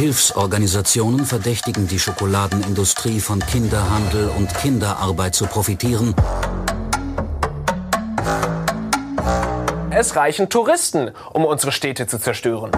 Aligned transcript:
Hilfsorganisationen 0.00 1.26
verdächtigen 1.26 1.86
die 1.86 1.98
Schokoladenindustrie 1.98 3.20
von 3.20 3.38
Kinderhandel 3.38 4.30
und 4.34 4.48
Kinderarbeit 4.54 5.34
zu 5.34 5.44
profitieren. 5.44 6.14
Es 9.90 10.16
reichen 10.16 10.48
Touristen, 10.48 11.10
um 11.34 11.44
unsere 11.44 11.70
Städte 11.70 12.06
zu 12.06 12.18
zerstören. 12.18 12.70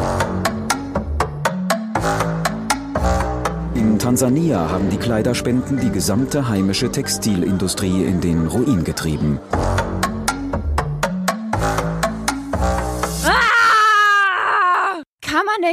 In 3.77 4.01
Tansania 4.01 4.69
haben 4.69 4.91
die 4.91 4.97
Kleiderspenden 4.97 5.79
die 5.79 5.91
gesamte 5.91 6.49
heimische 6.49 6.91
Textilindustrie 6.91 8.03
in 8.03 8.21
den 8.21 8.49
Ruin 8.49 8.83
getrieben. 8.83 9.39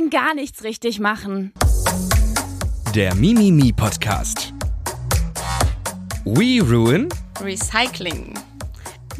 Kann 0.09 0.25
gar 0.25 0.33
nichts 0.33 0.63
richtig 0.63 0.99
machen? 0.99 1.51
Der 2.95 3.13
Mimimi 3.15 3.71
Podcast. 3.71 4.53
We 6.25 6.61
Ruin 6.63 7.09
Recycling. 7.41 8.33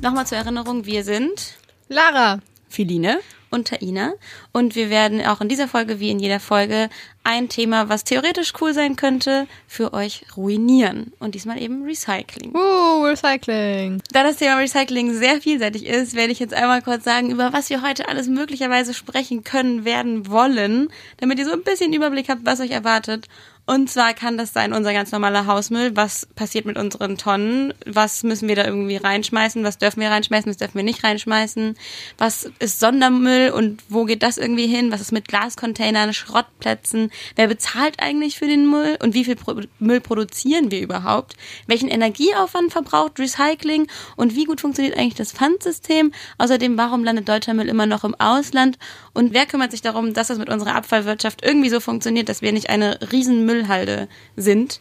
Nochmal 0.01 0.25
zur 0.25 0.37
Erinnerung, 0.39 0.85
wir 0.85 1.03
sind 1.03 1.57
Lara, 1.89 2.39
Philine 2.69 3.19
und 3.49 3.67
Taina. 3.67 4.13
Und 4.51 4.75
wir 4.75 4.89
werden 4.89 5.25
auch 5.25 5.41
in 5.41 5.49
dieser 5.49 5.67
Folge, 5.67 5.99
wie 5.99 6.09
in 6.09 6.19
jeder 6.19 6.39
Folge, 6.39 6.89
ein 7.23 7.49
Thema, 7.49 7.89
was 7.89 8.03
theoretisch 8.03 8.53
cool 8.61 8.73
sein 8.73 8.95
könnte, 8.95 9.47
für 9.67 9.93
euch 9.93 10.25
ruinieren. 10.35 11.13
Und 11.19 11.35
diesmal 11.35 11.61
eben 11.61 11.83
Recycling. 11.83 12.55
Uh, 12.55 13.03
Recycling. 13.03 14.01
Da 14.11 14.23
das 14.23 14.37
Thema 14.37 14.57
Recycling 14.57 15.13
sehr 15.13 15.41
vielseitig 15.41 15.85
ist, 15.85 16.15
werde 16.15 16.31
ich 16.31 16.39
jetzt 16.39 16.53
einmal 16.53 16.81
kurz 16.81 17.03
sagen, 17.03 17.29
über 17.29 17.53
was 17.53 17.69
wir 17.69 17.81
heute 17.81 18.07
alles 18.07 18.27
möglicherweise 18.27 18.93
sprechen 18.93 19.43
können, 19.43 19.85
werden, 19.85 20.27
wollen, 20.29 20.89
damit 21.17 21.39
ihr 21.39 21.45
so 21.45 21.53
ein 21.53 21.63
bisschen 21.63 21.93
Überblick 21.93 22.29
habt, 22.29 22.45
was 22.45 22.61
euch 22.61 22.71
erwartet. 22.71 23.27
Und 23.69 23.87
zwar 23.87 24.15
kann 24.15 24.35
das 24.35 24.51
sein 24.51 24.73
unser 24.73 24.93
ganz 24.93 25.11
normaler 25.11 25.45
Hausmüll. 25.45 25.95
Was 25.95 26.25
passiert 26.25 26.65
mit 26.65 26.75
unseren 26.75 27.19
Tonnen? 27.19 27.71
Was 27.85 28.23
müssen 28.23 28.47
wir 28.47 28.55
da 28.55 28.65
irgendwie 28.65 28.97
reinschmeißen? 28.97 29.63
Was 29.63 29.77
dürfen 29.77 30.01
wir 30.01 30.09
reinschmeißen? 30.09 30.49
Was 30.49 30.57
dürfen 30.57 30.73
wir 30.73 30.83
nicht 30.83 31.03
reinschmeißen? 31.03 31.77
Was 32.17 32.49
ist 32.57 32.79
Sondermüll 32.79 33.51
und 33.51 33.83
wo 33.87 34.05
geht 34.05 34.23
das 34.23 34.39
irgendwie 34.39 34.65
hin? 34.65 34.91
Was 34.91 35.01
ist 35.01 35.11
mit 35.11 35.27
Glascontainern, 35.27 36.13
Schrottplätzen? 36.13 37.11
Wer 37.35 37.47
bezahlt 37.47 38.01
eigentlich 38.01 38.39
für 38.39 38.47
den 38.47 38.67
Müll? 38.67 38.97
Und 39.03 39.13
wie 39.13 39.23
viel 39.23 39.35
Pro 39.35 39.61
Müll 39.77 40.01
produzieren 40.01 40.71
wir 40.71 40.81
überhaupt? 40.81 41.35
Welchen 41.67 41.89
Energieaufwand 41.89 42.71
verbraucht 42.71 43.19
Recycling? 43.19 43.85
Und 44.15 44.33
wie 44.33 44.45
gut 44.45 44.61
funktioniert 44.61 44.97
eigentlich 44.97 45.13
das 45.13 45.31
Pfandsystem? 45.31 46.11
Außerdem, 46.39 46.75
warum 46.75 47.03
landet 47.03 47.29
deutscher 47.29 47.53
Müll 47.53 47.69
immer 47.69 47.85
noch 47.85 48.03
im 48.03 48.15
Ausland? 48.15 48.79
Und 49.13 49.35
wer 49.35 49.45
kümmert 49.45 49.69
sich 49.69 49.83
darum, 49.83 50.15
dass 50.15 50.29
das 50.29 50.39
mit 50.39 50.49
unserer 50.49 50.73
Abfallwirtschaft 50.73 51.45
irgendwie 51.45 51.69
so 51.69 51.79
funktioniert, 51.79 52.29
dass 52.29 52.41
wir 52.41 52.51
nicht 52.51 52.71
eine 52.71 52.97
riesen 53.11 53.45
Müllhalde 53.59 54.07
sind 54.37 54.79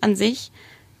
an 0.00 0.16
sich? 0.16 0.50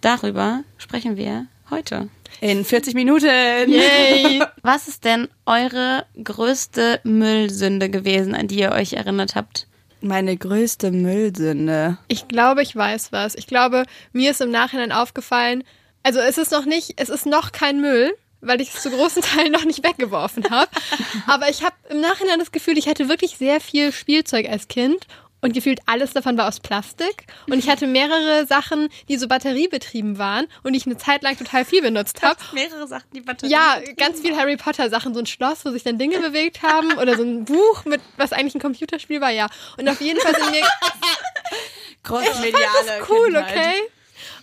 Darüber 0.00 0.62
sprechen 0.78 1.16
wir 1.16 1.46
heute. 1.70 2.08
In 2.40 2.64
40 2.64 2.94
Minuten. 2.94 3.26
Yay. 3.26 4.42
Was 4.62 4.86
ist 4.86 5.04
denn 5.04 5.28
eure 5.44 6.06
größte 6.22 7.00
Müllsünde 7.02 7.90
gewesen, 7.90 8.34
an 8.34 8.46
die 8.46 8.60
ihr 8.60 8.70
euch 8.70 8.92
erinnert 8.92 9.34
habt? 9.34 9.66
Meine 10.00 10.36
größte 10.36 10.92
Müllsünde. 10.92 11.98
Ich 12.06 12.28
glaube, 12.28 12.62
ich 12.62 12.76
weiß 12.76 13.10
was. 13.10 13.34
Ich 13.34 13.46
glaube, 13.46 13.84
mir 14.12 14.30
ist 14.30 14.40
im 14.42 14.50
Nachhinein 14.50 14.92
aufgefallen, 14.92 15.64
also 16.02 16.20
es 16.20 16.38
ist 16.38 16.52
noch 16.52 16.66
nicht, 16.66 16.92
es 16.96 17.08
ist 17.08 17.26
noch 17.26 17.50
kein 17.50 17.80
Müll, 17.80 18.14
weil 18.40 18.60
ich 18.60 18.72
es 18.72 18.82
zu 18.82 18.90
großen 18.90 19.22
Teilen 19.34 19.50
noch 19.50 19.64
nicht 19.64 19.82
weggeworfen 19.82 20.48
habe. 20.50 20.70
Aber 21.26 21.48
ich 21.48 21.64
habe 21.64 21.74
im 21.88 22.00
Nachhinein 22.00 22.38
das 22.38 22.52
Gefühl, 22.52 22.78
ich 22.78 22.86
hatte 22.86 23.08
wirklich 23.08 23.38
sehr 23.38 23.60
viel 23.60 23.90
Spielzeug 23.90 24.48
als 24.48 24.68
Kind 24.68 25.06
und 25.46 25.52
gefühlt 25.52 25.78
alles 25.86 26.12
davon 26.12 26.36
war 26.36 26.48
aus 26.48 26.58
Plastik. 26.58 27.24
Und 27.48 27.60
ich 27.60 27.68
hatte 27.68 27.86
mehrere 27.86 28.46
Sachen, 28.46 28.88
die 29.08 29.16
so 29.16 29.28
batteriebetrieben 29.28 30.18
waren 30.18 30.48
und 30.64 30.72
die 30.72 30.78
ich 30.78 30.86
eine 30.86 30.96
Zeit 30.96 31.22
lang 31.22 31.38
total 31.38 31.64
viel 31.64 31.82
benutzt 31.82 32.20
habe. 32.22 32.40
Mehrere 32.52 32.88
Sachen, 32.88 33.06
die 33.14 33.20
Batterien. 33.20 33.52
Ja, 33.52 33.78
ganz 33.96 34.20
viel 34.20 34.36
Harry 34.36 34.56
Potter 34.56 34.90
Sachen, 34.90 35.14
so 35.14 35.20
ein 35.20 35.26
Schloss, 35.26 35.64
wo 35.64 35.70
sich 35.70 35.84
dann 35.84 35.98
Dinge 35.98 36.18
bewegt 36.18 36.62
haben 36.62 36.98
oder 36.98 37.16
so 37.16 37.22
ein 37.22 37.44
Buch 37.44 37.84
mit 37.84 38.00
was 38.16 38.32
eigentlich 38.32 38.56
ein 38.56 38.60
Computerspiel 38.60 39.20
war, 39.20 39.30
ja. 39.30 39.46
Und 39.78 39.88
auf 39.88 40.00
jeden 40.00 40.20
Fall 40.20 40.34
sind 40.34 40.50
mir 40.50 40.62
Großmediale. 42.02 42.48
ich 42.48 42.54
fand 42.54 42.88
das 42.88 43.08
cool, 43.08 43.36
okay? 43.36 43.74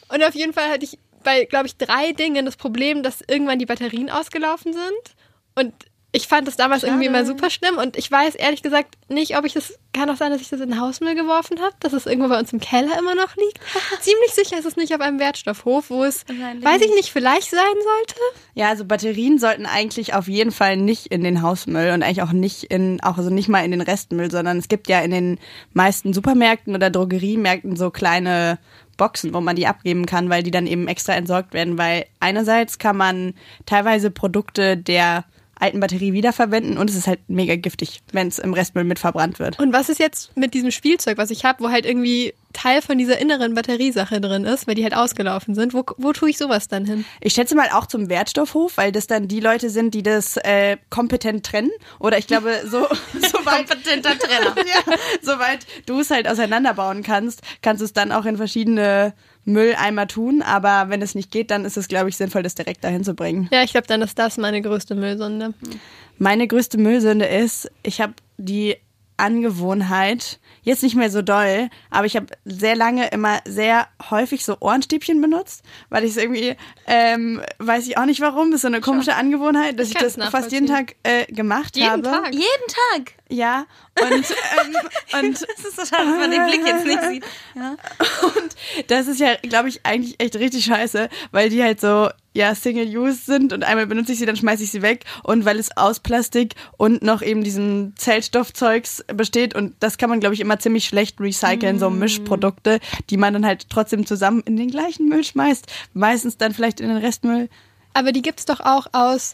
Und 0.08 0.24
auf 0.24 0.36
jeden 0.36 0.54
Fall 0.54 0.70
hatte 0.70 0.86
ich 0.86 0.98
bei, 1.24 1.44
glaube 1.44 1.68
ich, 1.68 1.76
drei 1.76 2.14
Dingen 2.14 2.46
das 2.46 2.56
Problem, 2.56 3.04
dass 3.04 3.20
irgendwann 3.28 3.60
die 3.60 3.66
Batterien 3.66 4.10
ausgelaufen 4.10 4.72
sind. 4.72 5.16
Und 5.56 5.74
ich 6.16 6.28
fand 6.28 6.48
das 6.48 6.56
damals 6.56 6.82
Schade. 6.82 6.92
irgendwie 6.92 7.08
immer 7.08 7.26
super 7.26 7.50
schlimm. 7.50 7.78
Und 7.78 7.98
ich 7.98 8.10
weiß 8.10 8.36
ehrlich 8.36 8.62
gesagt 8.62 8.96
nicht, 9.10 9.36
ob 9.36 9.46
ich 9.46 9.54
das. 9.54 9.78
Kann 9.96 10.10
auch 10.10 10.16
sein, 10.16 10.32
dass 10.32 10.42
ich 10.42 10.50
das 10.50 10.60
in 10.60 10.72
den 10.72 10.82
Hausmüll 10.82 11.14
geworfen 11.14 11.60
habe, 11.60 11.76
dass 11.80 11.94
es 11.94 12.08
irgendwo 12.08 12.28
bei 12.28 12.40
uns 12.40 12.52
im 12.52 12.60
Keller 12.60 12.98
immer 12.98 13.14
noch 13.14 13.36
liegt. 13.36 13.60
Ziemlich 14.02 14.32
sicher 14.32 14.58
ist 14.58 14.66
es 14.66 14.76
nicht 14.76 14.94
auf 14.96 15.02
einem 15.02 15.20
Wertstoffhof, 15.20 15.92
wo 15.92 16.04
es, 16.04 16.28
Wahrscheinlich 16.28 16.66
weiß 16.66 16.82
ich 16.82 16.96
nicht, 16.96 17.12
vielleicht 17.12 17.52
sein 17.52 17.60
sollte. 17.60 18.16
Ja, 18.56 18.70
also 18.70 18.86
Batterien 18.86 19.38
sollten 19.38 19.68
eigentlich 19.68 20.16
auf 20.16 20.28
jeden 20.28 20.52
Fall 20.52 20.78
nicht 20.78 21.08
in 21.08 21.24
den 21.24 21.44
Hausmüll 21.44 21.92
und 21.92 22.02
eigentlich 22.02 22.24
auch 22.24 22.32
nicht 22.32 22.64
in, 22.64 23.04
auch 23.04 23.20
also 23.20 23.30
nicht 23.30 23.50
mal 23.50 23.64
in 23.64 23.70
den 23.70 23.82
Restmüll, 23.82 24.32
sondern 24.32 24.58
es 24.58 24.68
gibt 24.68 24.90
ja 24.90 25.00
in 25.02 25.12
den 25.12 25.40
meisten 25.74 26.12
Supermärkten 26.12 26.74
oder 26.74 26.90
Drogeriemärkten 26.90 27.76
so 27.76 27.92
kleine 27.92 28.58
Boxen, 28.98 29.32
wo 29.32 29.42
man 29.42 29.56
die 29.56 29.68
abgeben 29.68 30.08
kann, 30.08 30.30
weil 30.30 30.42
die 30.42 30.52
dann 30.52 30.66
eben 30.66 30.88
extra 30.88 31.14
entsorgt 31.14 31.54
werden, 31.54 31.78
weil 31.78 32.06
einerseits 32.20 32.80
kann 32.80 32.98
man 32.98 33.36
teilweise 33.68 34.10
Produkte 34.10 34.76
der 34.76 35.26
alten 35.64 35.80
Batterie 35.80 36.12
wiederverwenden 36.12 36.78
und 36.78 36.90
es 36.90 36.96
ist 36.98 37.08
halt 37.08 37.22
mega 37.30 37.56
giftig, 37.56 38.02
wenn 38.12 38.28
es 38.28 38.38
im 38.38 38.54
Restmüll 38.54 38.84
mit 38.84 39.00
verbrannt 39.00 39.40
wird. 39.40 39.60
Und 39.60 39.72
was 39.72 39.88
ist 39.88 39.98
jetzt 39.98 40.36
mit 40.36 40.54
diesem 40.54 40.72
Spielzeug, 40.72 41.18
was 41.18 41.32
ich 41.32 41.46
habe, 41.46 41.64
wo 41.64 41.70
halt 41.70 41.86
irgendwie 41.86 42.34
Teil 42.52 42.82
von 42.82 42.98
dieser 42.98 43.18
inneren 43.18 43.56
Batteriesache 43.56 44.20
drin 44.20 44.44
ist, 44.44 44.68
weil 44.68 44.76
die 44.76 44.84
halt 44.84 44.94
ausgelaufen 44.94 45.56
sind? 45.56 45.74
Wo, 45.74 45.86
wo 45.98 46.12
tue 46.12 46.30
ich 46.30 46.38
sowas 46.38 46.68
dann 46.68 46.86
hin? 46.86 47.06
Ich 47.22 47.34
schätze 47.34 47.56
mal 47.56 47.70
auch 47.72 47.86
zum 47.86 48.10
Wertstoffhof, 48.10 48.76
weil 48.76 48.92
das 48.92 49.08
dann 49.08 49.30
die 49.30 49.40
Leute 49.40 49.70
sind, 49.70 49.94
die 49.94 50.04
das 50.04 50.36
äh, 50.38 50.78
kompetent 50.90 51.46
trennen. 51.46 51.72
Oder 52.00 52.18
ich 52.18 52.28
glaube, 52.28 52.62
so, 52.66 52.82
so 53.14 53.46
weit, 53.46 53.70
Kompetenter 53.70 54.18
Trenner. 54.20 54.56
ja, 54.58 54.96
soweit 55.22 55.66
du 55.86 56.02
es 56.02 56.12
halt 56.12 56.28
auseinanderbauen 56.28 57.04
kannst, 57.04 57.42
kannst 57.62 57.80
du 57.80 57.86
es 57.86 57.94
dann 57.94 58.12
auch 58.12 58.26
in 58.26 58.36
verschiedene 58.36 59.14
Mülleimer 59.46 60.08
tun. 60.08 60.42
Aber 60.42 60.90
wenn 60.90 61.02
es 61.02 61.16
nicht 61.16 61.32
geht, 61.32 61.52
dann 61.52 61.66
ist 61.66 61.78
es, 61.78 61.88
glaube 61.88 62.10
ich, 62.10 62.18
sinnvoll, 62.18 62.44
das 62.44 62.56
direkt 62.56 62.84
dahin 62.84 63.04
zu 63.04 63.14
bringen. 63.14 63.50
Ja, 63.52 63.64
ich 63.64 63.72
glaube, 63.72 63.88
dann 63.88 64.02
ist 64.02 64.18
das 64.20 64.38
meine 64.38 64.62
größte 64.62 64.96
Müllsünde. 64.96 65.54
Meine 66.18 66.48
größte 66.48 66.78
Müllsünde 66.78 67.26
ist, 67.26 67.70
ich 67.84 68.02
habe 68.02 68.14
die 68.38 68.78
Angewohnheit, 69.18 70.40
jetzt 70.64 70.84
nicht 70.84 70.96
mehr 70.96 71.10
so 71.10 71.22
doll, 71.22 71.70
aber 71.90 72.06
ich 72.06 72.16
habe 72.16 72.28
sehr 72.46 72.76
lange 72.76 73.08
immer 73.10 73.40
sehr 73.46 73.88
häufig 74.10 74.44
so 74.44 74.58
Ohrenstäbchen 74.60 75.22
benutzt, 75.22 75.64
weil 75.90 76.04
ich 76.04 76.12
es 76.12 76.18
irgendwie, 76.18 76.56
ähm, 76.88 77.42
weiß 77.60 77.88
ich 77.88 77.98
auch 77.98 78.06
nicht 78.06 78.22
warum, 78.22 78.52
das 78.52 78.58
ist 78.58 78.62
so 78.64 78.68
eine 78.68 78.82
komische 78.82 79.16
Angewohnheit, 79.16 79.80
dass 79.80 79.90
ich, 79.90 79.96
kann's 79.96 80.16
das 80.16 80.30
fast 80.30 80.52
jeden 80.52 80.68
Tag 80.68 80.96
äh, 81.04 81.26
gemacht 81.32 81.76
Jeden 81.76 81.90
habe. 81.90 82.02
Tag? 82.04 82.34
Jeden 82.34 82.44
Tag. 82.92 83.14
Ja, 83.34 83.66
und, 84.00 84.12
ähm, 84.12 84.76
und 85.20 85.42
Das 85.42 85.66
ist 85.66 85.76
so 85.76 85.86
schade, 85.86 86.08
dass 86.08 86.20
man 86.20 86.30
den 86.30 86.46
Blick 86.46 86.62
jetzt 86.68 86.86
nicht 86.86 87.04
sieht. 87.04 87.26
Ja. 87.56 87.76
Und 88.22 88.90
das 88.90 89.08
ist 89.08 89.20
ja, 89.20 89.36
glaube 89.42 89.70
ich, 89.70 89.84
eigentlich 89.84 90.20
echt 90.20 90.36
richtig 90.36 90.66
scheiße, 90.66 91.10
weil 91.32 91.50
die 91.50 91.64
halt 91.64 91.82
so, 91.82 92.10
ja, 92.34 92.54
Single-Use 92.54 93.26
sind 93.26 93.52
und 93.52 93.64
einmal 93.64 93.88
benutze 93.88 94.12
ich 94.12 94.20
sie, 94.20 94.28
dann 94.28 94.36
schmeiße 94.36 94.64
ich 94.64 94.70
sie 94.70 94.84
weg 94.84 95.06
und 95.24 95.46
weil 95.46 95.58
es 95.58 95.76
aus 95.76 96.00
Plastik 96.00 96.54
und 96.78 97.02
noch 97.02 97.24
eben 97.24 97.44
diesem 97.44 97.96
Zellstoffzeugs 97.96 99.04
besteht 99.08 99.56
und 99.56 99.76
das 99.80 99.98
kann 99.98 100.12
man, 100.12 100.20
glaube 100.20 100.36
ich, 100.36 100.42
immer 100.42 100.60
ziemlich 100.60 100.86
schlecht 100.86 101.20
recyceln, 101.20 101.80
so 101.80 101.90
Mischprodukte, 101.90 102.80
die 103.10 103.18
man 103.18 103.34
dann 103.34 103.48
halt 103.48 103.68
trotzdem 103.70 104.06
zusammen 104.06 104.44
in 104.46 104.58
den 104.58 104.70
gleichen 104.70 105.10
Müll 105.10 105.24
schmeißt, 105.24 105.66
meistens 105.94 106.38
dann 106.38 106.54
vielleicht 106.54 106.80
in 106.82 106.90
den 106.90 106.98
Restmüll. 106.98 107.50
Aber 107.96 108.12
die 108.12 108.22
gibt's 108.22 108.46
doch 108.46 108.60
auch 108.60 108.88
aus 108.92 109.34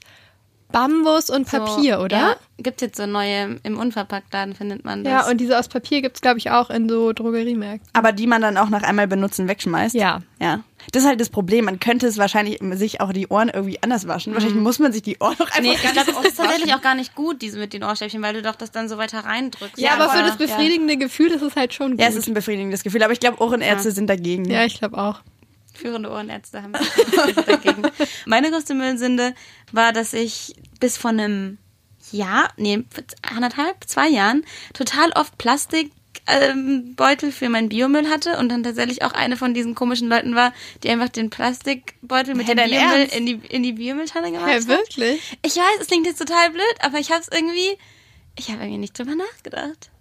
Bambus 0.72 1.30
und 1.30 1.48
Papier, 1.48 1.98
so, 1.98 2.04
oder? 2.04 2.18
Ja, 2.18 2.36
gibt 2.58 2.82
jetzt 2.82 2.98
so 2.98 3.08
neue, 3.08 3.60
im 3.64 3.80
Unverpacktladen 3.80 4.54
findet 4.54 4.86
man 4.86 5.04
das. 5.04 5.12
Ja, 5.12 5.30
und 5.30 5.40
diese 5.42 5.58
aus 5.58 5.68
Papier 5.68 6.02
gibt's 6.02 6.22
glaube 6.22 6.38
ich, 6.38 6.52
auch 6.52 6.70
in 6.70 6.88
so 6.88 7.12
Drogeriemärkten. 7.12 7.90
Aber 7.94 8.12
die 8.12 8.28
man 8.28 8.42
dann 8.42 8.58
auch 8.58 8.70
nach 8.70 8.84
einmal 8.84 9.08
benutzen 9.08 9.48
wegschmeißt. 9.48 9.96
Ja. 9.96 10.22
Ja. 10.40 10.64
Das 10.92 11.04
ist 11.04 11.10
halt 11.10 11.20
das 11.20 11.30
Problem. 11.30 11.66
Man 11.66 11.80
könnte 11.80 12.08
es 12.08 12.18
wahrscheinlich 12.18 12.60
sich 12.78 13.02
auch 13.02 13.12
die 13.12 13.28
Ohren 13.28 13.50
irgendwie 13.50 13.82
anders 13.82 14.08
waschen. 14.08 14.34
Wahrscheinlich 14.34 14.60
muss 14.60 14.80
man 14.80 14.92
sich 14.92 15.02
die 15.02 15.18
Ohren 15.20 15.36
noch 15.40 15.48
einfach 15.48 15.62
Nee, 15.62 15.74
ich 15.74 15.82
ganz 15.84 15.94
glaube, 15.94 16.12
das 16.14 16.26
ist 16.26 16.38
tatsächlich 16.38 16.74
auch 16.74 16.82
gar 16.82 16.96
nicht 16.96 17.16
gut, 17.16 17.42
diese 17.42 17.60
mit 17.60 17.74
den 17.74 17.84
Ohrstäbchen, 17.84 18.22
weil 18.22 18.34
du 18.34 18.42
doch 18.42 18.56
das 18.56 18.72
dann 18.72 18.88
so 18.90 18.98
weiter 18.98 19.20
reindrückst. 19.20 19.80
Ja, 19.80 19.94
aber 19.94 20.10
für 20.10 20.24
das 20.24 20.38
befriedigende 20.38 20.98
Gefühl 20.98 21.32
ist 21.32 21.42
es 21.42 21.56
halt 21.56 21.74
schon 21.74 21.92
gut. 21.92 22.02
Ja, 22.02 22.08
es 22.08 22.16
ist 22.16 22.28
ein 22.28 22.34
befriedigendes 22.34 22.84
Gefühl, 22.84 23.04
aber 23.04 23.14
ich 23.14 23.20
glaube, 23.20 23.42
Ohrenärzte 23.42 23.92
sind 23.92 24.08
dagegen. 24.08 24.46
ja 24.50 24.66
ich 24.66 24.80
glaube 24.80 24.98
auch. 24.98 25.22
Führende 25.80 26.10
Ohrenärzte 26.12 26.62
haben 26.62 26.74
dagegen. 27.46 27.84
Meine 28.26 28.52
größte 28.52 28.74
Müllsünde 28.74 29.34
war, 29.72 29.94
dass 29.94 30.14
ich 30.14 30.56
bis 30.80 30.98
vor 30.98 31.10
einem 31.12 31.58
Jahr, 32.12 32.52
nee, 32.58 32.84
anderthalb, 33.36 33.84
zwei 33.88 34.08
Jahren, 34.10 34.46
total 34.74 35.12
oft 35.12 35.38
Plastik 35.38 35.92
ähm, 36.28 36.96
Beutel 36.96 37.32
für 37.32 37.50
meinen 37.50 37.70
Biomüll 37.70 38.10
hatte 38.10 38.38
und 38.38 38.50
dann 38.50 38.64
tatsächlich 38.64 39.04
auch 39.04 39.14
eine 39.14 39.38
von 39.38 39.54
diesen 39.54 39.76
komischen 39.76 40.10
Leuten 40.10 40.36
war, 40.36 40.54
die 40.84 40.90
einfach 40.90 41.10
den 41.10 41.30
Plastikbeutel 41.30 42.36
mit 42.36 42.48
Hä, 42.48 42.56
dem 42.56 42.70
Biomüll 42.70 43.00
Ernst? 43.02 43.16
in 43.16 43.26
die, 43.26 43.42
in 43.50 43.64
die 43.64 43.74
Biomülltonne 43.74 44.32
gemacht 44.32 44.50
Ja, 44.50 44.56
hat. 44.56 44.68
wirklich? 44.68 45.22
Ich 45.44 45.56
weiß, 45.56 45.78
es 45.82 45.88
klingt 45.88 46.06
jetzt 46.08 46.18
total 46.20 46.50
blöd, 46.52 46.64
aber 46.82 46.98
ich 47.00 47.12
habe 47.12 47.22
es 47.22 47.30
irgendwie, 47.32 47.78
ich 48.38 48.50
habe 48.50 48.60
irgendwie 48.62 48.80
nicht 48.80 48.98
drüber 48.98 49.16
nachgedacht. 49.16 49.92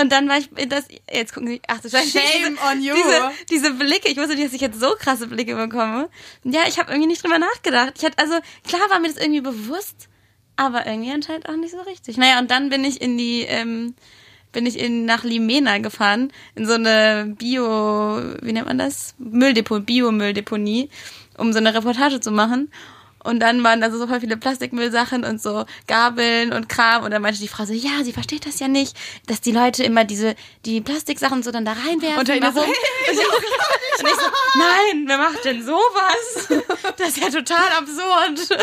Und 0.00 0.10
dann 0.10 0.28
war 0.28 0.38
ich, 0.38 0.48
das, 0.68 0.86
jetzt 1.12 1.34
gucken 1.34 1.48
Sie, 1.48 1.60
ach 1.68 1.80
du 1.80 1.90
Scheiße. 1.90 2.18
Shame 2.18 2.56
diese, 2.56 2.66
on 2.66 2.82
you. 2.82 2.94
Diese, 2.94 3.30
diese 3.50 3.74
Blicke, 3.74 4.08
ich 4.08 4.16
wusste 4.16 4.34
nicht, 4.34 4.46
dass 4.46 4.54
ich 4.54 4.60
jetzt 4.60 4.80
so 4.80 4.94
krasse 4.98 5.26
Blicke 5.26 5.54
bekomme. 5.54 6.08
Ja, 6.44 6.62
ich 6.66 6.78
habe 6.78 6.90
irgendwie 6.90 7.08
nicht 7.08 7.22
drüber 7.22 7.38
nachgedacht. 7.38 7.94
Ich 7.98 8.04
hatte, 8.04 8.18
also, 8.18 8.34
klar 8.66 8.88
war 8.88 9.00
mir 9.00 9.08
das 9.08 9.18
irgendwie 9.18 9.42
bewusst, 9.42 10.08
aber 10.56 10.86
irgendwie 10.86 11.12
anscheinend 11.12 11.48
auch 11.48 11.56
nicht 11.56 11.72
so 11.72 11.80
richtig. 11.82 12.16
Naja, 12.16 12.38
und 12.38 12.50
dann 12.50 12.70
bin 12.70 12.84
ich 12.84 13.02
in 13.02 13.18
die, 13.18 13.42
ähm, 13.42 13.94
bin 14.52 14.64
ich 14.64 14.78
in, 14.78 15.04
nach 15.04 15.24
Limena 15.24 15.78
gefahren, 15.78 16.32
in 16.54 16.66
so 16.66 16.74
eine 16.74 17.34
Bio, 17.38 18.22
wie 18.40 18.52
nennt 18.52 18.66
man 18.66 18.78
das? 18.78 19.14
Mülldeponie, 19.18 19.84
Biomülldeponie, 19.84 20.88
um 21.36 21.52
so 21.52 21.58
eine 21.58 21.74
Reportage 21.74 22.20
zu 22.20 22.30
machen. 22.30 22.70
Und 23.24 23.40
dann 23.40 23.62
waren 23.64 23.80
da 23.80 23.90
so 23.90 23.98
super 23.98 24.20
viele 24.20 24.36
Plastikmüllsachen 24.36 25.24
und 25.24 25.40
so 25.40 25.64
Gabeln 25.86 26.52
und 26.52 26.68
Kram. 26.68 27.04
Und 27.04 27.10
dann 27.10 27.22
meinte 27.22 27.40
die 27.40 27.48
Frau 27.48 27.64
so, 27.64 27.72
ja, 27.72 28.02
sie 28.02 28.12
versteht 28.12 28.46
das 28.46 28.58
ja 28.60 28.68
nicht, 28.68 28.96
dass 29.26 29.40
die 29.40 29.52
Leute 29.52 29.84
immer 29.84 30.04
diese, 30.04 30.34
die 30.64 30.80
Plastiksachen 30.80 31.42
so 31.42 31.50
dann 31.50 31.64
da 31.64 31.72
reinwerfen. 31.72 32.18
Und 32.18 32.28
Ihnen 32.28 32.52
so, 32.52 32.62
ich, 32.62 32.68
und 32.68 34.06
ich 34.06 34.14
so, 34.14 34.26
nein, 34.58 35.04
wer 35.06 35.18
macht 35.18 35.44
denn 35.44 35.64
sowas? 35.64 36.48
Das 36.98 37.08
ist 37.08 37.18
ja 37.18 37.30
total 37.30 37.68
absurd. 37.78 38.58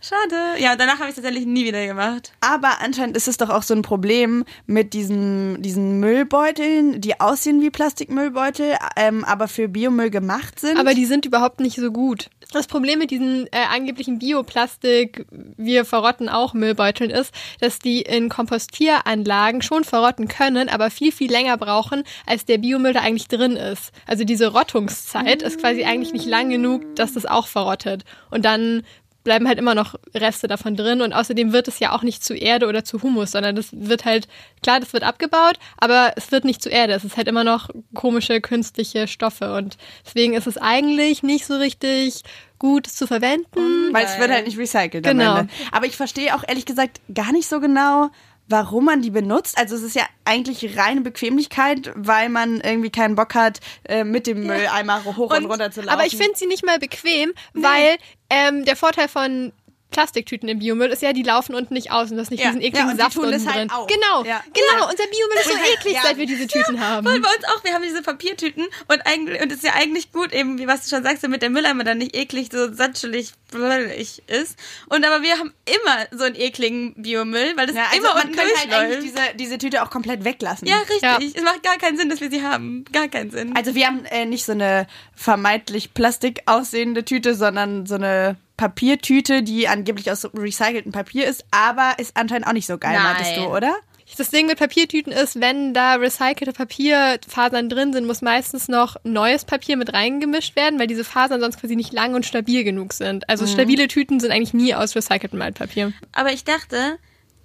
Schade. 0.00 0.60
Ja, 0.60 0.76
danach 0.76 0.98
habe 0.98 1.08
ich 1.08 1.14
tatsächlich 1.14 1.46
nie 1.46 1.64
wieder 1.64 1.86
gemacht. 1.86 2.32
Aber 2.40 2.80
anscheinend 2.80 3.16
ist 3.16 3.26
es 3.26 3.38
doch 3.38 3.48
auch 3.48 3.62
so 3.62 3.74
ein 3.74 3.82
Problem 3.82 4.44
mit 4.66 4.92
diesen, 4.92 5.62
diesen 5.62 5.98
Müllbeuteln, 5.98 7.00
die 7.00 7.20
aussehen 7.20 7.62
wie 7.62 7.70
Plastikmüllbeutel, 7.70 8.76
ähm, 8.96 9.24
aber 9.24 9.48
für 9.48 9.68
Biomüll 9.68 10.10
gemacht 10.10 10.60
sind. 10.60 10.78
Aber 10.78 10.92
die 10.94 11.06
sind 11.06 11.24
überhaupt 11.24 11.60
nicht 11.60 11.76
so 11.76 11.90
gut. 11.90 12.28
Das 12.54 12.68
Problem 12.68 13.00
mit 13.00 13.10
diesen 13.10 13.48
äh, 13.48 13.64
angeblichen 13.68 14.20
Bioplastik, 14.20 15.26
wir 15.56 15.84
verrotten 15.84 16.28
auch 16.28 16.54
Müllbeuteln 16.54 17.10
ist, 17.10 17.34
dass 17.58 17.80
die 17.80 18.02
in 18.02 18.28
Kompostieranlagen 18.28 19.60
schon 19.60 19.82
verrotten 19.82 20.28
können, 20.28 20.68
aber 20.68 20.90
viel, 20.90 21.10
viel 21.10 21.32
länger 21.32 21.56
brauchen, 21.56 22.04
als 22.26 22.44
der 22.44 22.58
Biomüll 22.58 22.92
da 22.92 23.00
eigentlich 23.00 23.26
drin 23.26 23.56
ist. 23.56 23.90
Also 24.06 24.22
diese 24.22 24.52
Rottungszeit 24.52 25.42
ist 25.42 25.58
quasi 25.58 25.82
eigentlich 25.82 26.12
nicht 26.12 26.26
lang 26.26 26.48
genug, 26.48 26.94
dass 26.94 27.14
das 27.14 27.26
auch 27.26 27.48
verrottet. 27.48 28.04
Und 28.30 28.44
dann 28.44 28.84
bleiben 29.24 29.48
halt 29.48 29.58
immer 29.58 29.74
noch 29.74 29.94
Reste 30.14 30.46
davon 30.46 30.76
drin 30.76 31.00
und 31.02 31.12
außerdem 31.12 31.52
wird 31.52 31.66
es 31.68 31.78
ja 31.80 31.92
auch 31.92 32.02
nicht 32.02 32.22
zu 32.22 32.34
Erde 32.34 32.66
oder 32.68 32.84
zu 32.84 33.02
Humus, 33.02 33.32
sondern 33.32 33.56
das 33.56 33.68
wird 33.72 34.04
halt, 34.04 34.28
klar, 34.62 34.78
das 34.80 34.92
wird 34.92 35.02
abgebaut, 35.02 35.58
aber 35.78 36.12
es 36.16 36.30
wird 36.30 36.44
nicht 36.44 36.62
zu 36.62 36.68
Erde. 36.68 36.92
Es 36.92 37.04
ist 37.04 37.16
halt 37.16 37.26
immer 37.26 37.42
noch 37.44 37.70
komische 37.94 38.40
künstliche 38.40 39.08
Stoffe 39.08 39.54
und 39.54 39.76
deswegen 40.06 40.34
ist 40.34 40.46
es 40.46 40.58
eigentlich 40.58 41.22
nicht 41.22 41.46
so 41.46 41.56
richtig 41.56 42.22
gut 42.58 42.86
zu 42.86 43.06
verwenden. 43.06 43.92
weil 43.92 44.04
es 44.06 44.18
wird 44.18 44.30
halt 44.30 44.46
nicht 44.46 44.58
recycelt 44.58 45.04
Genau. 45.04 45.32
am 45.32 45.38
Ende. 45.40 45.52
Aber 45.72 45.86
ich 45.86 45.96
verstehe 45.96 46.34
auch 46.34 46.44
ehrlich 46.46 46.66
gesagt 46.66 47.00
gar 47.12 47.32
nicht 47.32 47.48
so 47.48 47.60
genau, 47.60 48.10
warum 48.48 48.84
man 48.84 49.02
die 49.02 49.10
benutzt. 49.10 49.58
Also 49.58 49.76
es 49.76 49.82
ist 49.82 49.96
ja 49.96 50.04
eigentlich 50.24 50.76
reine 50.78 51.00
Bequemlichkeit, 51.00 51.92
weil 51.94 52.28
man 52.28 52.60
irgendwie 52.60 52.90
keinen 52.90 53.14
Bock 53.14 53.34
hat, 53.34 53.60
äh, 53.84 54.04
mit 54.04 54.26
dem 54.26 54.46
Mülleimer 54.46 55.04
hoch 55.04 55.34
und, 55.36 55.46
runter 55.46 55.70
zu 55.70 55.80
laufen. 55.80 55.98
Aber 55.98 56.06
ich 56.06 56.16
finde 56.16 56.36
sie 56.36 56.46
nicht 56.46 56.64
mal 56.64 56.78
bequem, 56.78 57.32
weil 57.52 57.96
ähm, 58.30 58.64
der 58.64 58.76
Vorteil 58.76 59.08
von 59.08 59.52
Plastiktüten 59.94 60.48
im 60.48 60.58
Biomüll 60.58 60.88
ist 60.90 61.02
ja, 61.02 61.12
die 61.12 61.22
laufen 61.22 61.54
unten 61.54 61.72
nicht 61.74 61.92
aus 61.92 62.10
und 62.10 62.16
das 62.16 62.24
ist 62.26 62.30
nicht 62.32 62.40
Ja. 62.42 62.48
diesen 62.48 62.60
Ja, 62.62 62.66
ekligen 62.68 62.88
und 62.90 62.96
die 62.96 63.02
Saft 63.02 63.14
tun 63.14 63.24
unten 63.26 63.36
das 63.44 63.46
halt 63.46 63.70
drin. 63.70 63.70
auch. 63.70 63.86
Genau, 63.86 64.24
Ja. 64.24 64.42
genau. 64.52 64.84
Ja. 64.84 64.90
Unser 64.90 65.04
Biomüll 65.04 65.36
ist 65.40 65.48
so 65.48 65.72
eklig, 65.72 65.94
Ja. 65.94 66.00
seit 66.02 66.16
wir 66.16 66.26
diese 66.26 66.46
Tüten 66.48 66.80
haben. 66.80 67.06
Voll 67.06 67.20
bei 67.20 67.28
uns 67.28 67.44
auch. 67.44 67.62
Wir 67.64 67.72
haben 67.74 67.82
diese 67.82 68.02
Papiertüten 68.02 68.64
und 68.88 69.06
eigentlich, 69.06 69.40
und 69.40 69.52
es 69.52 69.58
ist 69.58 69.64
ja 69.64 69.72
eigentlich 69.74 70.10
gut, 70.12 70.32
eben, 70.32 70.58
wie 70.58 70.66
was 70.66 70.82
du 70.88 70.94
schon 70.96 71.04
sagst, 71.04 71.22
damit 71.22 71.42
der 71.42 71.50
Mülleimer 71.50 71.84
dann 71.84 71.98
nicht 71.98 72.16
eklig, 72.16 72.48
so 72.52 72.72
satschelig 72.74 73.30
blödig 73.52 74.22
ist. 74.26 74.58
Und 74.88 75.04
aber 75.04 75.22
wir 75.22 75.38
haben 75.38 75.52
immer 75.64 76.06
so 76.10 76.24
einen 76.24 76.34
ekligen 76.34 76.94
Biomüll, 77.00 77.52
weil 77.56 77.68
das 77.68 77.76
ja, 77.76 77.84
also 77.84 77.96
immer 77.98 78.14
man 78.14 78.24
unten 78.24 78.36
könnte 78.36 78.54
halt 78.58 78.64
durchläuft. 78.72 78.92
eigentlich 78.96 79.12
diese, 79.12 79.34
diese 79.36 79.58
Tüte 79.58 79.82
auch 79.84 79.90
komplett 79.90 80.24
weglassen. 80.24 80.66
ja, 80.66 80.76
richtig. 80.78 81.02
Ja. 81.02 81.18
Es 81.22 81.42
macht 81.44 81.62
gar 81.62 81.76
keinen 81.78 81.96
Sinn, 81.96 82.08
dass 82.10 82.20
wir 82.20 82.30
sie 82.30 82.42
haben. 82.42 82.84
Gar 82.92 83.06
keinen 83.08 83.30
Sinn. 83.30 83.54
Also 83.56 83.74
wir 83.76 83.86
haben 83.86 84.04
äh, 84.06 84.26
nicht 84.26 84.44
so 84.44 84.52
eine 84.52 84.86
vermeintlich 85.14 85.94
Plastik 85.94 86.42
aussehende 86.46 87.04
Tüte, 87.04 87.34
sondern 87.36 87.86
so 87.86 87.94
eine 87.94 88.36
Papiertüte, 88.56 89.42
die 89.42 89.68
angeblich 89.68 90.10
aus 90.10 90.24
recyceltem 90.32 90.92
Papier 90.92 91.26
ist, 91.26 91.44
aber 91.50 91.98
ist 91.98 92.16
anscheinend 92.16 92.46
auch 92.46 92.52
nicht 92.52 92.66
so 92.66 92.78
geil, 92.78 92.94
Nein. 92.94 93.02
meintest 93.02 93.36
du, 93.36 93.46
oder? 93.46 93.74
Das 94.16 94.30
Ding 94.30 94.46
mit 94.46 94.58
Papiertüten 94.58 95.12
ist, 95.12 95.40
wenn 95.40 95.74
da 95.74 95.94
recycelte 95.94 96.52
Papierfasern 96.52 97.68
drin 97.68 97.92
sind, 97.92 98.06
muss 98.06 98.22
meistens 98.22 98.68
noch 98.68 98.96
neues 99.02 99.44
Papier 99.44 99.76
mit 99.76 99.92
reingemischt 99.92 100.54
werden, 100.54 100.78
weil 100.78 100.86
diese 100.86 101.04
Fasern 101.04 101.40
sonst 101.40 101.58
quasi 101.60 101.74
nicht 101.74 101.92
lang 101.92 102.14
und 102.14 102.24
stabil 102.24 102.62
genug 102.62 102.92
sind. 102.92 103.28
Also 103.28 103.46
stabile 103.46 103.88
Tüten 103.88 104.20
sind 104.20 104.30
eigentlich 104.30 104.54
nie 104.54 104.74
aus 104.74 104.94
recyceltem 104.94 105.42
Altpapier. 105.42 105.92
Aber 106.12 106.32
ich 106.32 106.44
dachte, 106.44 106.98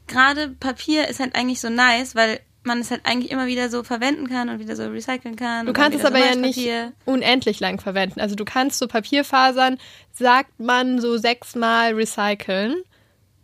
gerade 0.06 0.50
Papier 0.50 1.08
ist 1.08 1.20
halt 1.20 1.34
eigentlich 1.34 1.60
so 1.60 1.70
nice, 1.70 2.14
weil 2.14 2.40
man 2.64 2.80
es 2.80 2.92
halt 2.92 3.02
eigentlich 3.06 3.32
immer 3.32 3.48
wieder 3.48 3.70
so 3.70 3.84
verwenden 3.84 4.28
kann 4.28 4.50
und 4.50 4.60
wieder 4.60 4.76
so 4.76 4.86
recyceln 4.88 5.36
kann. 5.36 5.66
Du 5.66 5.74
kannst 5.74 5.98
es 5.98 6.04
wieder 6.04 6.18
so 6.18 6.24
aber 6.24 6.26
ja 6.26 6.36
nicht 6.36 6.70
unendlich 7.06 7.60
lang 7.60 7.80
verwenden. 7.80 8.20
Also 8.20 8.36
du 8.36 8.46
kannst 8.46 8.80
so 8.80 8.88
Papierfasern, 8.88 9.78
sagt 10.12 10.60
man, 10.60 11.00
so 11.00 11.18
sechsmal 11.18 11.94
recyceln. 11.94 12.84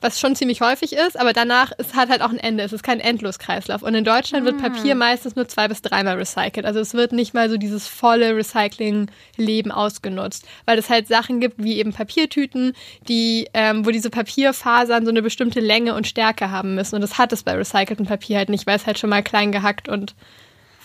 Was 0.06 0.20
schon 0.20 0.36
ziemlich 0.36 0.62
häufig 0.62 0.94
ist, 0.94 1.20
aber 1.20 1.34
danach 1.34 1.72
es 1.80 1.96
hat 1.96 2.10
halt 2.10 2.22
auch 2.22 2.30
ein 2.30 2.38
Ende. 2.38 2.64
Es 2.64 2.72
ist 2.72 2.84
kein 2.84 3.00
Endloskreislauf. 3.00 3.82
Und 3.82 3.96
in 3.96 4.04
Deutschland 4.04 4.46
wird 4.46 4.60
Papier 4.60 4.94
meistens 4.94 5.36
nur 5.36 5.48
zwei 5.48 5.68
bis 5.68 5.82
dreimal 5.82 6.16
recycelt. 6.18 6.64
Also 6.64 6.80
es 6.80 6.94
wird 6.94 7.12
nicht 7.12 7.34
mal 7.34 7.50
so 7.50 7.58
dieses 7.58 7.88
volle 7.88 8.36
Recycling-Leben 8.36 9.72
ausgenutzt. 9.72 10.46
Weil 10.66 10.78
es 10.78 10.92
halt 10.92 11.08
Sachen 11.08 11.40
gibt, 11.40 11.56
wie 11.58 11.80
eben 11.80 11.92
Papiertüten, 11.92 12.74
die, 13.08 13.48
ähm, 13.56 13.84
wo 13.84 13.90
diese 13.90 14.12
Papierfasern 14.12 15.06
so 15.06 15.10
eine 15.10 15.24
bestimmte 15.24 15.60
Länge 15.60 15.96
und 15.96 16.06
Stärke 16.06 16.52
haben 16.52 16.76
müssen. 16.76 16.94
Und 16.94 17.02
das 17.02 17.18
hat 17.18 17.34
es 17.34 17.42
bei 17.42 17.54
recyceltem 17.54 18.06
Papier 18.06 18.38
halt 18.38 18.50
nicht, 18.50 18.68
weil 18.68 18.76
es 18.76 18.86
halt 18.86 19.00
schon 19.00 19.10
mal 19.10 19.24
klein 19.24 19.52
gehackt 19.52 19.90
und 19.90 20.14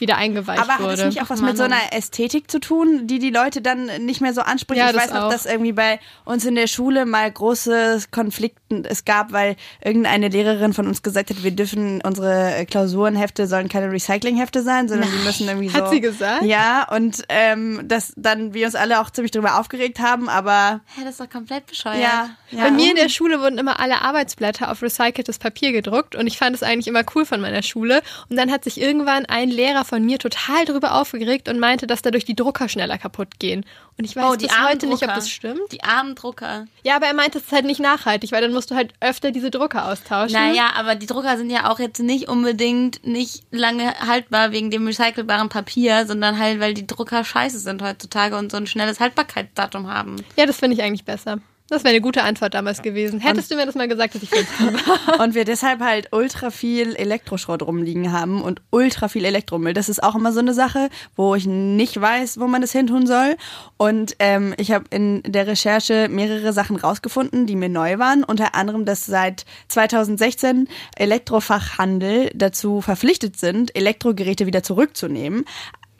wieder 0.00 0.16
eingeweicht 0.16 0.60
Aber 0.60 0.74
hat 0.74 0.80
wurde. 0.80 0.92
es 0.94 1.04
nicht 1.04 1.22
auch 1.22 1.30
was 1.30 1.40
mit 1.40 1.56
so 1.56 1.62
einer 1.64 1.92
Ästhetik 1.92 2.50
zu 2.50 2.58
tun, 2.60 3.06
die 3.06 3.18
die 3.18 3.30
Leute 3.30 3.60
dann 3.60 3.86
nicht 4.04 4.20
mehr 4.20 4.34
so 4.34 4.40
anspricht? 4.40 4.78
Ja, 4.78 4.88
ich 4.90 4.96
das 4.96 5.04
weiß 5.04 5.12
noch, 5.14 5.22
auch. 5.24 5.30
dass 5.30 5.46
irgendwie 5.46 5.72
bei 5.72 6.00
uns 6.24 6.44
in 6.44 6.54
der 6.54 6.66
Schule 6.66 7.06
mal 7.06 7.30
große 7.30 8.00
Konflikten 8.10 8.84
es 8.84 9.04
gab, 9.04 9.32
weil 9.32 9.56
irgendeine 9.84 10.28
Lehrerin 10.28 10.72
von 10.72 10.86
uns 10.86 11.02
gesagt 11.02 11.30
hat, 11.30 11.42
wir 11.42 11.50
dürfen 11.50 12.00
unsere 12.02 12.66
Klausurenhefte 12.70 13.46
sollen 13.46 13.68
keine 13.68 13.90
Recyclinghefte 13.92 14.62
sein, 14.62 14.88
sondern 14.88 15.10
die 15.10 15.24
müssen 15.24 15.48
irgendwie 15.48 15.68
so. 15.68 15.74
Hat 15.78 15.90
sie 15.90 16.00
gesagt? 16.00 16.44
Ja, 16.44 16.86
und 16.90 17.22
ähm, 17.28 17.82
dass 17.84 18.12
dann 18.16 18.54
wir 18.54 18.66
uns 18.66 18.74
alle 18.74 19.00
auch 19.00 19.10
ziemlich 19.10 19.30
drüber 19.32 19.58
aufgeregt 19.58 20.00
haben, 20.00 20.28
aber 20.28 20.80
Hä, 20.96 21.02
das 21.04 21.12
ist 21.12 21.20
doch 21.20 21.30
komplett 21.30 21.66
bescheuert. 21.66 22.00
ja, 22.00 22.30
ja. 22.50 22.64
Bei 22.64 22.70
mir 22.70 22.90
in 22.90 22.96
der 22.96 23.08
Schule 23.08 23.40
wurden 23.40 23.58
immer 23.58 23.80
alle 23.80 24.02
Arbeitsblätter 24.02 24.70
auf 24.70 24.82
recyceltes 24.82 25.38
Papier 25.38 25.72
gedruckt 25.72 26.14
und 26.16 26.26
ich 26.26 26.38
fand 26.38 26.56
es 26.56 26.62
eigentlich 26.62 26.88
immer 26.88 27.02
cool 27.14 27.24
von 27.24 27.40
meiner 27.40 27.62
Schule. 27.62 28.02
Und 28.28 28.36
dann 28.36 28.50
hat 28.50 28.64
sich 28.64 28.80
irgendwann 28.80 29.26
ein 29.26 29.50
Lehrer 29.50 29.84
von 29.90 30.04
mir 30.04 30.18
total 30.18 30.64
darüber 30.64 30.94
aufgeregt 30.94 31.48
und 31.48 31.58
meinte, 31.58 31.88
dass 31.88 32.00
dadurch 32.00 32.24
die 32.24 32.36
Drucker 32.36 32.68
schneller 32.68 32.96
kaputt 32.96 33.40
gehen. 33.40 33.66
Und 33.98 34.04
ich 34.04 34.14
weiß 34.14 34.24
Oh, 34.24 34.36
die 34.36 34.46
bis 34.46 34.62
heute 34.62 34.86
nicht, 34.86 35.02
ob 35.02 35.12
das 35.14 35.28
stimmt. 35.28 35.60
Die 35.72 35.82
armen 35.82 36.14
Drucker. 36.14 36.66
Ja, 36.84 36.94
aber 36.94 37.06
er 37.06 37.14
meinte, 37.14 37.38
es 37.38 37.44
ist 37.46 37.52
halt 37.52 37.64
nicht 37.66 37.80
nachhaltig, 37.80 38.30
weil 38.30 38.40
dann 38.40 38.52
musst 38.52 38.70
du 38.70 38.76
halt 38.76 38.94
öfter 39.00 39.32
diese 39.32 39.50
Drucker 39.50 39.88
austauschen. 39.88 40.32
Naja, 40.32 40.70
aber 40.76 40.94
die 40.94 41.06
Drucker 41.06 41.36
sind 41.36 41.50
ja 41.50 41.68
auch 41.68 41.80
jetzt 41.80 41.98
nicht 41.98 42.28
unbedingt 42.28 43.04
nicht 43.04 43.42
lange 43.50 43.92
haltbar 44.06 44.52
wegen 44.52 44.70
dem 44.70 44.86
recycelbaren 44.86 45.48
Papier, 45.48 46.06
sondern 46.06 46.38
halt, 46.38 46.60
weil 46.60 46.72
die 46.72 46.86
Drucker 46.86 47.24
scheiße 47.24 47.58
sind 47.58 47.82
heutzutage 47.82 48.36
und 48.36 48.52
so 48.52 48.58
ein 48.58 48.68
schnelles 48.68 49.00
Haltbarkeitsdatum 49.00 49.92
haben. 49.92 50.16
Ja, 50.36 50.46
das 50.46 50.56
finde 50.56 50.76
ich 50.76 50.82
eigentlich 50.82 51.04
besser. 51.04 51.40
Das 51.70 51.84
wäre 51.84 51.94
eine 51.94 52.00
gute 52.00 52.24
Antwort 52.24 52.54
damals 52.54 52.82
gewesen. 52.82 53.20
Hättest 53.20 53.48
du 53.48 53.54
mir 53.54 53.64
das 53.64 53.76
mal 53.76 53.86
gesagt, 53.86 54.16
dass 54.16 54.22
ich 54.24 54.30
habe. 54.58 55.22
und 55.22 55.36
wir 55.36 55.44
deshalb 55.44 55.80
halt 55.80 56.08
ultra 56.10 56.50
viel 56.50 56.96
Elektroschrott 56.96 57.62
rumliegen 57.62 58.10
haben 58.10 58.42
und 58.42 58.60
ultra 58.70 59.06
viel 59.06 59.24
Elektromüll. 59.24 59.72
Das 59.72 59.88
ist 59.88 60.02
auch 60.02 60.16
immer 60.16 60.32
so 60.32 60.40
eine 60.40 60.52
Sache, 60.52 60.90
wo 61.14 61.36
ich 61.36 61.46
nicht 61.46 62.00
weiß, 62.00 62.40
wo 62.40 62.48
man 62.48 62.60
das 62.60 62.72
hin 62.72 62.88
tun 62.88 63.06
soll. 63.06 63.36
Und 63.76 64.16
ähm, 64.18 64.52
ich 64.58 64.72
habe 64.72 64.86
in 64.90 65.22
der 65.24 65.46
Recherche 65.46 66.08
mehrere 66.10 66.52
Sachen 66.52 66.74
rausgefunden, 66.74 67.46
die 67.46 67.54
mir 67.54 67.68
neu 67.68 68.00
waren. 68.00 68.24
Unter 68.24 68.56
anderem, 68.56 68.84
dass 68.84 69.06
seit 69.06 69.44
2016 69.68 70.66
Elektrofachhandel 70.96 72.32
dazu 72.34 72.80
verpflichtet 72.80 73.38
sind, 73.38 73.76
Elektrogeräte 73.76 74.46
wieder 74.46 74.64
zurückzunehmen 74.64 75.44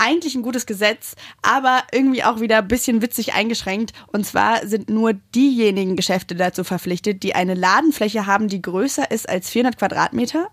eigentlich 0.00 0.35
ein 0.35 0.42
gutes 0.42 0.66
Gesetz, 0.66 1.14
aber 1.42 1.83
irgendwie 1.92 2.25
auch 2.25 2.40
wieder 2.40 2.59
ein 2.59 2.69
bisschen 2.69 3.02
witzig 3.02 3.35
eingeschränkt. 3.35 3.92
Und 4.09 4.26
zwar 4.26 4.66
sind 4.66 4.88
nur 4.88 5.12
diejenigen 5.12 5.97
Geschäfte 5.97 6.35
dazu 6.35 6.64
verpflichtet, 6.64 7.23
die 7.23 7.35
eine 7.35 7.54
Ladenfläche 7.54 8.26
haben, 8.26 8.49
die 8.49 8.62
größer 8.62 9.11
ist 9.11 9.28
als 9.28 9.50
400 9.50 9.78
Quadratmeter 9.78 10.49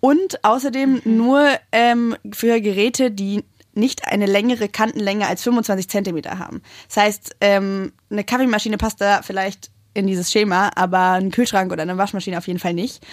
und 0.00 0.44
außerdem 0.44 1.02
nur 1.04 1.46
ähm, 1.72 2.16
für 2.32 2.60
Geräte, 2.60 3.10
die 3.10 3.44
nicht 3.74 4.08
eine 4.08 4.26
längere 4.26 4.68
Kantenlänge 4.68 5.26
als 5.26 5.42
25 5.42 5.88
Zentimeter 5.88 6.38
haben. 6.38 6.62
Das 6.88 6.96
heißt, 6.96 7.36
ähm, 7.40 7.92
eine 8.10 8.24
Kaffeemaschine 8.24 8.78
passt 8.78 9.00
da 9.00 9.22
vielleicht 9.22 9.70
in 9.96 10.06
dieses 10.06 10.30
Schema, 10.30 10.70
aber 10.76 11.12
ein 11.12 11.30
Kühlschrank 11.30 11.72
oder 11.72 11.82
eine 11.82 11.96
Waschmaschine 11.98 12.38
auf 12.38 12.46
jeden 12.46 12.58
Fall 12.60 12.74
nicht. 12.74 13.04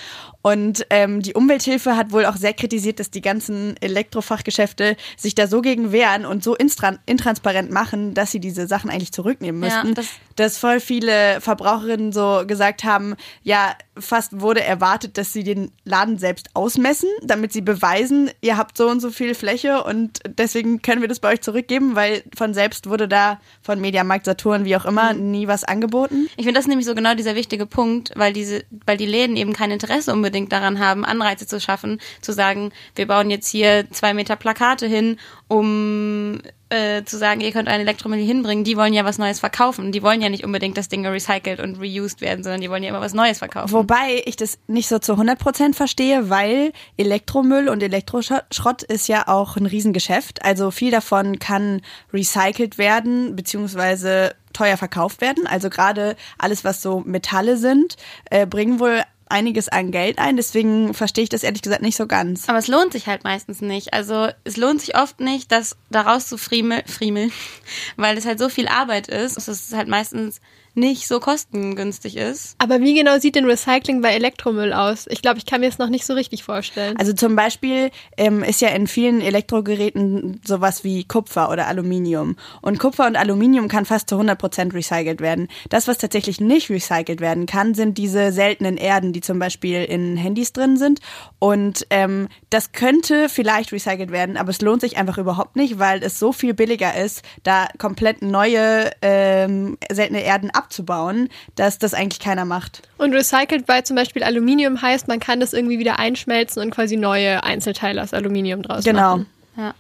Und 0.42 0.86
ähm, 0.90 1.22
die 1.22 1.34
Umwelthilfe 1.34 1.96
hat 1.96 2.12
wohl 2.12 2.26
auch 2.26 2.36
sehr 2.36 2.54
kritisiert, 2.54 3.00
dass 3.00 3.10
die 3.10 3.22
ganzen 3.22 3.76
Elektrofachgeschäfte 3.82 4.98
sich 5.18 5.36
da 5.36 5.48
so 5.48 5.62
gegen 5.62 5.92
wehren 5.92 6.26
und 6.26 6.44
so 6.44 6.56
intransparent 6.56 7.72
machen, 7.72 8.14
dass 8.14 8.32
sie 8.32 8.40
diese 8.40 8.68
Sachen 8.68 8.90
eigentlich 8.90 9.12
zurücknehmen 9.14 9.64
Ja, 9.64 9.70
müssten. 9.84 9.94
das- 9.96 10.08
dass 10.36 10.58
voll 10.58 10.80
viele 10.80 11.40
Verbraucherinnen 11.42 12.12
so 12.12 12.44
gesagt 12.48 12.84
haben, 12.84 13.16
ja, 13.44 13.76
fast 14.00 14.40
wurde 14.42 14.64
erwartet, 14.64 15.18
dass 15.18 15.34
sie 15.34 15.44
den 15.44 15.72
Laden 15.84 16.18
selbst 16.18 16.50
ausmessen, 16.56 17.10
damit 17.22 17.54
sie 17.54 17.62
beweisen, 17.62 18.32
ihr 18.42 18.58
habt 18.58 18.78
so 18.78 18.90
und 18.90 19.00
so 19.00 19.12
viel 19.12 19.36
Fläche 19.36 19.84
und 19.84 20.20
deswegen 20.28 20.82
können 20.82 21.02
wir 21.02 21.08
das 21.08 21.20
bei 21.20 21.34
euch 21.34 21.42
zurückgeben, 21.42 21.96
weil 21.96 22.24
von 22.36 22.54
selbst 22.56 22.90
wurde 22.90 23.08
da 23.08 23.40
von 23.62 23.80
Mediamarkt, 23.80 24.26
Saturn, 24.26 24.66
wie 24.66 24.76
auch 24.76 24.86
immer, 24.86 25.14
Mhm. 25.14 25.32
nie 25.32 25.48
was 25.48 25.64
angeboten. 25.64 26.28
Ich 26.38 26.46
finde 26.46 26.60
das 26.60 26.68
nämlich 26.68 26.88
so 26.88 26.96
genau 26.96 27.14
dieser 27.14 27.36
wichtige 27.36 27.66
Punkt, 27.66 28.12
weil 28.16 28.34
diese, 28.34 28.64
weil 28.86 28.98
die 28.98 29.06
Läden 29.06 29.36
eben 29.36 29.54
kein 29.54 29.70
Interesse 29.72 30.12
unbedingt 30.12 30.52
daran 30.52 30.80
haben, 30.80 31.06
Anreize 31.06 31.46
zu 31.46 31.60
schaffen, 31.60 32.00
zu 32.22 32.34
sagen, 32.34 32.72
wir 32.96 33.08
bauen 33.08 33.30
jetzt 33.30 33.48
hier 33.48 33.86
zwei 33.92 34.14
Meter 34.14 34.36
Plakate 34.36 34.88
hin, 34.88 35.18
um 35.48 36.40
äh, 36.74 37.06
zu 37.06 37.18
sagen, 37.18 37.42
ihr 37.42 37.52
könnt 37.52 37.68
einen 37.68 37.82
Elektromüll 37.82 38.18
hier 38.18 38.28
hinbringen. 38.28 38.64
Die 38.64 38.76
wollen 38.76 38.94
ja 38.94 39.06
was 39.06 39.18
Neues 39.18 39.40
verkaufen. 39.40 39.92
Die 39.92 40.02
wollen 40.02 40.22
ja 40.22 40.30
nicht 40.30 40.44
unbedingt, 40.44 40.78
dass 40.78 40.90
Dinge 40.90 41.12
recycelt 41.12 41.60
und 41.60 41.80
reused 41.80 42.22
werden, 42.22 42.44
sondern 42.44 42.62
die 42.62 42.70
wollen 42.70 42.84
ja 42.84 42.90
immer 42.90 43.02
was 43.02 43.14
Neues 43.14 43.38
verkaufen. 43.38 43.72
Wobei 43.72 44.24
ich 44.26 44.36
das 44.36 44.58
nicht 44.68 44.88
so 44.88 45.00
zu 45.00 45.14
100% 45.14 45.76
verstehe, 45.76 46.30
weil 46.30 46.74
Elektromüll 46.98 47.70
und 47.70 47.84
Elektroschrott 47.84 48.84
ist 48.84 49.08
ja 49.08 49.28
auch 49.28 49.56
ein 49.56 49.68
Riesengeschäft. 49.68 50.44
Also 50.44 50.72
viel 50.72 50.92
davon 50.92 51.40
kann 51.40 51.82
recycelt 52.12 52.78
werden, 52.78 53.36
beziehungsweise 53.36 54.36
teuer 54.54 54.78
verkauft 54.78 55.22
werden. 55.22 55.48
Also 55.48 55.70
gerade 55.70 56.16
alles, 56.38 56.64
was 56.64 56.82
so 56.82 57.02
Metalle 57.06 57.58
sind, 57.58 57.98
äh, 58.30 58.46
bringen 58.46 58.80
wohl 58.80 59.02
einiges 59.28 59.70
an 59.70 59.92
Geld 59.92 60.20
ein. 60.20 60.38
Deswegen 60.38 60.94
verstehe 60.94 61.24
ich 61.24 61.30
das 61.30 61.44
ehrlich 61.44 61.62
gesagt 61.62 61.82
nicht 61.82 61.98
so 61.98 62.08
ganz. 62.08 62.48
Aber 62.50 62.58
es 62.58 62.68
lohnt 62.68 62.94
sich 62.94 63.08
halt 63.08 63.24
meistens 63.24 63.62
nicht. 63.62 63.94
Also 63.94 64.30
es 64.44 64.58
lohnt 64.58 64.82
sich 64.82 64.98
oft 64.98 65.20
nicht, 65.20 65.52
das 65.52 65.76
daraus 65.90 66.28
zu 66.28 66.38
friemeln, 66.38 66.84
friemeln 66.86 67.32
weil 67.98 68.18
es 68.18 68.26
halt 68.26 68.40
so 68.40 68.50
viel 68.50 68.68
Arbeit 68.68 69.08
ist, 69.08 69.38
es 69.38 69.74
halt 69.74 69.88
meistens 69.88 70.40
nicht 70.76 71.08
so 71.08 71.20
kostengünstig 71.20 72.18
ist. 72.18 72.56
Aber 72.58 72.82
wie 72.82 72.96
genau 72.96 73.20
sieht 73.20 73.36
denn 73.36 73.46
Recycling 73.46 74.02
bei 74.02 74.14
Elektromüll 74.14 74.74
aus? 74.74 75.08
Ich 75.10 75.22
glaube, 75.22 75.38
ich 75.38 75.46
kann 75.46 75.62
mir 75.62 75.68
es 75.68 75.78
noch 75.78 75.90
nicht 75.90 76.06
so 76.06 76.14
richtig 76.14 76.44
vorstellen. 76.44 76.98
Also 76.98 77.14
zum 77.14 77.36
Beispiel 77.36 77.92
ähm, 78.18 78.44
ist 78.44 78.62
ja 78.62 78.70
in 78.70 78.88
vielen 78.88 79.22
Elektrogeräten 79.22 80.42
sowas 80.46 80.84
wie 80.84 81.04
Kupfer 81.04 81.52
oder 81.52 81.68
Aluminium. 81.68 82.36
Und 82.62 82.80
Kupfer 82.80 83.06
und 83.06 83.16
Aluminium 83.16 83.68
kann 83.68 83.86
fast 83.86 84.10
zu 84.10 84.16
100% 84.16 84.74
recycelt 84.74 85.22
werden. 85.22 85.48
Das, 85.70 85.88
was 85.88 85.98
tatsächlich 85.98 86.42
nicht 86.42 86.70
recycelt 86.70 87.22
werden 87.22 87.46
kann, 87.46 87.74
sind 87.74 87.98
diese 87.98 88.32
seltenen 88.32 88.78
Erden, 88.78 89.14
die 89.14 89.22
zum 89.22 89.40
Beispiel 89.40 89.84
in 89.84 90.18
Handys 90.18 90.54
drin 90.54 90.78
sind. 90.78 91.00
Und 91.40 91.86
ähm, 91.90 92.30
das 92.50 92.72
könnte 92.72 93.30
vielleicht 93.30 93.72
recycelt 93.72 94.12
werden, 94.12 94.38
aber 94.38 94.50
es 94.50 94.62
lohnt 94.62 94.82
sich 94.82 94.98
einfach 94.98 95.18
überhaupt 95.18 95.56
nicht, 95.56 95.80
weil 95.80 96.04
es 96.04 96.20
so 96.20 96.32
viel 96.32 96.54
billiger 96.54 96.96
ist, 96.96 97.22
da 97.44 97.68
komplett 97.78 98.22
neue 98.22 98.92
ähm, 99.02 99.78
seltene 99.92 100.24
Erden 100.24 100.50
abzubauen, 100.64 101.30
dass 101.56 101.78
das 101.78 101.94
eigentlich 101.94 102.20
keiner 102.20 102.46
macht. 102.46 102.82
Und 102.98 103.14
recycelt 103.14 103.66
bei 103.66 103.82
zum 103.82 103.96
Beispiel 103.96 104.24
Aluminium 104.24 104.82
heißt, 104.82 105.08
man 105.08 105.20
kann 105.20 105.40
das 105.40 105.54
irgendwie 105.54 105.80
wieder 105.80 106.00
einschmelzen 106.00 106.62
und 106.62 106.72
quasi 106.72 106.96
neue 106.98 107.44
Einzelteile 107.44 108.02
aus 108.02 108.14
Aluminium 108.14 108.62
draus 108.64 108.84
Genau. 108.84 109.18
machen. 109.18 109.26
Ja. 109.58 109.74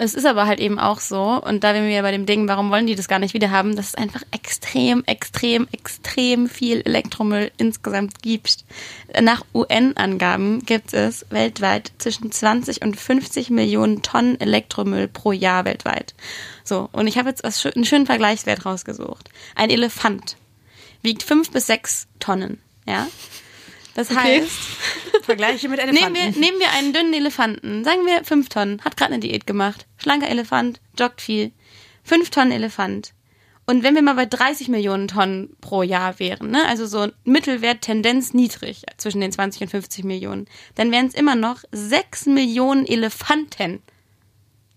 Es 0.00 0.14
ist 0.14 0.26
aber 0.26 0.46
halt 0.46 0.60
eben 0.60 0.78
auch 0.78 1.00
so, 1.00 1.42
und 1.44 1.64
da 1.64 1.74
wären 1.74 1.84
wir 1.84 1.90
ja 1.90 2.02
bei 2.02 2.12
dem 2.12 2.24
Ding, 2.24 2.46
warum 2.46 2.70
wollen 2.70 2.86
die 2.86 2.94
das 2.94 3.08
gar 3.08 3.18
nicht 3.18 3.34
wieder 3.34 3.50
haben, 3.50 3.74
dass 3.74 3.88
es 3.88 3.94
einfach 3.96 4.22
extrem, 4.30 5.02
extrem, 5.06 5.66
extrem 5.72 6.48
viel 6.48 6.82
Elektromüll 6.82 7.50
insgesamt 7.58 8.22
gibt. 8.22 8.64
Nach 9.20 9.44
UN-Angaben 9.52 10.64
gibt 10.64 10.94
es 10.94 11.26
weltweit 11.30 11.90
zwischen 11.98 12.30
20 12.30 12.80
und 12.82 12.96
50 12.96 13.50
Millionen 13.50 14.00
Tonnen 14.02 14.40
Elektromüll 14.40 15.08
pro 15.08 15.32
Jahr 15.32 15.64
weltweit. 15.64 16.14
So, 16.62 16.88
und 16.92 17.08
ich 17.08 17.18
habe 17.18 17.30
jetzt 17.30 17.44
einen 17.44 17.84
schönen 17.84 18.06
Vergleichswert 18.06 18.64
rausgesucht. 18.64 19.30
Ein 19.56 19.70
Elefant 19.70 20.36
wiegt 21.02 21.24
fünf 21.24 21.50
bis 21.50 21.66
sechs 21.66 22.06
Tonnen, 22.20 22.60
ja? 22.86 23.08
Das 23.98 24.12
Okay. 24.12 24.42
heißt, 24.42 24.52
Vergleiche 25.24 25.68
mit 25.68 25.80
Nehmen 25.84 25.96
Elefanten. 25.96 26.14
wir, 26.36 26.40
nehmen 26.40 26.60
wir 26.60 26.70
einen 26.70 26.92
dünnen 26.92 27.12
Elefanten, 27.14 27.82
sagen 27.82 28.06
wir 28.06 28.22
fünf 28.22 28.48
Tonnen, 28.48 28.80
hat 28.84 28.96
gerade 28.96 29.12
eine 29.14 29.20
Diät 29.20 29.44
gemacht, 29.44 29.88
schlanker 29.96 30.28
Elefant, 30.28 30.80
joggt 30.96 31.20
viel, 31.20 31.50
fünf 32.04 32.30
Tonnen 32.30 32.52
Elefant. 32.52 33.12
Und 33.66 33.82
wenn 33.82 33.96
wir 33.96 34.02
mal 34.02 34.14
bei 34.14 34.24
30 34.26 34.68
Millionen 34.68 35.08
Tonnen 35.08 35.56
pro 35.60 35.82
Jahr 35.82 36.20
wären, 36.20 36.52
ne, 36.52 36.64
also 36.68 36.86
so 36.86 37.08
Mittelwert, 37.24 37.80
Tendenz 37.82 38.34
niedrig 38.34 38.82
zwischen 38.98 39.20
den 39.20 39.32
20 39.32 39.62
und 39.62 39.68
50 39.70 40.04
Millionen, 40.04 40.46
dann 40.76 40.92
wären 40.92 41.06
es 41.08 41.14
immer 41.14 41.34
noch 41.34 41.64
sechs 41.72 42.26
Millionen 42.26 42.86
Elefanten, 42.86 43.82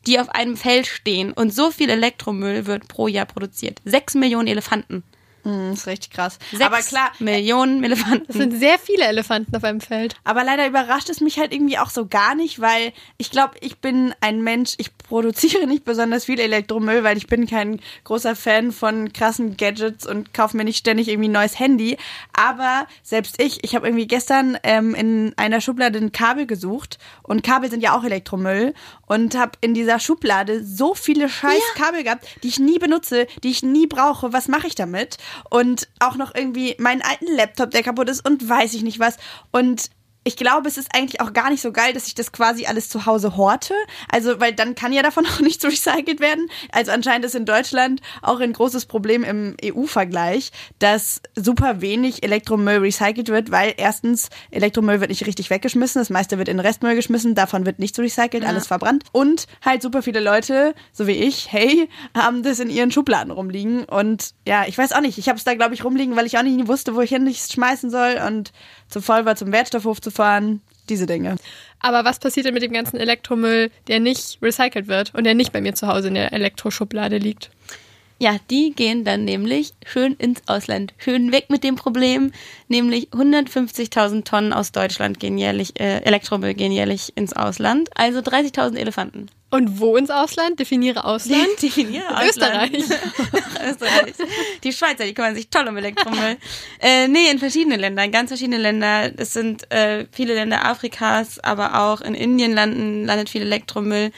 die 0.07 0.19
auf 0.19 0.29
einem 0.29 0.57
Feld 0.57 0.87
stehen 0.87 1.31
und 1.31 1.53
so 1.53 1.69
viel 1.69 1.91
Elektromüll 1.91 2.65
wird 2.65 2.87
pro 2.87 3.07
Jahr 3.07 3.27
produziert. 3.27 3.77
Sechs 3.85 4.15
Millionen 4.15 4.47
Elefanten. 4.47 5.03
Das 5.43 5.79
ist 5.79 5.87
richtig 5.87 6.11
krass. 6.11 6.37
Sechs 6.51 6.63
Aber 6.63 6.79
klar, 6.79 7.11
Millionen 7.19 7.83
Elefanten. 7.83 8.25
Das 8.27 8.37
sind 8.37 8.57
sehr 8.57 8.77
viele 8.77 9.05
Elefanten 9.05 9.55
auf 9.55 9.63
einem 9.63 9.81
Feld. 9.81 10.15
Aber 10.23 10.43
leider 10.43 10.67
überrascht 10.67 11.09
es 11.09 11.21
mich 11.21 11.39
halt 11.39 11.53
irgendwie 11.53 11.77
auch 11.77 11.89
so 11.89 12.05
gar 12.05 12.35
nicht, 12.35 12.59
weil 12.61 12.93
ich 13.17 13.31
glaube, 13.31 13.55
ich 13.61 13.79
bin 13.79 14.13
ein 14.21 14.41
Mensch, 14.41 14.73
ich 14.77 14.95
produziere 14.97 15.67
nicht 15.67 15.83
besonders 15.83 16.25
viel 16.25 16.39
Elektromüll, 16.39 17.03
weil 17.03 17.17
ich 17.17 17.27
bin 17.27 17.47
kein 17.47 17.79
großer 18.03 18.35
Fan 18.35 18.71
von 18.71 19.13
krassen 19.13 19.57
Gadgets 19.57 20.05
und 20.05 20.33
kaufe 20.33 20.55
mir 20.57 20.63
nicht 20.63 20.77
ständig 20.77 21.07
irgendwie 21.07 21.29
ein 21.29 21.33
neues 21.33 21.59
Handy. 21.59 21.97
Aber 22.33 22.87
selbst 23.03 23.41
ich, 23.41 23.63
ich 23.63 23.75
habe 23.75 23.87
irgendwie 23.87 24.07
gestern 24.07 24.57
ähm, 24.63 24.95
in 24.95 25.33
einer 25.37 25.61
Schublade 25.61 25.99
ein 25.99 26.11
Kabel 26.11 26.45
gesucht 26.45 26.99
und 27.23 27.43
Kabel 27.43 27.69
sind 27.69 27.81
ja 27.81 27.95
auch 27.95 28.03
Elektromüll 28.03 28.73
und 29.11 29.35
habe 29.35 29.51
in 29.59 29.73
dieser 29.73 29.99
Schublade 29.99 30.63
so 30.63 30.95
viele 30.95 31.27
scheiß 31.27 31.61
Kabel 31.75 32.05
gehabt, 32.05 32.25
die 32.43 32.47
ich 32.47 32.59
nie 32.59 32.79
benutze, 32.79 33.27
die 33.43 33.51
ich 33.51 33.61
nie 33.61 33.85
brauche. 33.85 34.31
Was 34.31 34.47
mache 34.47 34.67
ich 34.67 34.75
damit? 34.75 35.17
Und 35.49 35.89
auch 35.99 36.15
noch 36.15 36.33
irgendwie 36.33 36.77
meinen 36.79 37.01
alten 37.01 37.27
Laptop, 37.35 37.71
der 37.71 37.83
kaputt 37.83 38.07
ist 38.07 38.25
und 38.25 38.47
weiß 38.47 38.73
ich 38.73 38.83
nicht 38.83 38.99
was. 38.99 39.17
Und 39.51 39.89
ich 40.23 40.35
glaube, 40.35 40.67
es 40.67 40.77
ist 40.77 40.89
eigentlich 40.93 41.19
auch 41.19 41.33
gar 41.33 41.49
nicht 41.49 41.61
so 41.61 41.71
geil, 41.71 41.93
dass 41.93 42.05
ich 42.05 42.13
das 42.13 42.31
quasi 42.31 42.65
alles 42.67 42.89
zu 42.89 43.05
Hause 43.07 43.37
horte. 43.37 43.73
Also, 44.11 44.39
weil 44.39 44.53
dann 44.53 44.75
kann 44.75 44.93
ja 44.93 45.01
davon 45.01 45.25
auch 45.27 45.39
nichts 45.39 45.65
recycelt 45.65 46.19
werden. 46.19 46.47
Also 46.71 46.91
anscheinend 46.91 47.25
ist 47.25 47.35
in 47.35 47.45
Deutschland 47.45 48.01
auch 48.21 48.39
ein 48.39 48.53
großes 48.53 48.85
Problem 48.85 49.23
im 49.23 49.55
EU-Vergleich, 49.63 50.51
dass 50.79 51.21
super 51.35 51.81
wenig 51.81 52.23
Elektromüll 52.23 52.77
recycelt 52.77 53.29
wird, 53.29 53.51
weil 53.51 53.73
erstens 53.77 54.29
Elektromüll 54.51 54.99
wird 54.99 55.09
nicht 55.09 55.25
richtig 55.25 55.49
weggeschmissen, 55.49 55.99
das 55.99 56.09
meiste 56.09 56.37
wird 56.37 56.49
in 56.49 56.59
Restmüll 56.59 56.95
geschmissen, 56.95 57.33
davon 57.33 57.65
wird 57.65 57.79
nichts 57.79 57.97
recycelt, 57.97 58.45
alles 58.45 58.67
verbrannt. 58.67 59.05
Und 59.11 59.47
halt 59.63 59.81
super 59.81 60.03
viele 60.03 60.19
Leute, 60.19 60.75
so 60.91 61.07
wie 61.07 61.13
ich, 61.13 61.51
hey, 61.51 61.89
haben 62.15 62.43
das 62.43 62.59
in 62.59 62.69
ihren 62.69 62.91
Schubladen 62.91 63.31
rumliegen. 63.31 63.85
Und 63.85 64.33
ja, 64.47 64.65
ich 64.67 64.77
weiß 64.77 64.91
auch 64.91 65.01
nicht, 65.01 65.17
ich 65.17 65.29
habe 65.29 65.37
es 65.37 65.43
da, 65.43 65.55
glaube 65.55 65.73
ich, 65.73 65.83
rumliegen, 65.83 66.15
weil 66.15 66.27
ich 66.27 66.37
auch 66.37 66.43
nicht 66.43 66.67
wusste, 66.67 66.95
wo 66.95 67.01
ich 67.01 67.09
hin 67.09 67.25
es 67.27 67.51
schmeißen 67.51 67.89
soll 67.89 68.19
und 68.27 68.51
zu 68.91 69.01
voll 69.01 69.25
war, 69.25 69.35
zum 69.35 69.51
Wertstoffhof 69.51 70.01
zu 70.01 70.11
fahren. 70.11 70.61
Diese 70.89 71.05
Dinge. 71.05 71.37
Aber 71.79 72.03
was 72.03 72.19
passiert 72.19 72.45
denn 72.45 72.53
mit 72.53 72.63
dem 72.63 72.73
ganzen 72.73 72.97
Elektromüll, 72.97 73.71
der 73.87 73.99
nicht 73.99 74.39
recycelt 74.41 74.87
wird 74.87 75.13
und 75.15 75.23
der 75.23 75.35
nicht 75.35 75.53
bei 75.53 75.61
mir 75.61 75.73
zu 75.73 75.87
Hause 75.87 76.09
in 76.09 76.15
der 76.15 76.33
Elektroschublade 76.33 77.17
liegt? 77.17 77.49
Ja, 78.21 78.35
die 78.51 78.73
gehen 78.75 79.03
dann 79.03 79.25
nämlich 79.25 79.73
schön 79.83 80.13
ins 80.13 80.41
Ausland. 80.47 80.93
Schön 80.99 81.31
weg 81.31 81.45
mit 81.49 81.63
dem 81.63 81.75
Problem. 81.75 82.31
Nämlich 82.67 83.09
150.000 83.09 84.25
Tonnen 84.25 84.53
aus 84.53 84.71
Deutschland 84.71 85.19
gehen 85.19 85.39
jährlich, 85.39 85.79
äh, 85.79 86.03
Elektromüll 86.03 86.53
gehen 86.53 86.71
jährlich 86.71 87.13
ins 87.15 87.33
Ausland. 87.33 87.89
Also 87.95 88.19
30.000 88.19 88.75
Elefanten. 88.77 89.27
Und 89.51 89.81
wo 89.81 89.97
ins 89.97 90.09
Ausland? 90.09 90.59
Definiere 90.59 91.03
Ausland. 91.03 91.49
Definiere 91.61 92.25
Österreich. 92.27 92.71
Österreich. 92.73 94.13
Die 94.63 94.71
Schweizer, 94.71 95.03
die 95.03 95.13
kümmern 95.13 95.35
sich 95.35 95.49
toll 95.49 95.67
um 95.67 95.75
Elektromüll. 95.75 96.37
äh, 96.79 97.09
nee, 97.09 97.29
in 97.29 97.37
verschiedenen 97.37 97.79
Ländern, 97.79 98.11
ganz 98.11 98.29
verschiedene 98.29 98.57
Länder. 98.57 99.11
Es 99.17 99.33
sind 99.33 99.69
äh, 99.69 100.05
viele 100.13 100.35
Länder 100.35 100.65
Afrikas, 100.65 101.37
aber 101.39 101.81
auch 101.81 101.99
in 101.99 102.15
Indien 102.15 102.53
landen, 102.53 103.05
landet 103.05 103.29
viel 103.29 103.41
Elektromüll. 103.41 104.11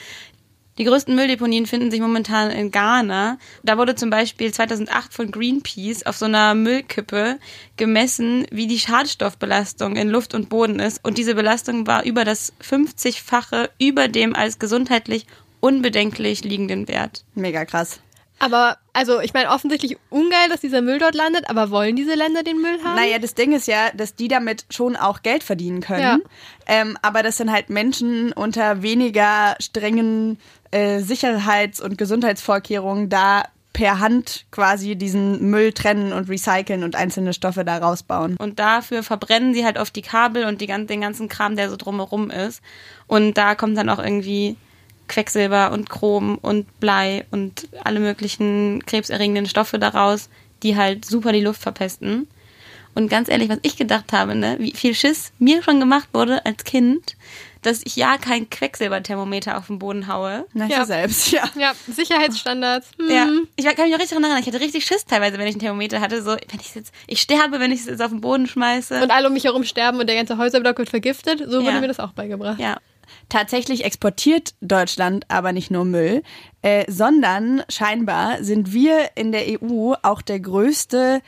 Die 0.78 0.86
größten 0.86 1.16
Mülldeponien 1.16 1.68
finden 1.68 1.92
sich 1.92 2.00
momentan 2.00 2.50
in 2.50 2.72
Ghana. 2.72 3.38
Da 3.62 3.78
wurde 3.78 3.94
zum 3.94 4.10
Beispiel 4.10 4.52
2008 4.52 5.14
von 5.14 5.32
Greenpeace 5.32 6.06
auf 6.06 6.18
so 6.18 6.26
einer 6.26 6.56
Müllkippe 6.56 7.38
gemessen, 7.78 8.48
wie 8.50 8.66
die 8.66 8.80
Schadstoffbelastung 8.80 9.96
in 9.96 10.10
Luft 10.10 10.34
und 10.34 10.50
Boden 10.50 10.80
ist. 10.80 11.00
Und 11.04 11.20
diese 11.20 11.36
Belastung 11.36 11.86
war 11.86 12.04
über 12.06 12.26
das 12.26 12.54
50-fache 12.62 13.70
über 13.80 14.08
dem 14.08 14.36
als 14.36 14.58
gesundheitlich 14.58 15.28
unbedenklich 15.60 16.44
liegenden 16.44 16.88
Wert. 16.88 17.24
Mega 17.36 17.66
krass. 17.66 18.00
Aber, 18.40 18.78
also, 18.92 19.22
ich 19.22 19.34
meine, 19.34 19.50
offensichtlich 19.50 19.98
ungeil, 20.10 20.50
dass 20.50 20.62
dieser 20.62 20.82
Müll 20.82 21.00
dort 21.00 21.16
landet, 21.16 21.50
aber 21.50 21.70
wollen 21.70 21.96
diese 21.96 22.16
Länder 22.16 22.44
den 22.44 22.62
Müll 22.62 22.78
haben? 22.84 22.96
Naja, 22.96 23.20
das 23.20 23.36
Ding 23.36 23.54
ist 23.54 23.68
ja, 23.68 23.92
dass 23.94 24.16
die 24.16 24.28
damit 24.28 24.66
schon 24.70 24.96
auch 24.96 25.22
Geld 25.22 25.44
verdienen 25.44 25.82
können. 25.82 26.02
Ja. 26.02 26.18
Ähm, 26.66 26.98
aber 27.02 27.24
das 27.24 27.38
sind 27.38 27.52
halt 27.52 27.70
Menschen 27.70 28.34
unter 28.34 28.82
weniger 28.82 29.56
strengen 29.60 30.40
äh, 30.72 31.00
Sicherheits- 31.00 31.82
und 31.82 31.98
Gesundheitsvorkehrungen 31.98 33.10
da 33.10 33.44
per 33.74 34.00
Hand 34.00 34.46
quasi 34.52 34.96
diesen 34.96 35.50
Müll 35.50 35.74
trennen 35.74 36.14
und 36.14 36.30
recyceln 36.30 36.84
und 36.84 36.96
einzelne 36.96 37.34
Stoffe 37.34 37.66
da 37.66 37.80
rausbauen. 37.80 38.38
Und 38.38 38.60
dafür 38.60 39.02
verbrennen 39.02 39.54
sie 39.54 39.66
halt 39.66 39.80
oft 39.80 39.96
die 39.96 40.04
Kabel 40.04 40.46
und 40.46 40.62
die, 40.62 40.68
den 40.68 41.02
ganzen 41.02 41.28
Kram, 41.28 41.56
der 41.56 41.72
so 41.72 41.76
drumherum 41.76 42.30
ist. 42.30 42.62
Und 43.08 43.36
da 43.36 43.56
kommt 43.56 43.76
dann 43.78 43.90
auch 43.90 44.00
irgendwie 44.00 44.58
Quecksilber 45.08 45.72
und 45.72 45.90
Chrom 45.90 46.38
und 46.42 46.80
Blei 46.80 47.26
und 47.32 47.68
alle 47.84 48.00
möglichen 48.00 48.84
krebserregenden 48.86 49.46
Stoffe 49.48 49.80
daraus, 49.80 50.30
die 50.64 50.76
halt 50.78 51.06
super 51.06 51.32
die 51.32 51.42
Luft 51.42 51.62
verpesten. 51.62 52.28
Und 52.96 53.10
ganz 53.10 53.28
ehrlich, 53.28 53.50
was 53.50 53.58
ich 53.64 53.76
gedacht 53.76 54.14
habe, 54.14 54.36
ne, 54.36 54.58
wie 54.60 54.74
viel 54.74 54.94
Schiss 54.94 55.32
mir 55.40 55.64
schon 55.64 55.80
gemacht 55.80 56.10
wurde 56.14 56.46
als 56.46 56.64
Kind, 56.64 57.16
dass 57.64 57.82
ich 57.86 57.96
ja 57.96 58.18
kein 58.18 58.50
Quecksilberthermometer 58.52 59.58
auf 59.58 59.66
den 59.68 59.80
Boden 59.80 60.08
haue. 60.08 60.46
Na, 60.54 60.68
Ja. 60.68 60.86
selbst, 60.86 61.32
ja. 61.32 61.44
Ja, 61.58 61.74
Sicherheitsstandards. 61.92 62.92
Hm. 63.00 63.10
Ja, 63.10 63.28
ich 63.56 63.66
kann 63.76 63.86
mich 63.88 63.96
auch 63.96 64.00
richtig 64.00 64.10
daran 64.10 64.24
erinnern, 64.26 64.42
ich 64.42 64.48
hatte 64.48 64.60
richtig 64.60 64.86
Schiss 64.86 65.06
teilweise, 65.06 65.40
wenn 65.40 65.48
ich 65.48 65.56
ein 65.56 65.60
Thermometer 65.60 66.02
hatte, 66.02 66.22
so, 66.22 66.32
wenn 66.32 66.60
ich 66.60 66.76
jetzt, 66.76 66.94
ich 67.08 67.20
sterbe, 67.20 67.60
wenn 67.60 67.72
ich 67.72 67.80
es 67.80 67.86
jetzt 67.88 68.02
auf 68.02 68.12
den 68.12 68.22
Boden 68.22 68.46
schmeiße. 68.48 69.02
Und 69.02 69.10
alle 69.10 69.28
um 69.28 69.34
mich 69.34 69.46
herum 69.46 69.64
sterben 69.64 70.00
und 70.00 70.06
der 70.08 70.16
ganze 70.16 70.38
Häuserblock 70.38 70.78
wird 70.78 70.90
vergiftet. 70.90 71.40
So 71.48 71.64
wurde 71.64 71.74
Ja. 71.76 71.80
mir 71.82 71.88
das 71.88 72.00
auch 72.00 72.12
beigebracht. 72.12 72.60
ja. 72.60 72.78
Tatsächlich 73.30 73.84
exportiert 73.84 74.54
Deutschland 74.62 75.26
aber 75.30 75.52
nicht 75.54 75.72
nur 75.72 75.86
Müll, 75.86 76.24
äh, 76.62 76.90
sondern 76.92 77.64
scheinbar 77.70 78.44
sind 78.44 78.74
wir 78.74 79.12
in 79.16 79.32
der 79.32 79.62
EU 79.62 79.94
auch 80.02 80.22
der 80.22 80.40
größte 80.40 81.22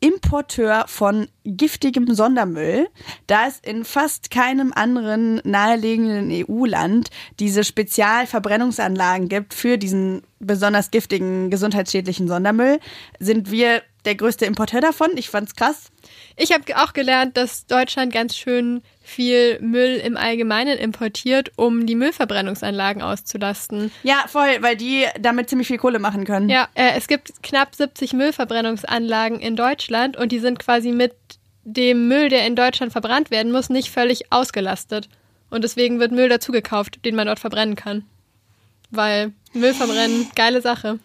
Importeur 0.00 0.84
von 0.86 1.28
giftigem 1.44 2.14
Sondermüll, 2.14 2.88
da 3.26 3.48
es 3.48 3.58
in 3.58 3.84
fast 3.84 4.30
keinem 4.30 4.72
anderen 4.72 5.40
nahelegenden 5.42 6.30
EU-Land 6.30 7.10
diese 7.40 7.64
Spezialverbrennungsanlagen 7.64 9.28
gibt 9.28 9.54
für 9.54 9.76
diesen 9.76 10.22
besonders 10.38 10.92
giftigen, 10.92 11.50
gesundheitsschädlichen 11.50 12.28
Sondermüll, 12.28 12.78
sind 13.18 13.50
wir 13.50 13.82
der 14.04 14.14
größte 14.14 14.46
Importeur 14.46 14.80
davon. 14.80 15.10
Ich 15.16 15.30
fand's 15.30 15.56
krass. 15.56 15.90
Ich 16.36 16.52
habe 16.52 16.64
auch 16.76 16.92
gelernt, 16.92 17.36
dass 17.36 17.66
Deutschland 17.66 18.12
ganz 18.12 18.36
schön 18.36 18.82
viel 19.08 19.58
Müll 19.60 19.96
im 19.96 20.16
Allgemeinen 20.16 20.76
importiert, 20.78 21.52
um 21.56 21.86
die 21.86 21.94
Müllverbrennungsanlagen 21.94 23.00
auszulasten. 23.02 23.90
Ja, 24.02 24.24
voll, 24.28 24.58
weil 24.60 24.76
die 24.76 25.06
damit 25.18 25.48
ziemlich 25.48 25.68
viel 25.68 25.78
Kohle 25.78 25.98
machen 25.98 26.24
können. 26.24 26.50
Ja, 26.50 26.68
äh, 26.74 26.92
es 26.96 27.08
gibt 27.08 27.42
knapp 27.42 27.74
70 27.74 28.12
Müllverbrennungsanlagen 28.12 29.40
in 29.40 29.56
Deutschland 29.56 30.16
und 30.16 30.30
die 30.30 30.38
sind 30.38 30.58
quasi 30.58 30.92
mit 30.92 31.14
dem 31.64 32.08
Müll, 32.08 32.28
der 32.28 32.46
in 32.46 32.54
Deutschland 32.54 32.92
verbrannt 32.92 33.30
werden 33.30 33.50
muss, 33.50 33.70
nicht 33.70 33.90
völlig 33.90 34.30
ausgelastet. 34.30 35.08
Und 35.50 35.64
deswegen 35.64 36.00
wird 36.00 36.12
Müll 36.12 36.28
dazugekauft, 36.28 37.04
den 37.04 37.14
man 37.14 37.26
dort 37.26 37.38
verbrennen 37.38 37.76
kann. 37.76 38.04
Weil 38.90 39.32
Müll 39.54 39.72
verbrennen, 39.72 40.28
geile 40.34 40.60
Sache. 40.60 40.98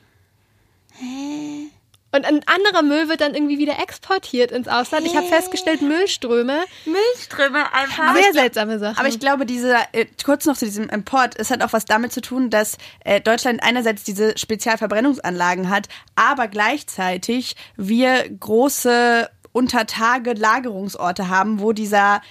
Und 2.16 2.26
ein 2.26 2.42
anderer 2.46 2.84
Müll 2.84 3.10
wird 3.10 3.22
dann 3.22 3.34
irgendwie 3.34 3.58
wieder 3.58 3.80
exportiert 3.80 4.52
ins 4.52 4.68
Ausland. 4.68 5.08
Ich 5.08 5.16
habe 5.16 5.26
festgestellt, 5.26 5.82
Müllströme, 5.82 6.64
Müllströme 6.86 7.74
einfach. 7.74 8.16
sehr 8.16 8.34
seltsame 8.34 8.78
Sachen. 8.78 9.00
Aber 9.00 9.08
ich 9.08 9.20
glaube, 9.20 9.48
diese, 9.48 9.76
äh, 9.94 10.06
kurz 10.24 10.46
noch 10.46 10.56
zu 10.56 10.66
diesem 10.66 10.90
Import, 10.90 11.34
es 11.40 11.50
hat 11.50 11.64
auch 11.64 11.74
was 11.74 11.86
damit 11.86 12.14
zu 12.14 12.22
tun, 12.22 12.52
dass 12.52 12.78
äh, 13.04 13.20
Deutschland 13.20 13.64
einerseits 13.64 14.04
diese 14.04 14.38
Spezialverbrennungsanlagen 14.38 15.72
hat, 15.72 15.88
aber 16.16 16.48
gleichzeitig 16.48 17.56
wir 17.78 18.30
große 18.30 19.28
Untertage-Lagerungsorte 19.52 21.30
haben, 21.30 21.60
wo 21.60 21.74
dieser 21.74 22.22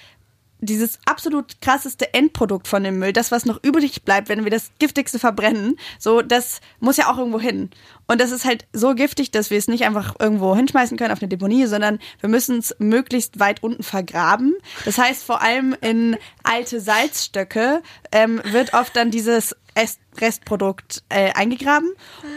dieses 0.63 0.99
absolut 1.07 1.61
krasseste 1.61 2.15
Endprodukt 2.15 2.69
von 2.69 2.85
dem 2.85 2.99
Müll, 2.99 3.13
das, 3.13 3.31
was 3.33 3.45
noch 3.45 3.59
übrig 3.63 4.05
bleibt, 4.05 4.29
wenn 4.29 4.45
wir 4.45 4.51
das 4.51 4.71
Giftigste 4.79 5.19
verbrennen, 5.19 5.77
so, 5.99 6.23
das 6.23 6.61
muss 6.81 6.97
ja 6.97 7.13
auch 7.13 7.19
irgendwo 7.19 7.41
hin. 7.41 7.71
Und 8.07 8.21
das 8.21 8.31
ist 8.31 8.45
halt 8.45 8.67
so 8.73 8.95
giftig, 8.95 9.31
dass 9.33 9.51
wir 9.51 9.59
es 9.59 9.69
nicht 9.69 9.85
einfach 9.85 10.15
irgendwo 10.19 10.55
hinschmeißen 10.55 10.97
können 10.97 11.13
auf 11.13 11.21
eine 11.21 11.29
Deponie, 11.29 11.67
sondern 11.67 11.99
wir 12.21 12.29
müssen 12.29 12.59
es 12.59 12.75
möglichst 12.79 13.41
weit 13.41 13.63
unten 13.63 13.83
vergraben. 13.83 14.55
Das 14.85 14.99
heißt, 14.99 15.25
vor 15.25 15.43
allem 15.43 15.75
in 15.81 16.17
alte 16.45 16.81
Salzstöcke 16.81 17.83
ähm, 18.13 18.41
wird 18.45 18.75
oft 18.75 18.95
dann 18.97 19.11
dieses 19.11 19.57
Est- 19.75 20.01
Restprodukt 20.21 21.03
äh, 21.09 21.33
eingegraben. 21.33 21.91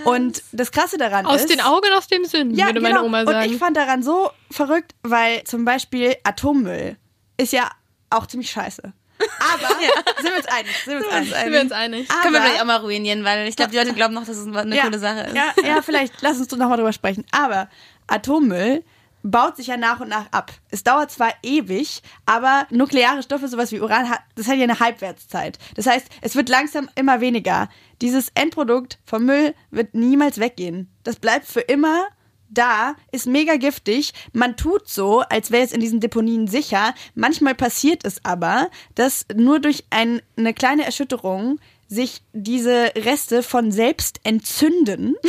Und 0.06 0.42
das 0.52 0.72
Krasse 0.72 0.98
daran 0.98 1.26
aus 1.26 1.42
ist... 1.42 1.50
den 1.50 1.62
Augen, 1.62 1.92
aus 1.98 2.08
dem 2.08 2.26
Sinn, 2.26 2.56
Ja, 2.56 2.68
würde 2.68 2.80
genau. 2.80 2.90
meine 2.90 3.04
Oma 3.04 3.20
Und 3.22 3.28
sagen. 3.28 3.52
ich 3.52 3.58
fand 3.58 3.76
daran 3.78 4.02
so 4.04 4.32
verrückt, 4.50 4.96
weil 5.04 5.44
zum 5.44 5.66
Beispiel 5.66 6.16
Atommüll 6.24 6.98
ist 7.38 7.52
ja 7.52 7.70
auch 8.18 8.28
ziemlich 8.28 8.50
scheiße. 8.52 8.82
Aber 8.82 9.68
sind 10.22 10.32
wir 10.32 10.38
uns 10.38 10.46
einig? 10.48 10.76
Sind 10.84 11.00
wir 11.00 11.06
uns 11.06 11.08
einig? 11.14 11.34
Sind 11.44 11.52
wir 11.54 11.62
uns 11.62 11.72
einig? 11.72 12.10
Aber- 12.12 12.22
Können 12.22 12.34
wir 12.34 12.42
vielleicht 12.42 12.62
auch 12.62 12.66
mal 12.66 12.76
ruinieren, 12.78 13.24
weil 13.24 13.48
ich 13.48 13.56
glaube, 13.56 13.72
die 13.72 13.78
Leute 13.78 13.94
glauben 13.94 14.14
noch, 14.14 14.26
dass 14.26 14.38
es 14.38 14.48
eine 14.48 14.82
coole 14.82 15.00
Sache 15.00 15.22
ist. 15.22 15.36
Ja, 15.36 15.54
ja, 15.66 15.82
vielleicht 15.82 16.22
lass 16.22 16.38
uns 16.38 16.48
doch 16.50 16.58
nochmal 16.58 16.78
drüber 16.78 16.92
sprechen. 16.94 17.26
Aber 17.32 17.70
Atommüll 18.08 18.84
baut 19.24 19.58
sich 19.58 19.68
ja 19.68 19.78
nach 19.78 20.02
und 20.02 20.10
nach 20.10 20.28
ab. 20.32 20.52
Es 20.70 20.84
dauert 20.84 21.10
zwar 21.12 21.34
ewig, 21.42 22.04
aber 22.28 22.68
nukleare 22.70 23.24
Stoffe, 23.24 23.48
sowas 23.48 23.72
wie 23.72 23.80
Uran, 23.80 24.08
hat, 24.10 24.20
das 24.36 24.48
hat 24.48 24.58
ja 24.58 24.64
eine 24.64 24.80
Halbwertszeit. 24.80 25.58
Das 25.76 25.88
heißt, 25.88 26.06
es 26.22 26.36
wird 26.36 26.48
langsam 26.50 26.90
immer 26.96 27.22
weniger. 27.22 27.70
Dieses 28.02 28.30
Endprodukt 28.36 29.00
vom 29.06 29.26
Müll 29.26 29.56
wird 29.72 29.96
niemals 29.96 30.40
weggehen. 30.40 30.92
Das 31.04 31.16
bleibt 31.16 31.48
für 31.48 31.62
immer 31.62 32.06
da, 32.50 32.96
ist 33.12 33.28
mega 33.28 33.56
giftig. 33.58 34.14
Man 34.34 34.58
tut 34.58 34.88
so, 34.88 35.22
als 35.22 35.52
wäre 35.52 35.64
es 35.64 35.72
in 35.72 35.82
diesen 35.82 36.00
Deponien 36.00 36.48
sicher. 36.48 36.94
Manchmal 37.14 37.56
passiert 37.56 38.06
es 38.06 38.24
aber, 38.24 38.70
dass 38.96 39.26
nur 39.34 39.60
durch 39.60 39.86
ein, 39.90 40.22
eine 40.38 40.54
kleine 40.54 40.86
Erschütterung 40.86 41.60
sich 41.88 42.24
diese 42.34 42.92
Reste 42.96 43.44
von 43.44 43.72
selbst 43.72 44.20
entzünden. 44.24 45.16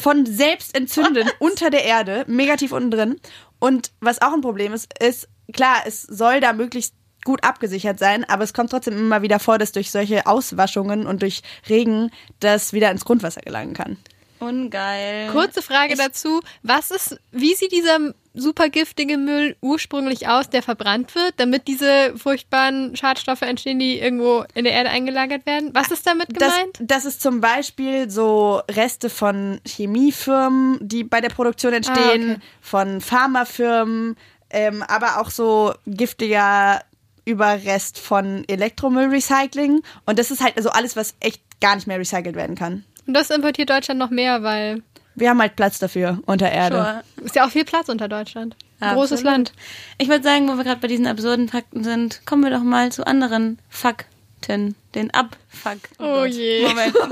Von 0.00 0.26
selbst 0.26 0.76
entzünden 0.76 1.28
unter 1.40 1.70
der 1.70 1.84
Erde, 1.84 2.24
mega 2.28 2.56
tief 2.56 2.72
unten 2.72 2.90
drin. 2.90 3.20
Und 3.58 3.90
was 4.00 4.22
auch 4.22 4.32
ein 4.32 4.40
Problem 4.40 4.72
ist, 4.72 4.92
ist, 5.00 5.28
klar, 5.52 5.82
es 5.84 6.02
soll 6.02 6.40
da 6.40 6.52
möglichst 6.52 6.94
gut 7.24 7.42
abgesichert 7.42 7.98
sein, 7.98 8.24
aber 8.24 8.44
es 8.44 8.54
kommt 8.54 8.70
trotzdem 8.70 8.96
immer 8.96 9.22
wieder 9.22 9.40
vor, 9.40 9.58
dass 9.58 9.72
durch 9.72 9.90
solche 9.90 10.26
Auswaschungen 10.26 11.06
und 11.06 11.22
durch 11.22 11.42
Regen 11.68 12.10
das 12.40 12.72
wieder 12.72 12.90
ins 12.90 13.04
Grundwasser 13.04 13.40
gelangen 13.40 13.74
kann. 13.74 13.96
Ungeil. 14.40 15.30
Kurze 15.32 15.62
Frage 15.62 15.94
dazu. 15.96 16.40
Was 16.62 16.90
ist, 16.90 17.18
wie 17.32 17.54
sieht 17.54 17.72
dieser 17.72 18.12
super 18.34 18.68
giftige 18.68 19.16
Müll 19.16 19.56
ursprünglich 19.62 20.28
aus, 20.28 20.50
der 20.50 20.62
verbrannt 20.62 21.14
wird, 21.14 21.34
damit 21.38 21.66
diese 21.68 22.12
furchtbaren 22.18 22.94
Schadstoffe 22.94 23.40
entstehen, 23.42 23.78
die 23.78 23.98
irgendwo 23.98 24.44
in 24.54 24.64
der 24.64 24.74
Erde 24.74 24.90
eingelagert 24.90 25.46
werden? 25.46 25.70
Was 25.72 25.90
ist 25.90 26.06
damit 26.06 26.28
Das, 26.38 26.52
gemeint? 26.54 26.78
das 26.80 27.04
ist 27.06 27.22
zum 27.22 27.40
Beispiel 27.40 28.10
so 28.10 28.60
Reste 28.70 29.08
von 29.08 29.58
Chemiefirmen, 29.66 30.78
die 30.82 31.02
bei 31.04 31.20
der 31.22 31.30
Produktion 31.30 31.72
entstehen, 31.72 32.30
Ah, 32.30 32.32
okay. 32.34 32.40
von 32.60 33.00
Pharmafirmen, 33.00 34.16
ähm, 34.50 34.82
aber 34.82 35.20
auch 35.20 35.30
so 35.30 35.72
giftiger 35.86 36.82
Überrest 37.24 37.98
von 37.98 38.44
Elektromüllrecycling. 38.48 39.82
Und 40.04 40.18
das 40.18 40.30
ist 40.30 40.42
halt 40.42 40.56
also 40.56 40.70
alles, 40.70 40.94
was 40.94 41.14
echt 41.20 41.42
gar 41.60 41.74
nicht 41.74 41.86
mehr 41.86 41.98
recycelt 41.98 42.36
werden 42.36 42.54
kann. 42.54 42.84
Und 43.06 43.14
das 43.14 43.30
importiert 43.30 43.70
Deutschland 43.70 43.98
noch 43.98 44.10
mehr, 44.10 44.42
weil 44.42 44.82
Wir 45.14 45.30
haben 45.30 45.40
halt 45.40 45.56
Platz 45.56 45.78
dafür 45.78 46.18
unter 46.26 46.50
Erde. 46.50 46.76
Sure. 46.76 47.24
ist 47.24 47.36
ja 47.36 47.46
auch 47.46 47.50
viel 47.50 47.64
Platz 47.64 47.88
unter 47.88 48.08
Deutschland. 48.08 48.56
Großes 48.80 49.20
Absolut. 49.20 49.24
Land. 49.24 49.52
Ich 49.98 50.08
würde 50.08 50.22
sagen, 50.22 50.48
wo 50.48 50.56
wir 50.56 50.64
gerade 50.64 50.80
bei 50.80 50.88
diesen 50.88 51.06
absurden 51.06 51.48
Fakten 51.48 51.82
sind, 51.82 52.26
kommen 52.26 52.44
wir 52.44 52.50
doch 52.50 52.62
mal 52.62 52.92
zu 52.92 53.06
anderen 53.06 53.58
Fakten. 53.70 54.74
Den 54.94 55.12
Abfuck. 55.14 55.78
Oh 55.98 56.22
Gott. 56.22 56.28
je. 56.30 56.66
Moment. 56.66 56.94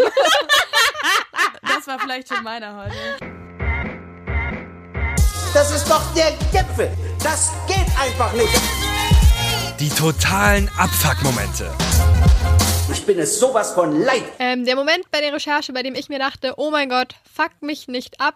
Das 1.62 1.87
war 1.87 1.98
vielleicht 1.98 2.28
schon 2.28 2.42
meiner 2.44 2.76
heute. 2.76 2.94
Das 5.52 5.74
ist 5.74 5.88
doch 5.90 6.02
der 6.14 6.30
Gipfel. 6.52 6.90
Das 7.22 7.52
geht 7.66 7.87
einfach 8.00 8.33
nicht. 8.33 8.61
Die 9.80 9.88
totalen 9.90 10.70
Abfuck-Momente. 10.78 11.70
Ich 13.04 13.08
bin 13.14 13.18
es 13.18 13.38
sowas 13.38 13.72
von 13.72 14.00
leid. 14.00 14.22
Ähm, 14.38 14.64
der 14.64 14.76
Moment 14.76 15.10
bei 15.10 15.20
der 15.20 15.34
Recherche, 15.34 15.74
bei 15.74 15.82
dem 15.82 15.94
ich 15.94 16.08
mir 16.08 16.18
dachte, 16.18 16.54
oh 16.56 16.70
mein 16.70 16.88
Gott, 16.88 17.14
fuck 17.30 17.50
mich 17.60 17.86
nicht 17.86 18.18
ab. 18.18 18.34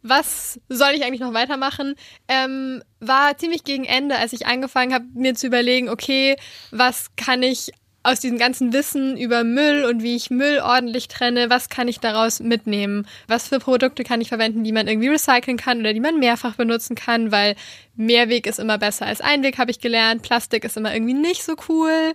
Was 0.00 0.58
soll 0.70 0.92
ich 0.94 1.04
eigentlich 1.04 1.20
noch 1.20 1.34
weitermachen? 1.34 1.96
Ähm, 2.26 2.82
war 2.98 3.36
ziemlich 3.36 3.62
gegen 3.62 3.84
Ende, 3.84 4.16
als 4.16 4.32
ich 4.32 4.46
angefangen 4.46 4.94
habe, 4.94 5.04
mir 5.12 5.34
zu 5.34 5.48
überlegen, 5.48 5.90
okay, 5.90 6.36
was 6.70 7.08
kann 7.16 7.42
ich 7.42 7.72
aus 8.04 8.20
diesem 8.20 8.38
ganzen 8.38 8.72
Wissen 8.72 9.18
über 9.18 9.44
Müll 9.44 9.84
und 9.84 10.02
wie 10.02 10.16
ich 10.16 10.30
Müll 10.30 10.60
ordentlich 10.60 11.08
trenne, 11.08 11.50
was 11.50 11.68
kann 11.68 11.86
ich 11.86 12.00
daraus 12.00 12.40
mitnehmen? 12.40 13.06
Was 13.28 13.48
für 13.48 13.58
Produkte 13.58 14.02
kann 14.02 14.22
ich 14.22 14.28
verwenden, 14.28 14.64
die 14.64 14.72
man 14.72 14.88
irgendwie 14.88 15.08
recyceln 15.08 15.58
kann 15.58 15.80
oder 15.80 15.92
die 15.92 16.00
man 16.00 16.18
mehrfach 16.18 16.54
benutzen 16.54 16.94
kann, 16.94 17.32
weil 17.32 17.54
Mehrweg 17.96 18.46
ist 18.46 18.60
immer 18.60 18.78
besser 18.78 19.04
als 19.04 19.20
Einweg, 19.20 19.58
habe 19.58 19.72
ich 19.72 19.80
gelernt. 19.80 20.22
Plastik 20.22 20.64
ist 20.64 20.78
immer 20.78 20.94
irgendwie 20.94 21.14
nicht 21.14 21.42
so 21.42 21.56
cool. 21.68 22.14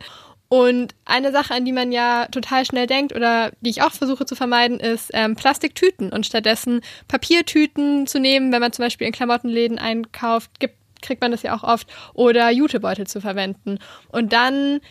Und 0.51 0.95
eine 1.05 1.31
Sache, 1.31 1.53
an 1.53 1.63
die 1.63 1.71
man 1.71 1.93
ja 1.93 2.25
total 2.25 2.65
schnell 2.65 2.85
denkt 2.85 3.15
oder 3.15 3.53
die 3.61 3.69
ich 3.69 3.83
auch 3.83 3.93
versuche 3.93 4.25
zu 4.25 4.35
vermeiden, 4.35 4.81
ist 4.81 5.09
ähm, 5.13 5.37
Plastiktüten 5.37 6.11
und 6.11 6.25
stattdessen 6.25 6.81
Papiertüten 7.07 8.05
zu 8.05 8.19
nehmen, 8.19 8.51
wenn 8.51 8.59
man 8.59 8.73
zum 8.73 8.83
Beispiel 8.83 9.07
in 9.07 9.13
Klamottenläden 9.13 9.79
einkauft, 9.79 10.59
gibt, 10.59 10.75
kriegt 11.01 11.21
man 11.21 11.31
das 11.31 11.43
ja 11.43 11.55
auch 11.55 11.63
oft, 11.63 11.87
oder 12.13 12.51
Jutebeutel 12.51 13.07
zu 13.07 13.21
verwenden. 13.21 13.79
Und 14.09 14.33
dann 14.33 14.81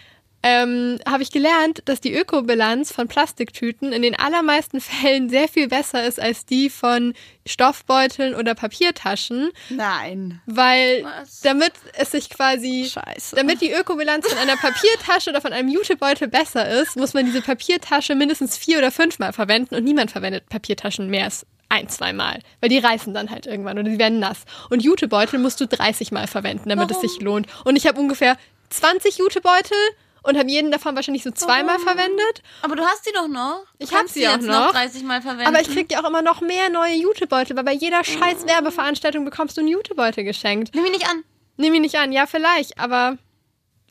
ähm, 0.42 0.98
habe 1.06 1.22
ich 1.22 1.30
gelernt, 1.30 1.82
dass 1.84 2.00
die 2.00 2.14
Ökobilanz 2.14 2.92
von 2.92 3.08
Plastiktüten 3.08 3.92
in 3.92 4.02
den 4.02 4.18
allermeisten 4.18 4.80
Fällen 4.80 5.28
sehr 5.28 5.48
viel 5.48 5.68
besser 5.68 6.06
ist 6.06 6.20
als 6.20 6.46
die 6.46 6.70
von 6.70 7.14
Stoffbeuteln 7.46 8.34
oder 8.34 8.54
Papiertaschen, 8.54 9.50
Nein. 9.68 10.40
weil 10.46 11.04
Was? 11.04 11.40
damit 11.40 11.72
es 11.94 12.12
sich 12.12 12.30
quasi 12.30 12.90
Scheiße. 12.90 13.36
damit 13.36 13.60
die 13.60 13.72
Ökobilanz 13.72 14.28
von 14.28 14.38
einer 14.38 14.56
Papiertasche 14.56 15.30
oder 15.30 15.40
von 15.40 15.52
einem 15.52 15.68
Jutebeutel 15.68 16.28
besser 16.28 16.68
ist, 16.80 16.96
muss 16.96 17.14
man 17.14 17.24
diese 17.24 17.42
Papiertasche 17.42 18.14
mindestens 18.14 18.56
vier 18.56 18.78
oder 18.78 18.90
fünfmal 18.90 19.32
verwenden 19.32 19.74
und 19.74 19.84
niemand 19.84 20.10
verwendet 20.10 20.48
Papiertaschen 20.48 21.08
mehr 21.08 21.24
als 21.24 21.46
ein, 21.70 21.88
zwei 21.88 22.12
Mal, 22.12 22.40
weil 22.60 22.68
die 22.68 22.78
reißen 22.78 23.14
dann 23.14 23.30
halt 23.30 23.46
irgendwann 23.46 23.78
oder 23.78 23.88
die 23.88 23.98
werden 23.98 24.18
nass. 24.18 24.44
Und 24.70 24.82
Jutebeutel 24.82 25.38
musst 25.38 25.60
du 25.60 25.66
30 25.66 26.12
Mal 26.12 26.26
verwenden, 26.26 26.68
damit 26.68 26.90
es 26.90 27.00
sich 27.00 27.20
lohnt. 27.20 27.46
Und 27.64 27.76
ich 27.76 27.86
habe 27.86 28.00
ungefähr 28.00 28.36
20 28.70 29.18
Jutebeutel 29.18 29.76
und 30.22 30.38
habe 30.38 30.50
jeden 30.50 30.70
davon 30.70 30.94
wahrscheinlich 30.96 31.22
so 31.22 31.30
zweimal 31.30 31.78
verwendet. 31.78 32.42
Aber 32.62 32.76
du 32.76 32.84
hast 32.84 33.06
die 33.06 33.12
doch 33.12 33.28
noch. 33.28 33.64
Du 33.78 33.84
Ich 33.84 33.90
hab 33.90 33.98
kannst 34.00 34.14
sie 34.14 34.26
auch 34.28 34.34
jetzt 34.34 34.46
noch. 34.46 34.72
30 34.72 35.02
Mal 35.04 35.22
verwenden. 35.22 35.46
Aber 35.46 35.60
ich 35.60 35.68
krieg 35.70 35.90
ja 35.92 36.02
auch 36.02 36.08
immer 36.08 36.22
noch 36.22 36.40
mehr 36.40 36.68
neue 36.70 36.94
Jutebeutel, 36.94 37.56
weil 37.56 37.64
bei 37.64 37.72
jeder 37.72 38.04
scheiß 38.04 38.46
Werbeveranstaltung 38.46 39.24
bekommst 39.24 39.56
du 39.56 39.60
einen 39.60 39.68
Jutebeutel 39.68 40.24
geschenkt. 40.24 40.74
Nimm 40.74 40.86
ihn 40.86 40.92
nicht 40.92 41.08
an. 41.08 41.24
Nimm 41.56 41.74
ihn 41.74 41.82
nicht 41.82 41.96
an, 41.96 42.12
ja, 42.12 42.26
vielleicht, 42.26 42.78
aber 42.78 43.18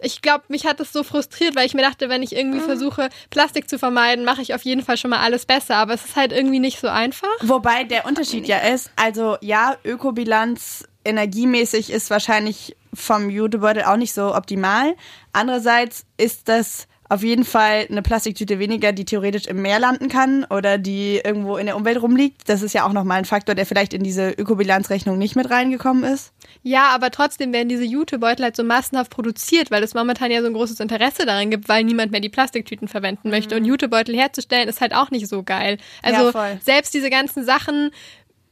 ich 0.02 0.22
glaube, 0.22 0.46
mich 0.48 0.66
hat 0.66 0.80
das 0.80 0.94
so 0.94 1.04
frustriert, 1.04 1.56
weil 1.56 1.66
ich 1.66 1.74
mir 1.74 1.82
dachte, 1.82 2.08
wenn 2.10 2.24
ich 2.24 2.34
irgendwie 2.34 2.62
versuche, 2.62 3.10
Plastik 3.30 3.70
zu 3.70 3.78
vermeiden, 3.78 4.24
mache 4.24 4.42
ich 4.42 4.54
auf 4.54 4.64
jeden 4.64 4.82
Fall 4.82 4.98
schon 4.98 5.10
mal 5.10 5.20
alles 5.20 5.46
besser. 5.46 5.76
Aber 5.76 5.94
es 5.94 6.06
ist 6.06 6.16
halt 6.16 6.32
irgendwie 6.32 6.60
nicht 6.60 6.80
so 6.80 6.88
einfach. 6.88 7.28
Wobei 7.42 7.84
der 7.84 8.06
Unterschied 8.06 8.48
ja 8.48 8.60
ist, 8.60 8.92
also 8.96 9.38
ja, 9.42 9.76
Ökobilanz 9.84 10.86
energiemäßig 11.04 11.90
ist 11.92 12.10
wahrscheinlich 12.10 12.78
vom 12.94 13.30
Jutebeutel 13.30 13.84
auch 13.84 13.98
nicht 13.98 14.14
so 14.14 14.36
optimal. 14.36 14.96
Andererseits 15.34 16.06
ist 16.18 16.48
das 16.48 16.88
auf 17.10 17.24
jeden 17.24 17.44
Fall 17.44 17.88
eine 17.90 18.04
Plastiktüte 18.04 18.60
weniger, 18.60 18.92
die 18.92 19.04
theoretisch 19.04 19.48
im 19.48 19.64
Meer 19.64 19.80
landen 19.80 20.10
kann 20.10 20.46
oder 20.46 20.78
die 20.78 21.20
irgendwo 21.24 21.58
in 21.58 21.66
der 21.66 21.76
Umwelt 21.76 22.00
rumliegt. 22.00 22.48
Das 22.48 22.62
ist 22.62 22.74
ja 22.74 22.86
auch 22.86 22.94
nochmal 22.94 23.18
ein 23.18 23.26
Faktor, 23.26 23.56
der 23.56 23.66
vielleicht 23.66 23.96
in 23.96 24.04
diese 24.04 24.30
Ökobilanzrechnung 24.30 25.18
nicht 25.18 25.36
mit 25.36 25.50
reingekommen 25.50 26.04
ist. 26.04 26.32
Ja, 26.62 26.90
aber 26.90 27.10
trotzdem 27.10 27.52
werden 27.52 27.68
diese 27.68 27.84
Jutebeutel 27.84 28.46
halt 28.46 28.56
so 28.56 28.64
massenhaft 28.64 29.10
produziert, 29.10 29.72
weil 29.72 29.82
es 29.82 29.96
momentan 29.96 30.30
ja 30.30 30.42
so 30.42 30.48
ein 30.48 30.54
großes 30.54 30.80
Interesse 30.80 31.26
daran 31.26 31.50
gibt, 31.50 31.68
weil 31.68 31.84
niemand 31.84 32.12
mehr 32.12 32.22
die 32.22 32.30
Plastiktüten 32.30 32.88
verwenden 32.88 33.32
möchte. 33.32 33.56
Und 33.56 33.66
Jutebeutel 33.66 34.16
herzustellen 34.16 34.70
ist 34.70 34.80
halt 34.80 34.94
auch 34.94 35.10
nicht 35.10 35.28
so 35.28 35.42
geil. 35.42 35.80
Also 36.04 36.38
Ja, 36.38 36.58
selbst 36.62 36.94
diese 36.94 37.10
ganzen 37.10 37.44
Sachen, 37.44 37.90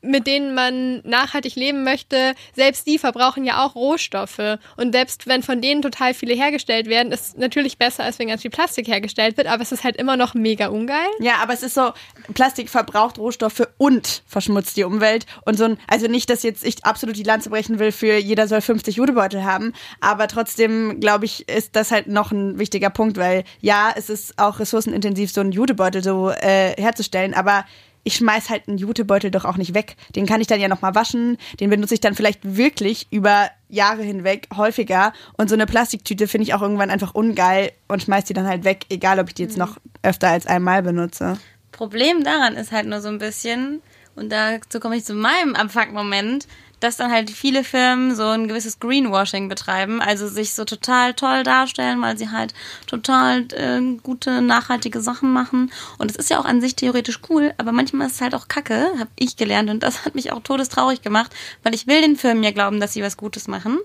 mit 0.02 0.28
denen 0.28 0.54
man 0.54 1.02
nachhaltig 1.04 1.56
leben 1.56 1.84
möchte, 1.84 2.34
selbst 2.56 2.88
die 2.88 2.98
verbrauchen 2.98 3.46
ja 3.46 3.66
auch 3.66 3.76
Rohstoffe. 3.76 4.58
Und 4.76 4.94
selbst 4.94 5.28
wenn 5.28 5.44
von 5.44 5.62
denen 5.62 5.82
total 5.82 6.14
viele 6.14 6.34
hergestellt 6.34 6.88
werden, 6.88 7.12
ist 7.12 7.38
natürlich 7.38 7.78
besser, 7.78 8.04
als 8.04 8.20
wenn 8.20 8.28
ganz 8.28 8.42
viel 8.42 8.52
Plastik 8.52 8.88
hergestellt 8.88 9.38
wird, 9.38 9.48
aber 9.48 9.62
es 9.64 9.72
ist 9.72 9.84
halt 9.84 9.98
immer 9.98 10.18
noch 10.18 10.34
mega 10.34 10.68
ungeil. 10.68 11.08
Ja, 11.20 11.36
aber 11.42 11.54
es 11.54 11.64
ist 11.64 11.74
so, 11.74 11.92
Plastik 12.34 12.70
verbraucht 12.70 13.18
Rohstoffe 13.18 13.68
und 13.78 14.24
verschmutzt 14.28 14.78
die 14.78 14.84
Umwelt. 14.84 15.26
Und 15.46 15.58
so 15.58 15.66
ein, 15.66 15.78
also 15.88 16.08
nicht, 16.08 16.30
dass 16.30 16.44
jetzt 16.44 16.64
ich 16.66 16.86
absolut 16.86 17.18
die 17.18 17.24
Lanze 17.24 17.50
brechen 17.50 17.80
will 17.80 17.92
für 17.92 18.18
jeder 18.18 18.48
soll 18.48 18.62
50 18.62 18.96
Jutebeutel 18.96 19.44
haben, 19.44 19.74
aber 20.00 20.28
trotzdem, 20.28 21.00
glaube 21.00 21.26
ich, 21.26 21.50
ist 21.50 21.76
das 21.76 21.92
halt 21.92 22.08
noch 22.08 22.32
ein 22.32 22.60
wichtiger 22.60 22.90
Punkt, 22.90 23.18
weil 23.18 23.44
ja, 23.62 23.92
es 23.96 24.10
ist 24.10 24.38
auch 24.38 24.60
ressourcenintensiv, 24.60 25.32
so 25.32 25.42
einen 25.42 25.52
Jutebeutel 25.52 26.04
so 26.04 26.30
äh, 26.30 26.74
herzustellen, 26.80 27.34
aber 27.34 27.66
ich 28.08 28.15
schmeiß 28.15 28.50
halt 28.50 28.70
einen 28.70 28.78
Jutebeutel 28.78 29.32
doch 29.32 29.43
auch 29.43 29.58
nicht 29.58 29.74
weg. 29.74 29.98
Den 30.15 30.26
kann 30.26 30.39
ich 30.39 30.48
dann 30.48 30.62
ja 30.62 30.70
nochmal 30.70 30.96
waschen. 30.96 31.38
Den 31.60 31.70
benutze 31.70 31.93
ich 31.93 32.00
dann 32.00 32.15
vielleicht 32.15 32.39
wirklich 32.56 33.08
über 33.12 33.50
Jahre 33.67 34.02
hinweg 34.02 34.48
häufiger. 34.56 35.12
Und 35.38 35.50
so 35.50 35.56
eine 35.56 35.65
Plastiktüte 35.65 36.30
finde 36.30 36.43
ich 36.43 36.54
auch 36.54 36.62
irgendwann 36.62 36.89
einfach 36.89 37.13
ungeil 37.13 37.74
und 37.89 38.02
schmeiß 38.02 38.24
die 38.24 38.34
dann 38.34 38.48
halt 38.48 38.63
weg, 38.63 38.86
egal 38.89 39.20
ob 39.20 39.28
ich 39.28 39.34
die 39.34 39.43
jetzt 39.43 39.58
noch 39.58 39.76
öfter 40.04 40.30
als 40.30 40.48
einmal 40.48 40.84
benutze. 40.84 41.38
Problem 41.74 42.24
daran 42.24 42.56
ist 42.56 42.72
halt 42.72 42.88
nur 42.88 43.02
so 43.02 43.10
ein 43.10 43.17
bisschen, 43.17 43.82
und 44.15 44.32
dazu 44.32 44.80
komme 44.80 44.96
ich 44.96 45.04
zu 45.04 45.13
meinem 45.13 45.54
Abfuck-Moment, 45.54 46.48
dass 46.80 46.98
dann 46.98 47.12
halt 47.12 47.30
viele 47.30 47.63
Firmen 47.63 48.16
so 48.16 48.28
ein 48.28 48.48
gewisses 48.48 48.80
Greenwashing 48.80 49.50
betreiben, 49.50 50.02
also 50.02 50.28
sich 50.28 50.54
so 50.54 50.66
total 50.66 51.13
toll 51.13 51.44
darstellen, 51.44 52.02
weil 52.02 52.18
sie 52.18 52.30
halt 52.30 52.54
total 52.86 53.48
äh, 53.54 53.82
gute, 54.04 54.42
nachhaltige 54.42 55.02
Sachen 55.02 55.32
machen. 55.34 55.72
Und 55.98 56.12
es 56.12 56.18
ist 56.18 56.30
ja 56.30 56.40
auch 56.40 56.46
an 56.46 56.62
sich 56.62 56.76
theoretisch 56.76 57.20
cool, 57.30 57.54
aber 57.58 57.72
manchmal 57.72 58.08
ist 58.08 58.16
es 58.16 58.22
halt 58.22 58.36
auch 58.36 58.48
Kacke, 58.48 58.92
habe 59.00 59.10
ich 59.18 59.38
gelernt. 59.38 59.70
Und 59.70 59.84
das 59.84 60.06
hat 60.06 60.16
mich 60.16 60.32
auch 60.32 60.42
todestraurig 60.42 61.02
gemacht, 61.02 61.34
weil 61.63 61.74
ich 61.74 61.88
will 61.88 62.02
den 62.02 62.16
Firmen 62.16 62.44
ja 62.44 62.52
glauben, 62.52 62.80
dass 62.80 62.94
sie 62.94 63.04
was 63.04 63.18
Gutes 63.18 63.48
machen. 63.48 63.80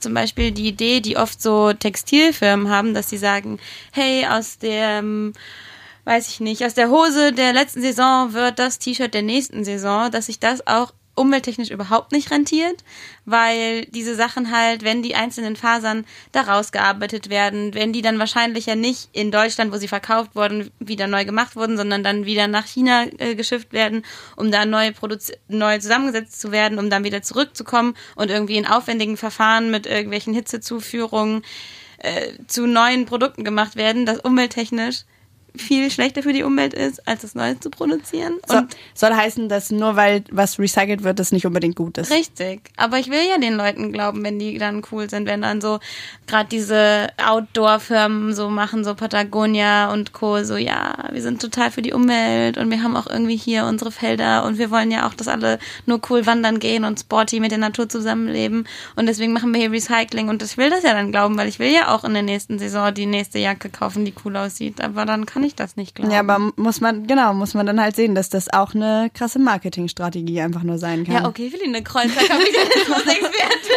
Zum 0.00 0.14
Beispiel 0.14 0.50
die 0.50 0.68
Idee, 0.68 1.00
die 1.00 1.16
oft 1.16 1.40
so 1.40 1.72
Textilfirmen 1.72 2.68
haben, 2.68 2.94
dass 2.94 3.10
sie 3.10 3.18
sagen, 3.18 3.58
hey, 3.92 4.26
aus 4.26 4.58
dem 4.58 5.32
weiß 6.04 6.28
ich 6.28 6.40
nicht, 6.40 6.64
aus 6.64 6.74
der 6.74 6.90
Hose 6.90 7.32
der 7.32 7.54
letzten 7.54 7.80
Saison 7.80 8.34
wird 8.34 8.58
das 8.58 8.78
T-Shirt 8.78 9.14
der 9.14 9.22
nächsten 9.22 9.64
Saison, 9.64 10.10
dass 10.10 10.26
sich 10.26 10.38
das 10.38 10.66
auch 10.66 10.92
umwelttechnisch 11.14 11.70
überhaupt 11.70 12.12
nicht 12.12 12.30
rentiert, 12.30 12.82
weil 13.24 13.84
diese 13.86 14.14
Sachen 14.14 14.50
halt, 14.50 14.82
wenn 14.82 15.02
die 15.02 15.14
einzelnen 15.14 15.56
Fasern 15.56 16.04
da 16.32 16.42
rausgearbeitet 16.42 17.30
werden, 17.30 17.74
wenn 17.74 17.92
die 17.92 18.02
dann 18.02 18.18
wahrscheinlich 18.18 18.66
ja 18.66 18.74
nicht 18.74 19.08
in 19.12 19.30
Deutschland, 19.30 19.72
wo 19.72 19.76
sie 19.76 19.88
verkauft 19.88 20.34
wurden, 20.34 20.70
wieder 20.78 21.06
neu 21.06 21.24
gemacht 21.24 21.56
wurden, 21.56 21.76
sondern 21.76 22.02
dann 22.02 22.26
wieder 22.26 22.48
nach 22.48 22.66
China 22.66 23.06
äh, 23.18 23.34
geschifft 23.34 23.72
werden, 23.72 24.04
um 24.36 24.50
da 24.50 24.66
neu, 24.66 24.92
neu 25.48 25.78
zusammengesetzt 25.78 26.40
zu 26.40 26.52
werden, 26.52 26.78
um 26.78 26.90
dann 26.90 27.04
wieder 27.04 27.22
zurückzukommen 27.22 27.94
und 28.16 28.30
irgendwie 28.30 28.56
in 28.56 28.66
aufwendigen 28.66 29.16
Verfahren 29.16 29.70
mit 29.70 29.86
irgendwelchen 29.86 30.34
Hitzezuführungen 30.34 31.42
äh, 31.98 32.32
zu 32.48 32.66
neuen 32.66 33.06
Produkten 33.06 33.44
gemacht 33.44 33.76
werden, 33.76 34.04
das 34.04 34.18
umwelttechnisch 34.20 35.04
viel 35.56 35.90
schlechter 35.90 36.22
für 36.22 36.32
die 36.32 36.42
Umwelt 36.42 36.74
ist, 36.74 37.06
als 37.06 37.22
das 37.22 37.34
Neues 37.34 37.60
zu 37.60 37.70
produzieren. 37.70 38.34
So, 38.48 38.58
Und 38.58 38.76
soll 38.94 39.14
heißen, 39.14 39.48
dass 39.48 39.70
nur 39.70 39.96
weil 39.96 40.24
was 40.30 40.58
recycelt 40.58 41.04
wird, 41.04 41.18
das 41.18 41.30
nicht 41.30 41.46
unbedingt 41.46 41.76
gut 41.76 41.96
ist. 41.98 42.10
Richtig. 42.10 42.60
Aber 42.76 42.98
ich 42.98 43.08
will 43.08 43.20
ja 43.28 43.38
den 43.38 43.54
Leuten 43.54 43.92
glauben, 43.92 44.24
wenn 44.24 44.38
die 44.38 44.58
dann 44.58 44.82
cool 44.90 45.08
sind, 45.08 45.26
wenn 45.26 45.42
dann 45.42 45.60
so 45.60 45.78
gerade 46.26 46.48
diese 46.48 47.08
Outdoor-Firmen 47.24 48.34
so 48.34 48.48
machen, 48.48 48.84
so 48.84 48.94
Patagonia 48.94 49.92
und 49.92 50.12
Co. 50.12 50.42
So, 50.42 50.56
ja, 50.56 51.08
wir 51.12 51.22
sind 51.22 51.40
total 51.40 51.70
für 51.70 51.82
die 51.82 51.92
Umwelt 51.92 52.58
und 52.58 52.70
wir 52.70 52.82
haben 52.82 52.96
auch 52.96 53.06
irgendwie 53.06 53.36
hier 53.36 53.66
unsere 53.66 53.92
Felder 53.92 54.44
und 54.44 54.58
wir 54.58 54.70
wollen 54.70 54.90
ja 54.90 55.06
auch, 55.06 55.14
dass 55.14 55.28
alle 55.28 55.58
nur 55.86 56.00
cool 56.10 56.26
wandern 56.26 56.58
gehen 56.58 56.84
und 56.84 56.98
sporty 56.98 57.38
mit 57.38 57.52
der 57.52 57.58
Natur 57.58 57.88
zusammenleben 57.88 58.66
und 58.96 59.06
deswegen 59.06 59.32
machen 59.32 59.52
wir 59.54 59.60
hier 59.60 59.70
Recycling 59.70 60.28
und 60.28 60.42
ich 60.42 60.56
will 60.56 60.70
das 60.70 60.82
ja 60.82 60.94
dann 60.94 61.12
glauben, 61.12 61.36
weil 61.36 61.48
ich 61.48 61.58
will 61.58 61.72
ja 61.72 61.94
auch 61.94 62.02
in 62.04 62.14
der 62.14 62.22
nächsten 62.22 62.58
Saison 62.58 62.92
die 62.92 63.06
nächste 63.06 63.38
Jacke 63.38 63.68
kaufen, 63.68 64.04
die 64.04 64.14
cool 64.24 64.36
aussieht. 64.36 64.80
Aber 64.80 65.04
dann 65.04 65.26
kann 65.26 65.43
ich 65.44 65.54
das 65.54 65.76
nicht 65.76 65.94
glauben. 65.94 66.10
Ja, 66.12 66.20
aber 66.20 66.52
muss 66.56 66.80
man, 66.80 67.06
genau, 67.06 67.34
muss 67.34 67.54
man 67.54 67.66
dann 67.66 67.80
halt 67.80 67.96
sehen, 67.96 68.14
dass 68.14 68.28
das 68.28 68.52
auch 68.52 68.74
eine 68.74 69.10
krasse 69.14 69.38
Marketingstrategie 69.38 70.40
einfach 70.40 70.62
nur 70.62 70.78
sein 70.78 71.04
kann. 71.04 71.14
ja, 71.14 71.26
okay, 71.26 71.50
Feline 71.50 71.82
Kreuzer, 71.82 72.20
Kapitalismus-Expertin. 72.26 73.74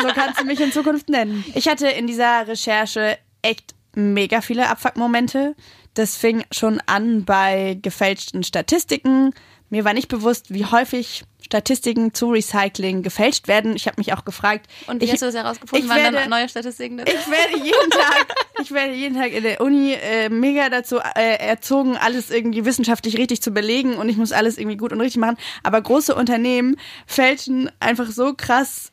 So 0.00 0.08
kannst 0.08 0.40
du 0.40 0.44
mich 0.44 0.60
in 0.60 0.72
Zukunft 0.72 1.08
nennen. 1.08 1.44
Ich 1.54 1.68
hatte 1.68 1.88
in 1.88 2.06
dieser 2.06 2.46
Recherche 2.48 3.18
echt 3.42 3.74
mega 3.94 4.40
viele 4.40 4.68
Abfuck-Momente. 4.68 5.54
Das 5.94 6.16
fing 6.16 6.44
schon 6.50 6.80
an 6.86 7.24
bei 7.24 7.78
gefälschten 7.80 8.42
Statistiken. 8.42 9.32
Mir 9.72 9.86
war 9.86 9.94
nicht 9.94 10.08
bewusst, 10.08 10.52
wie 10.52 10.66
häufig 10.66 11.24
Statistiken 11.42 12.12
zu 12.12 12.30
Recycling 12.30 13.02
gefälscht 13.02 13.48
werden. 13.48 13.74
Ich 13.74 13.86
habe 13.86 13.94
mich 13.98 14.12
auch 14.12 14.26
gefragt. 14.26 14.66
Und 14.86 15.00
wie 15.00 15.06
ich, 15.06 15.12
hast 15.12 15.22
du 15.22 15.26
das 15.26 15.34
herausgefunden? 15.34 15.88
Waren 15.88 15.96
werde- 15.96 16.16
dann 16.18 16.28
neue 16.28 16.46
Statistiken 16.46 16.98
drin? 16.98 17.06
Ich 17.08 17.30
werde 17.30 17.56
jeden 17.56 17.90
Tag, 17.90 18.26
ich 18.60 18.70
werde 18.70 18.92
jeden 18.92 19.16
Tag 19.16 19.32
in 19.32 19.42
der 19.42 19.62
Uni 19.62 19.92
äh, 19.94 20.28
mega 20.28 20.68
dazu 20.68 20.98
äh, 20.98 21.36
erzogen, 21.38 21.96
alles 21.96 22.30
irgendwie 22.30 22.66
wissenschaftlich 22.66 23.16
richtig 23.16 23.40
zu 23.40 23.50
belegen 23.50 23.94
und 23.96 24.10
ich 24.10 24.18
muss 24.18 24.30
alles 24.32 24.58
irgendwie 24.58 24.76
gut 24.76 24.92
und 24.92 25.00
richtig 25.00 25.20
machen. 25.20 25.38
Aber 25.62 25.80
große 25.80 26.14
Unternehmen 26.14 26.76
fälschen 27.06 27.70
einfach 27.80 28.10
so 28.10 28.34
krass 28.34 28.91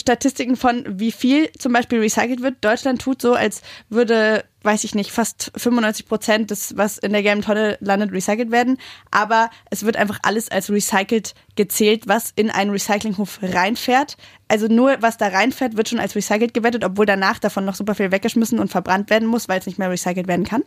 Statistiken 0.00 0.56
von, 0.56 0.84
wie 0.86 1.12
viel 1.12 1.50
zum 1.58 1.72
Beispiel 1.72 2.00
recycelt 2.00 2.42
wird. 2.42 2.56
Deutschland 2.62 3.00
tut 3.00 3.22
so, 3.22 3.34
als 3.34 3.62
würde, 3.88 4.44
weiß 4.62 4.84
ich 4.84 4.94
nicht, 4.94 5.12
fast 5.12 5.52
95 5.56 6.06
Prozent 6.06 6.50
des, 6.50 6.76
was 6.76 6.98
in 6.98 7.12
der 7.12 7.22
gelben 7.22 7.42
Tonne 7.42 7.78
landet, 7.80 8.12
recycelt 8.12 8.50
werden. 8.50 8.78
Aber 9.10 9.50
es 9.70 9.84
wird 9.84 9.96
einfach 9.96 10.18
alles 10.22 10.50
als 10.50 10.70
recycelt 10.70 11.34
gezählt, 11.56 12.08
was 12.08 12.32
in 12.34 12.50
einen 12.50 12.70
Recyclinghof 12.70 13.38
reinfährt. 13.42 14.16
Also 14.48 14.66
nur, 14.66 14.96
was 15.00 15.16
da 15.16 15.28
reinfährt, 15.28 15.76
wird 15.76 15.88
schon 15.88 16.00
als 16.00 16.16
recycelt 16.16 16.54
gewertet, 16.54 16.82
obwohl 16.84 17.06
danach 17.06 17.38
davon 17.38 17.64
noch 17.64 17.76
super 17.76 17.94
viel 17.94 18.10
weggeschmissen 18.10 18.58
und 18.58 18.68
verbrannt 18.68 19.08
werden 19.08 19.28
muss, 19.28 19.48
weil 19.48 19.60
es 19.60 19.66
nicht 19.66 19.78
mehr 19.78 19.90
recycelt 19.90 20.26
werden 20.26 20.44
kann. 20.44 20.64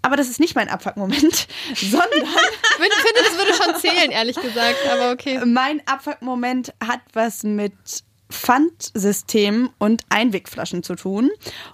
Aber 0.00 0.16
das 0.16 0.30
ist 0.30 0.40
nicht 0.40 0.54
mein 0.54 0.68
Abfuck-Moment, 0.68 1.46
sondern 1.74 2.08
Ich 2.12 2.94
finde, 2.94 3.22
das 3.22 3.36
würde 3.36 3.54
schon 3.54 3.76
zählen, 3.76 4.10
ehrlich 4.10 4.36
gesagt, 4.36 4.78
aber 4.90 5.12
okay. 5.12 5.40
mein 5.44 5.82
Abfuck-Moment 5.86 6.72
hat 6.82 7.00
was 7.12 7.42
mit 7.42 7.74
Pfandsystemen 8.30 9.70
und 9.78 10.02
Einwegflaschen 10.08 10.82
zu 10.82 10.94
tun. 10.94 11.30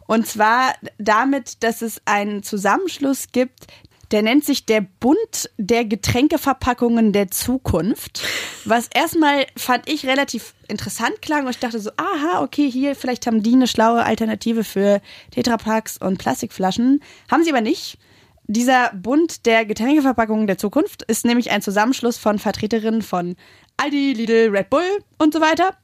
Und 0.06 0.26
zwar 0.26 0.74
damit, 0.98 1.62
dass 1.62 1.82
es 1.82 2.00
einen 2.04 2.42
Zusammenschluss 2.42 3.26
gibt, 3.32 3.66
der 4.10 4.22
nennt 4.22 4.44
sich 4.44 4.64
der 4.66 4.80
Bund 4.80 5.50
der 5.56 5.84
Getränkeverpackungen 5.84 7.12
der 7.12 7.30
Zukunft. 7.30 8.22
Was 8.64 8.88
erstmal 8.94 9.46
fand 9.56 9.88
ich 9.88 10.06
relativ 10.06 10.54
interessant 10.68 11.20
klang 11.20 11.44
und 11.44 11.50
ich 11.50 11.58
dachte 11.58 11.80
so, 11.80 11.90
aha, 11.96 12.42
okay, 12.42 12.70
hier 12.70 12.94
vielleicht 12.94 13.26
haben 13.26 13.42
die 13.42 13.54
eine 13.54 13.66
schlaue 13.66 14.04
Alternative 14.04 14.62
für 14.62 15.00
Tetrapacks 15.32 15.98
und 15.98 16.18
Plastikflaschen. 16.18 17.02
Haben 17.30 17.44
sie 17.44 17.50
aber 17.50 17.60
nicht. 17.60 17.98
Dieser 18.46 18.92
Bund 18.94 19.46
der 19.46 19.64
Getränkeverpackungen 19.64 20.46
der 20.46 20.58
Zukunft 20.58 21.02
ist 21.02 21.24
nämlich 21.24 21.50
ein 21.50 21.62
Zusammenschluss 21.62 22.18
von 22.18 22.38
Vertreterinnen 22.38 23.02
von 23.02 23.36
Aldi, 23.78 24.12
Lidl, 24.12 24.50
Red 24.50 24.70
Bull 24.70 25.02
und 25.18 25.32
so 25.32 25.40
weiter. 25.40 25.76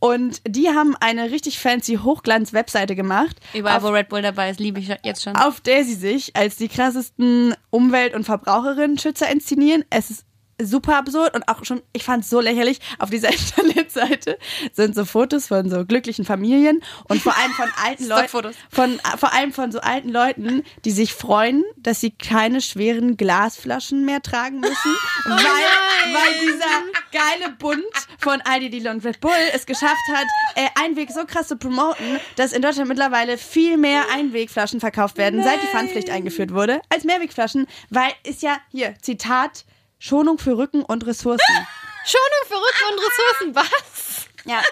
Und 0.00 0.42
die 0.46 0.68
haben 0.68 0.94
eine 1.00 1.30
richtig 1.30 1.58
fancy 1.58 1.96
Hochglanz-Webseite 1.96 2.94
gemacht, 2.94 3.36
Überall, 3.52 3.78
auf, 3.78 3.82
wo 3.82 3.88
Red 3.88 4.08
Bull 4.08 4.22
dabei 4.22 4.50
ist, 4.50 4.60
liebe 4.60 4.78
ich 4.78 4.94
jetzt 5.02 5.24
schon. 5.24 5.34
auf 5.34 5.60
der 5.60 5.84
sie 5.84 5.94
sich 5.94 6.36
als 6.36 6.56
die 6.56 6.68
krassesten 6.68 7.54
Umwelt- 7.70 8.14
und 8.14 8.24
Verbraucherinnen-Schützer 8.24 9.28
inszenieren. 9.30 9.84
Es 9.90 10.10
ist 10.10 10.24
super 10.62 10.96
absurd 10.96 11.34
und 11.34 11.48
auch 11.48 11.64
schon, 11.64 11.82
ich 11.92 12.04
fand 12.04 12.24
es 12.24 12.30
so 12.30 12.40
lächerlich. 12.40 12.80
Auf 12.98 13.10
dieser 13.10 13.28
Internetseite 13.32 14.38
sind 14.72 14.94
so 14.94 15.04
Fotos 15.04 15.46
von 15.46 15.70
so 15.70 15.84
glücklichen 15.84 16.24
Familien 16.24 16.82
und 17.08 17.22
vor 17.22 17.36
allem 17.36 17.52
von 17.52 17.68
alten 17.84 18.06
Leuten, 18.06 18.54
von, 18.70 19.00
vor 19.16 19.32
allem 19.32 19.52
von 19.52 19.72
so 19.72 19.80
alten 19.80 20.08
Leuten, 20.08 20.62
die 20.84 20.90
sich 20.90 21.14
freuen, 21.14 21.64
dass 21.76 22.00
sie 22.00 22.10
keine 22.10 22.60
schweren 22.60 23.16
Glasflaschen 23.16 24.04
mehr 24.04 24.22
tragen 24.22 24.60
müssen, 24.60 24.96
weil, 25.24 25.36
weil 25.36 26.40
dieser 26.42 26.82
geile 27.12 27.54
Bund 27.58 27.84
von 28.18 28.40
Aldi, 28.42 28.68
Lidl 28.68 28.88
und 28.88 29.04
Red 29.04 29.20
Bull 29.20 29.32
es 29.54 29.66
geschafft 29.66 29.94
hat, 30.14 30.26
äh, 30.56 30.68
Einweg 30.82 31.10
so 31.10 31.24
krass 31.24 31.48
zu 31.48 31.56
promoten, 31.56 32.18
dass 32.36 32.52
in 32.52 32.62
Deutschland 32.62 32.88
mittlerweile 32.88 33.38
viel 33.38 33.76
mehr 33.76 34.04
Einwegflaschen 34.12 34.80
verkauft 34.80 35.16
werden, 35.18 35.42
seit 35.42 35.62
die 35.62 35.66
Pfandpflicht 35.66 36.10
eingeführt 36.10 36.52
wurde, 36.52 36.80
als 36.88 37.04
Mehrwegflaschen, 37.04 37.66
weil 37.90 38.10
ist 38.24 38.42
ja, 38.42 38.58
hier, 38.70 38.94
Zitat, 39.00 39.64
Schonung 39.98 40.38
für 40.38 40.56
Rücken 40.56 40.82
und 40.82 41.06
Ressourcen. 41.06 41.44
Schonung 42.06 42.46
für 42.46 42.54
Rücken 42.54 42.92
und 42.92 43.00
Ressourcen, 43.04 43.54
was? 43.54 44.28
Ja, 44.44 44.62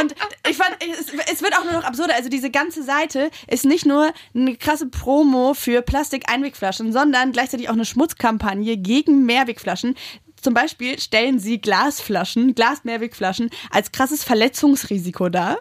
und 0.00 0.14
ich 0.48 0.56
fand, 0.56 0.76
es, 0.82 1.12
es 1.32 1.42
wird 1.42 1.56
auch 1.56 1.62
nur 1.62 1.74
noch 1.74 1.84
absurder. 1.84 2.14
Also 2.14 2.28
diese 2.28 2.50
ganze 2.50 2.82
Seite 2.82 3.30
ist 3.46 3.64
nicht 3.64 3.86
nur 3.86 4.12
eine 4.34 4.56
krasse 4.56 4.86
Promo 4.88 5.54
für 5.54 5.82
Plastik-Einwegflaschen, 5.82 6.92
sondern 6.92 7.30
gleichzeitig 7.30 7.68
auch 7.68 7.74
eine 7.74 7.84
Schmutzkampagne 7.84 8.76
gegen 8.76 9.26
Mehrwegflaschen. 9.26 9.94
Zum 10.40 10.54
Beispiel 10.54 10.98
stellen 10.98 11.38
sie 11.38 11.60
Glasflaschen, 11.60 12.54
Glas-Mehrwegflaschen 12.54 13.50
als 13.70 13.92
krasses 13.92 14.24
Verletzungsrisiko 14.24 15.28
dar. 15.28 15.58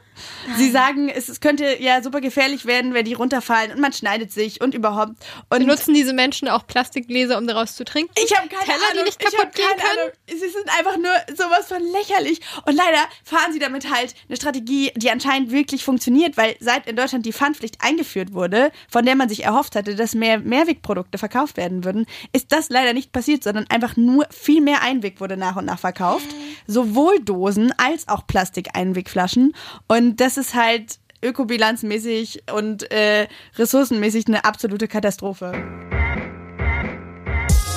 Sie 0.58 0.70
sagen, 0.70 1.10
es, 1.10 1.30
es 1.30 1.40
könnte 1.40 1.82
ja 1.82 2.02
super 2.04 2.22
gefährlich 2.22 2.66
werden, 2.66 2.94
wenn 2.94 3.06
die 3.06 3.14
runterfallen 3.14 3.72
und 3.72 3.80
man 3.80 3.94
schneidet 3.94 4.32
sich 4.32 4.62
und 4.62 4.74
überhaupt. 4.74 5.14
Und 5.50 5.60
Benutzen 5.60 5.94
diese 5.94 6.14
Menschen 6.14 6.48
auch 6.48 6.68
Plastikgläser, 6.68 7.38
um 7.38 7.48
daraus 7.48 7.76
zu 7.76 7.86
trinken? 7.86 8.12
ich 8.24 8.38
habe 8.38 8.48
keine 8.50 8.66
Teller, 8.66 8.78
Ahnung. 8.92 8.98
die 8.98 9.04
nicht 9.04 9.24
ich 9.24 9.32
kaputt 9.32 9.56
gehen 9.56 9.66
keine 9.66 9.82
können? 9.82 10.00
Ahnung. 10.00 10.12
Sie 10.28 10.50
sind 10.50 10.70
einfach 10.78 10.98
nur 10.98 11.12
sowas 11.38 11.68
von 11.68 11.82
lächerlich. 11.92 12.42
Und 12.66 12.76
leider 12.76 13.00
fahren 13.24 13.54
sie 13.54 13.60
damit 13.60 13.92
halt 13.92 14.14
eine 14.28 14.36
Strategie, 14.36 14.92
die 14.96 15.10
anscheinend 15.10 15.52
wirklich 15.52 15.84
funktioniert, 15.84 16.38
weil 16.38 16.56
seit 16.60 16.88
in 16.88 16.96
Deutschland 16.96 17.26
die 17.26 17.34
Pfandpflicht 17.34 17.78
eingeführt 17.80 18.34
wurde, 18.34 18.72
von 18.90 19.06
der 19.06 19.16
man 19.16 19.30
sich 19.30 19.44
erhofft 19.44 19.76
hatte, 19.76 19.96
dass 19.96 20.16
mehr 20.16 20.40
Mehrwegprodukte 20.40 21.18
verkauft 21.18 21.58
werden 21.58 21.84
würden, 21.84 22.06
ist 22.34 22.52
das 22.52 22.70
leider 22.70 22.94
nicht 22.94 23.12
passiert, 23.12 23.44
sondern 23.44 23.66
einfach 23.70 23.98
nur 23.98 24.26
viel 24.30 24.62
mehr 24.62 24.69
Einweg 24.82 25.20
wurde 25.20 25.38
nach 25.38 25.56
und 25.56 25.66
nach 25.66 25.80
verkauft. 25.80 26.28
Sowohl 26.68 27.20
Dosen 27.20 27.74
als 27.78 28.08
auch 28.08 28.28
Plastikeinwegflaschen. 28.28 29.54
Und 29.88 30.18
das 30.18 30.38
ist 30.38 30.54
halt 30.54 31.00
ökobilanzmäßig 31.22 32.44
und 32.54 32.92
äh, 32.92 33.28
ressourcenmäßig 33.58 34.28
eine 34.28 34.46
absolute 34.46 34.88
Katastrophe. 34.88 35.52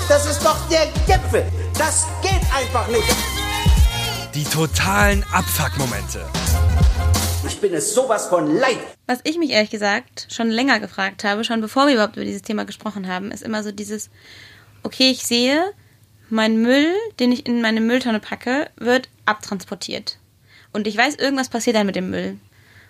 Das 0.09 0.27
ist 0.27 0.45
doch 0.45 0.69
der 0.69 0.87
Gipfel. 1.07 1.45
Das 1.79 2.07
geht 2.23 2.43
einfach 2.55 2.87
nicht. 2.89 3.17
Die 4.35 4.45
totalen 4.45 5.25
Abfuck-Momente. 5.33 6.27
Ich 7.47 7.61
bin 7.61 7.75
es 7.75 7.95
sowas 7.95 8.27
von 8.27 8.55
leid. 8.57 8.79
Was 9.07 9.21
ich 9.25 9.39
mich 9.39 9.51
ehrlich 9.51 9.71
gesagt 9.71 10.29
schon 10.31 10.49
länger 10.49 10.81
gefragt 10.81 11.25
habe, 11.25 11.45
schon 11.45 11.61
bevor 11.61 11.87
wir 11.87 11.95
überhaupt 11.95 12.17
über 12.17 12.25
dieses 12.25 12.43
Thema 12.43 12.65
gesprochen 12.65 13.09
haben, 13.09 13.31
ist 13.31 13.43
immer 13.43 13.63
so 13.63 13.73
dieses, 13.73 14.11
okay, 14.83 15.11
ich 15.11 15.25
sehe, 15.25 15.73
mein 16.33 16.57
Müll, 16.63 16.93
den 17.21 17.31
ich 17.31 17.47
in 17.47 17.61
meine 17.61 17.81
Mülltonne 17.81 18.21
packe, 18.21 18.71
wird 18.77 19.09
abtransportiert. 19.27 20.19
Und 20.73 20.87
ich 20.87 20.97
weiß, 20.97 21.17
irgendwas 21.17 21.51
passiert 21.51 21.77
dann 21.77 21.87
mit 21.87 21.97
dem 21.97 22.09
Müll. 22.11 22.39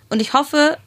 Und 0.09 0.21
ich 0.21 0.33
hoffe, 0.33 0.77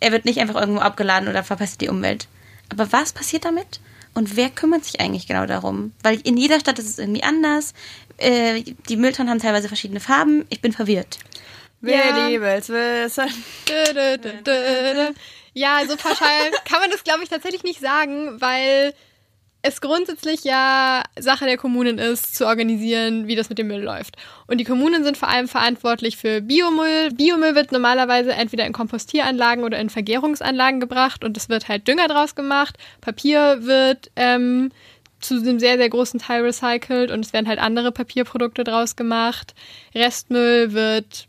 er 0.00 0.12
wird 0.12 0.24
nicht 0.26 0.38
einfach 0.40 0.60
irgendwo 0.60 0.80
abgeladen 0.80 1.28
oder 1.28 1.42
verpestet 1.42 1.80
die 1.80 1.88
Umwelt. 1.88 2.28
Aber 2.68 2.92
was 2.92 3.12
passiert 3.12 3.44
damit? 3.46 3.80
Und 4.14 4.36
wer 4.36 4.50
kümmert 4.50 4.84
sich 4.84 5.00
eigentlich 5.00 5.26
genau 5.26 5.46
darum? 5.46 5.92
Weil 6.02 6.20
in 6.24 6.36
jeder 6.36 6.60
Stadt 6.60 6.78
ist 6.78 6.88
es 6.88 6.98
irgendwie 6.98 7.22
anders. 7.22 7.72
Äh, 8.18 8.62
die 8.88 8.96
Mülltonnen 8.96 9.30
haben 9.30 9.40
teilweise 9.40 9.68
verschiedene 9.68 10.00
Farben. 10.00 10.44
Ich 10.50 10.60
bin 10.60 10.72
verwirrt. 10.72 11.18
Wir 11.80 11.94
Ja. 11.96 12.26
lieben 12.28 12.44
es 12.44 12.68
wissen. 12.68 13.28
Dö, 13.68 13.94
dö, 13.94 14.18
dö, 14.18 14.32
dö, 14.44 14.94
dö. 14.94 15.12
Ja, 15.54 15.80
so 15.88 15.96
pauschal 15.96 16.50
kann 16.64 16.80
man 16.80 16.90
das, 16.90 17.04
glaube 17.04 17.22
ich, 17.22 17.28
tatsächlich 17.30 17.62
nicht 17.62 17.80
sagen, 17.80 18.40
weil 18.40 18.92
es 19.68 19.80
grundsätzlich 19.80 20.44
ja 20.44 21.02
Sache 21.18 21.44
der 21.44 21.56
Kommunen 21.56 21.98
ist, 21.98 22.34
zu 22.34 22.46
organisieren, 22.46 23.28
wie 23.28 23.36
das 23.36 23.48
mit 23.48 23.58
dem 23.58 23.68
Müll 23.68 23.82
läuft. 23.82 24.16
Und 24.46 24.58
die 24.58 24.64
Kommunen 24.64 25.04
sind 25.04 25.16
vor 25.16 25.28
allem 25.28 25.46
verantwortlich 25.46 26.16
für 26.16 26.40
Biomüll. 26.40 27.10
Biomüll 27.12 27.54
wird 27.54 27.70
normalerweise 27.70 28.32
entweder 28.32 28.66
in 28.66 28.72
Kompostieranlagen 28.72 29.64
oder 29.64 29.78
in 29.78 29.90
Vergärungsanlagen 29.90 30.80
gebracht 30.80 31.24
und 31.24 31.36
es 31.36 31.48
wird 31.48 31.68
halt 31.68 31.86
Dünger 31.86 32.08
draus 32.08 32.34
gemacht. 32.34 32.76
Papier 33.00 33.58
wird 33.62 34.10
ähm, 34.16 34.70
zu 35.20 35.36
einem 35.36 35.58
sehr, 35.58 35.76
sehr 35.76 35.88
großen 35.88 36.20
Teil 36.20 36.42
recycelt 36.42 37.10
und 37.10 37.24
es 37.24 37.32
werden 37.32 37.48
halt 37.48 37.58
andere 37.58 37.92
Papierprodukte 37.92 38.64
draus 38.64 38.96
gemacht. 38.96 39.54
Restmüll 39.94 40.72
wird 40.72 41.28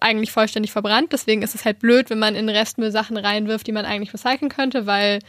eigentlich 0.00 0.32
vollständig 0.32 0.72
verbrannt, 0.72 1.12
deswegen 1.12 1.42
ist 1.42 1.54
es 1.54 1.64
halt 1.64 1.78
blöd, 1.78 2.10
wenn 2.10 2.18
man 2.18 2.34
in 2.34 2.48
Restmüll 2.48 2.90
Sachen 2.90 3.16
reinwirft, 3.16 3.66
die 3.66 3.72
man 3.72 3.84
eigentlich 3.84 4.12
recyceln 4.12 4.50
könnte, 4.50 4.86
weil 4.86 5.20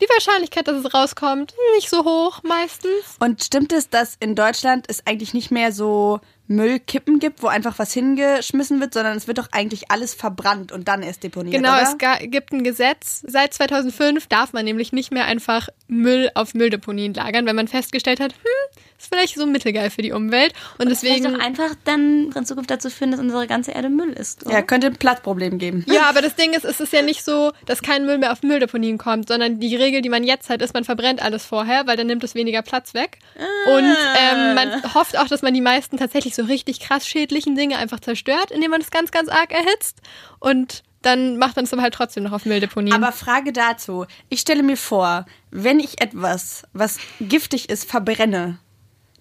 die 0.00 0.08
Wahrscheinlichkeit, 0.08 0.66
dass 0.66 0.84
es 0.84 0.94
rauskommt, 0.94 1.54
nicht 1.74 1.88
so 1.88 2.04
hoch 2.04 2.42
meistens. 2.42 3.16
Und 3.20 3.42
stimmt 3.42 3.72
es, 3.72 3.88
dass 3.88 4.16
in 4.18 4.34
Deutschland 4.34 4.86
es 4.88 5.06
eigentlich 5.06 5.34
nicht 5.34 5.50
mehr 5.50 5.72
so 5.72 6.20
Müllkippen 6.48 7.18
gibt, 7.18 7.42
wo 7.42 7.46
einfach 7.46 7.78
was 7.78 7.92
hingeschmissen 7.92 8.80
wird, 8.80 8.94
sondern 8.94 9.16
es 9.16 9.26
wird 9.26 9.38
doch 9.38 9.48
eigentlich 9.52 9.90
alles 9.90 10.14
verbrannt 10.14 10.72
und 10.72 10.88
dann 10.88 11.02
erst 11.02 11.22
deponiert, 11.22 11.54
Genau, 11.54 11.72
oder? 11.74 11.82
es 12.20 12.30
gibt 12.30 12.52
ein 12.52 12.62
Gesetz. 12.64 13.22
Seit 13.26 13.54
2005 13.54 14.26
darf 14.26 14.52
man 14.52 14.64
nämlich 14.64 14.92
nicht 14.92 15.12
mehr 15.12 15.24
einfach 15.24 15.68
Müll 15.88 16.30
auf 16.34 16.54
Mülldeponien 16.54 17.14
lagern, 17.14 17.46
wenn 17.46 17.56
man 17.56 17.68
festgestellt 17.68 18.20
hat, 18.20 18.32
hm, 18.32 18.80
ist 18.98 19.12
vielleicht 19.12 19.34
so 19.36 19.46
mittelgeil 19.46 19.90
für 19.90 20.02
die 20.02 20.12
Umwelt. 20.12 20.52
Und 20.78 20.88
Deswegen 20.90 21.22
deswegen. 21.24 21.38
doch 21.38 21.44
einfach 21.44 21.74
dann 21.84 22.30
in 22.34 22.44
Zukunft 22.46 22.70
dazu 22.70 22.90
führen, 22.90 23.10
dass 23.12 23.20
unsere 23.20 23.46
ganze 23.46 23.72
Erde 23.72 23.88
Müll 23.88 24.10
ist. 24.12 24.44
oder? 24.44 24.54
ja, 24.54 24.62
könnte 24.62 24.88
ein 24.88 24.96
Platzproblem 24.96 25.58
geben. 25.58 25.84
Ja, 25.88 26.04
aber 26.08 26.22
das 26.22 26.34
Ding 26.36 26.52
ist, 26.52 26.64
es 26.64 26.80
ist 26.80 26.92
ja 26.92 27.02
nicht 27.02 27.24
so, 27.24 27.52
dass 27.66 27.82
kein 27.82 28.04
Müll 28.06 28.18
mehr 28.18 28.32
auf 28.32 28.42
Mülldeponien 28.42 28.98
kommt, 28.98 29.28
sondern 29.28 29.58
die 29.60 29.74
Regel, 29.76 30.02
die 30.02 30.08
man 30.08 30.22
jetzt 30.24 30.50
hat, 30.50 30.62
ist, 30.62 30.74
man 30.74 30.84
verbrennt 30.84 31.22
alles 31.22 31.44
vorher, 31.44 31.86
weil 31.86 31.96
dann 31.96 32.06
nimmt 32.06 32.22
es 32.24 32.34
weniger 32.34 32.62
Platz 32.62 32.94
weg. 32.94 33.18
Und 33.66 33.84
ähm, 34.18 34.54
man 34.54 34.94
hofft 34.94 35.18
auch, 35.18 35.26
dass 35.28 35.42
man 35.42 35.54
die 35.54 35.60
meisten 35.60 35.96
tatsächlich 35.98 36.31
so 36.34 36.44
richtig 36.44 36.80
krass 36.80 37.06
schädlichen 37.06 37.56
Dinge 37.56 37.78
einfach 37.78 38.00
zerstört, 38.00 38.50
indem 38.50 38.70
man 38.70 38.80
es 38.80 38.90
ganz, 38.90 39.10
ganz 39.10 39.28
arg 39.28 39.52
erhitzt. 39.52 40.00
Und 40.38 40.82
dann 41.02 41.36
macht 41.36 41.56
man 41.56 41.64
es 41.64 41.72
aber 41.72 41.82
halt 41.82 41.94
trotzdem 41.94 42.24
noch 42.24 42.32
auf 42.32 42.44
Mülldeponien. 42.44 42.94
Aber 42.94 43.12
Frage 43.12 43.52
dazu. 43.52 44.06
Ich 44.28 44.40
stelle 44.40 44.62
mir 44.62 44.76
vor, 44.76 45.26
wenn 45.50 45.80
ich 45.80 46.00
etwas, 46.00 46.62
was 46.72 46.98
giftig 47.20 47.68
ist, 47.68 47.90
verbrenne, 47.90 48.58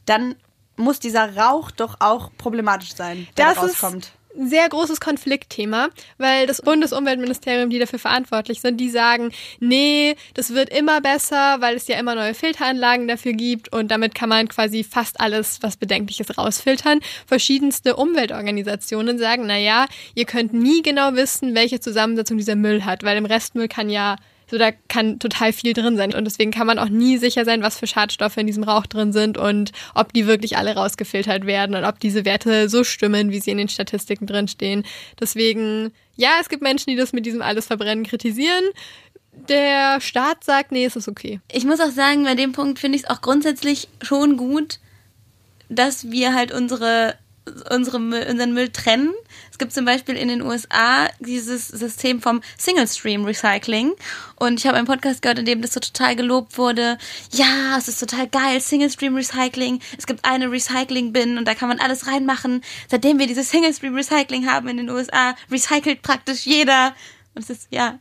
dann 0.05 0.35
muss 0.75 0.99
dieser 0.99 1.35
Rauch 1.35 1.71
doch 1.71 1.97
auch 1.99 2.31
problematisch 2.37 2.93
sein, 2.93 3.27
der 3.37 3.47
das 3.47 3.55
da 3.55 3.61
rauskommt. 3.61 4.05
ist 4.05 4.20
sehr 4.37 4.67
großes 4.69 4.99
Konfliktthema, 4.99 5.89
weil 6.17 6.47
das 6.47 6.61
Bundesumweltministerium, 6.61 7.69
die 7.69 7.79
dafür 7.79 7.99
verantwortlich 7.99 8.61
sind, 8.61 8.77
die 8.77 8.89
sagen, 8.89 9.31
nee, 9.59 10.15
das 10.33 10.53
wird 10.53 10.69
immer 10.69 11.01
besser, 11.01 11.57
weil 11.59 11.75
es 11.75 11.87
ja 11.87 11.99
immer 11.99 12.15
neue 12.15 12.33
Filteranlagen 12.33 13.07
dafür 13.07 13.33
gibt 13.33 13.71
und 13.73 13.89
damit 13.91 14.15
kann 14.15 14.29
man 14.29 14.47
quasi 14.47 14.83
fast 14.83 15.19
alles, 15.19 15.59
was 15.61 15.77
Bedenkliches 15.77 16.37
rausfiltern. 16.37 16.99
Verschiedenste 17.25 17.95
Umweltorganisationen 17.95 19.17
sagen, 19.17 19.45
na 19.45 19.57
ja, 19.57 19.85
ihr 20.15 20.25
könnt 20.25 20.53
nie 20.53 20.81
genau 20.81 21.13
wissen, 21.13 21.55
welche 21.55 21.79
Zusammensetzung 21.79 22.37
dieser 22.37 22.55
Müll 22.55 22.85
hat, 22.85 23.03
weil 23.03 23.17
im 23.17 23.25
Restmüll 23.25 23.67
kann 23.67 23.89
ja 23.89 24.15
so, 24.51 24.57
da 24.57 24.71
kann 24.89 25.17
total 25.17 25.53
viel 25.53 25.71
drin 25.71 25.95
sein. 25.95 26.13
Und 26.13 26.25
deswegen 26.25 26.51
kann 26.51 26.67
man 26.67 26.77
auch 26.77 26.89
nie 26.89 27.17
sicher 27.17 27.45
sein, 27.45 27.63
was 27.63 27.77
für 27.77 27.87
Schadstoffe 27.87 28.35
in 28.35 28.47
diesem 28.47 28.63
Rauch 28.63 28.85
drin 28.85 29.13
sind 29.13 29.37
und 29.37 29.71
ob 29.95 30.11
die 30.11 30.27
wirklich 30.27 30.57
alle 30.57 30.75
rausgefiltert 30.75 31.45
werden 31.45 31.73
und 31.73 31.85
ob 31.85 32.01
diese 32.01 32.25
Werte 32.25 32.67
so 32.67 32.83
stimmen, 32.83 33.31
wie 33.31 33.39
sie 33.39 33.51
in 33.51 33.57
den 33.57 33.69
Statistiken 33.69 34.27
drin 34.27 34.49
stehen. 34.49 34.83
Deswegen, 35.21 35.93
ja, 36.17 36.31
es 36.41 36.49
gibt 36.49 36.61
Menschen, 36.61 36.89
die 36.89 36.97
das 36.97 37.13
mit 37.13 37.25
diesem 37.25 37.41
alles 37.41 37.67
Verbrennen 37.67 38.05
kritisieren. 38.05 38.65
Der 39.47 40.01
Staat 40.01 40.43
sagt, 40.43 40.73
nee, 40.73 40.83
es 40.83 40.97
ist 40.97 41.07
okay. 41.07 41.39
Ich 41.49 41.63
muss 41.63 41.79
auch 41.79 41.91
sagen, 41.91 42.25
bei 42.25 42.35
dem 42.35 42.51
Punkt 42.51 42.77
finde 42.77 42.97
ich 42.97 43.05
es 43.05 43.09
auch 43.09 43.21
grundsätzlich 43.21 43.87
schon 44.01 44.35
gut, 44.35 44.79
dass 45.69 46.11
wir 46.11 46.33
halt 46.33 46.51
unsere, 46.51 47.15
unsere 47.73 47.97
unseren 47.97 48.53
Müll 48.53 48.67
trennen. 48.67 49.13
Es 49.61 49.63
gibt 49.63 49.73
zum 49.73 49.85
Beispiel 49.85 50.17
in 50.17 50.27
den 50.27 50.41
USA 50.41 51.07
dieses 51.19 51.67
System 51.67 52.19
vom 52.19 52.41
Single 52.57 52.87
Stream 52.87 53.25
Recycling. 53.25 53.93
Und 54.37 54.59
ich 54.59 54.65
habe 54.65 54.75
einen 54.75 54.87
Podcast 54.87 55.21
gehört, 55.21 55.37
in 55.37 55.45
dem 55.45 55.61
das 55.61 55.73
so 55.73 55.79
total 55.79 56.15
gelobt 56.15 56.57
wurde. 56.57 56.97
Ja, 57.31 57.77
es 57.77 57.87
ist 57.87 57.99
total 57.99 58.27
geil, 58.27 58.59
Single 58.59 58.89
Stream 58.89 59.15
Recycling. 59.15 59.79
Es 59.99 60.07
gibt 60.07 60.25
eine 60.25 60.49
Recycling 60.49 61.13
Bin 61.13 61.37
und 61.37 61.47
da 61.47 61.53
kann 61.53 61.69
man 61.69 61.79
alles 61.79 62.07
reinmachen. 62.07 62.63
Seitdem 62.87 63.19
wir 63.19 63.27
dieses 63.27 63.51
Single 63.51 63.71
Stream 63.71 63.93
Recycling 63.93 64.49
haben 64.49 64.67
in 64.67 64.77
den 64.77 64.89
USA, 64.89 65.35
recycelt 65.51 66.01
praktisch 66.01 66.47
jeder. 66.47 66.95
Und 67.35 67.43
es 67.43 67.51
ist, 67.51 67.67
ja, 67.69 67.99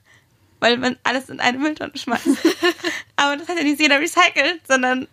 weil 0.60 0.78
man 0.78 0.96
alles 1.02 1.28
in 1.28 1.40
eine 1.40 1.58
Mülltonne 1.58 1.92
schmeißt. 1.94 2.26
Aber 3.16 3.36
das 3.36 3.48
hat 3.48 3.58
ja 3.58 3.64
nicht 3.64 3.80
jeder 3.80 4.00
recycelt, 4.00 4.62
sondern, 4.66 5.08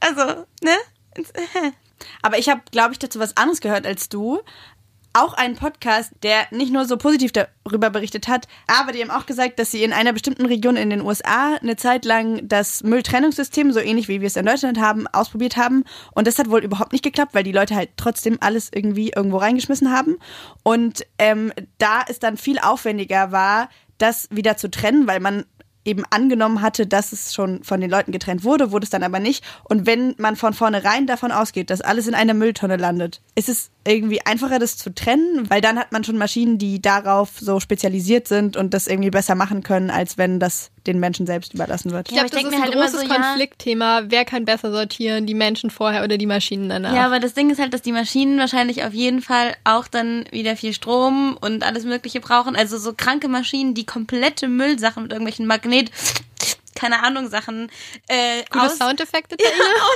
also, 0.00 0.44
ne? 0.60 0.76
Aber 2.22 2.38
ich 2.38 2.48
habe, 2.48 2.62
glaube 2.70 2.92
ich, 2.92 2.98
dazu 2.98 3.18
was 3.18 3.36
anderes 3.36 3.60
gehört 3.60 3.86
als 3.86 4.08
du. 4.08 4.40
Auch 5.14 5.32
einen 5.34 5.56
Podcast, 5.56 6.12
der 6.22 6.46
nicht 6.50 6.72
nur 6.72 6.84
so 6.84 6.96
positiv 6.96 7.32
darüber 7.32 7.90
berichtet 7.90 8.28
hat, 8.28 8.48
aber 8.66 8.92
die 8.92 9.00
haben 9.00 9.10
auch 9.10 9.26
gesagt, 9.26 9.58
dass 9.58 9.70
sie 9.70 9.82
in 9.82 9.92
einer 9.92 10.12
bestimmten 10.12 10.44
Region 10.44 10.76
in 10.76 10.90
den 10.90 11.00
USA 11.00 11.56
eine 11.62 11.76
Zeit 11.76 12.04
lang 12.04 12.46
das 12.46 12.82
Mülltrennungssystem, 12.82 13.72
so 13.72 13.80
ähnlich 13.80 14.08
wie 14.08 14.20
wir 14.20 14.26
es 14.26 14.36
in 14.36 14.44
Deutschland 14.44 14.80
haben, 14.80 15.06
ausprobiert 15.06 15.56
haben. 15.56 15.84
Und 16.12 16.26
das 16.26 16.38
hat 16.38 16.50
wohl 16.50 16.64
überhaupt 16.64 16.92
nicht 16.92 17.04
geklappt, 17.04 17.34
weil 17.34 17.44
die 17.44 17.52
Leute 17.52 17.74
halt 17.74 17.90
trotzdem 17.96 18.38
alles 18.40 18.70
irgendwie 18.74 19.12
irgendwo 19.14 19.38
reingeschmissen 19.38 19.92
haben. 19.92 20.16
Und 20.62 21.06
ähm, 21.18 21.52
da 21.78 22.02
es 22.08 22.18
dann 22.18 22.36
viel 22.36 22.58
aufwendiger 22.58 23.32
war, 23.32 23.70
das 23.98 24.28
wieder 24.30 24.56
zu 24.56 24.70
trennen, 24.70 25.06
weil 25.06 25.20
man 25.20 25.44
eben 25.84 26.04
angenommen 26.10 26.62
hatte, 26.62 26.86
dass 26.86 27.12
es 27.12 27.34
schon 27.34 27.62
von 27.62 27.80
den 27.80 27.90
Leuten 27.90 28.12
getrennt 28.12 28.42
wurde, 28.42 28.72
wurde 28.72 28.84
es 28.84 28.90
dann 28.90 29.02
aber 29.02 29.20
nicht. 29.20 29.44
Und 29.64 29.86
wenn 29.86 30.14
man 30.18 30.36
von 30.36 30.54
vornherein 30.54 31.06
davon 31.06 31.30
ausgeht, 31.30 31.70
dass 31.70 31.80
alles 31.80 32.06
in 32.06 32.14
einer 32.14 32.34
Mülltonne 32.34 32.76
landet, 32.76 33.20
ist 33.34 33.48
es 33.48 33.70
irgendwie 33.86 34.24
einfacher, 34.24 34.58
das 34.58 34.76
zu 34.76 34.94
trennen, 34.94 35.48
weil 35.50 35.60
dann 35.60 35.78
hat 35.78 35.92
man 35.92 36.04
schon 36.04 36.16
Maschinen, 36.16 36.58
die 36.58 36.80
darauf 36.80 37.30
so 37.38 37.60
spezialisiert 37.60 38.28
sind 38.28 38.56
und 38.56 38.72
das 38.72 38.86
irgendwie 38.86 39.10
besser 39.10 39.34
machen 39.34 39.62
können, 39.62 39.90
als 39.90 40.16
wenn 40.16 40.40
das 40.40 40.70
den 40.86 41.00
Menschen 41.00 41.26
selbst 41.26 41.54
überlassen 41.54 41.92
wird. 41.92 42.08
Ich 42.08 42.14
glaube, 42.14 42.30
das 42.30 42.42
ist 42.42 42.52
ein 42.52 42.70
großes 42.70 43.00
so, 43.02 43.06
Konfliktthema. 43.06 44.00
Ja, 44.00 44.06
wer 44.08 44.24
kann 44.24 44.44
besser 44.44 44.70
sortieren, 44.70 45.26
die 45.26 45.34
Menschen 45.34 45.70
vorher 45.70 46.04
oder 46.04 46.18
die 46.18 46.26
Maschinen 46.26 46.68
danach? 46.68 46.94
Ja, 46.94 47.06
aber 47.06 47.20
das 47.20 47.34
Ding 47.34 47.50
ist 47.50 47.58
halt, 47.58 47.74
dass 47.74 47.82
die 47.82 47.92
Maschinen 47.92 48.38
wahrscheinlich 48.38 48.84
auf 48.84 48.92
jeden 48.92 49.20
Fall 49.20 49.54
auch 49.64 49.86
dann 49.86 50.24
wieder 50.30 50.56
viel 50.56 50.72
Strom 50.72 51.36
und 51.40 51.62
alles 51.62 51.84
Mögliche 51.84 52.20
brauchen. 52.20 52.56
Also 52.56 52.78
so 52.78 52.92
kranke 52.94 53.28
Maschinen, 53.28 53.74
die 53.74 53.86
komplette 53.86 54.48
Müllsachen 54.48 55.02
mit 55.02 55.12
irgendwelchen 55.12 55.46
Magnet 55.46 55.90
keine 56.74 57.02
Ahnung, 57.02 57.28
Sachen 57.28 57.70
äh, 58.08 58.42
Gute 58.50 58.66
aus, 58.66 58.78
Soundeffekte 58.78 59.36
ja, 59.40 59.48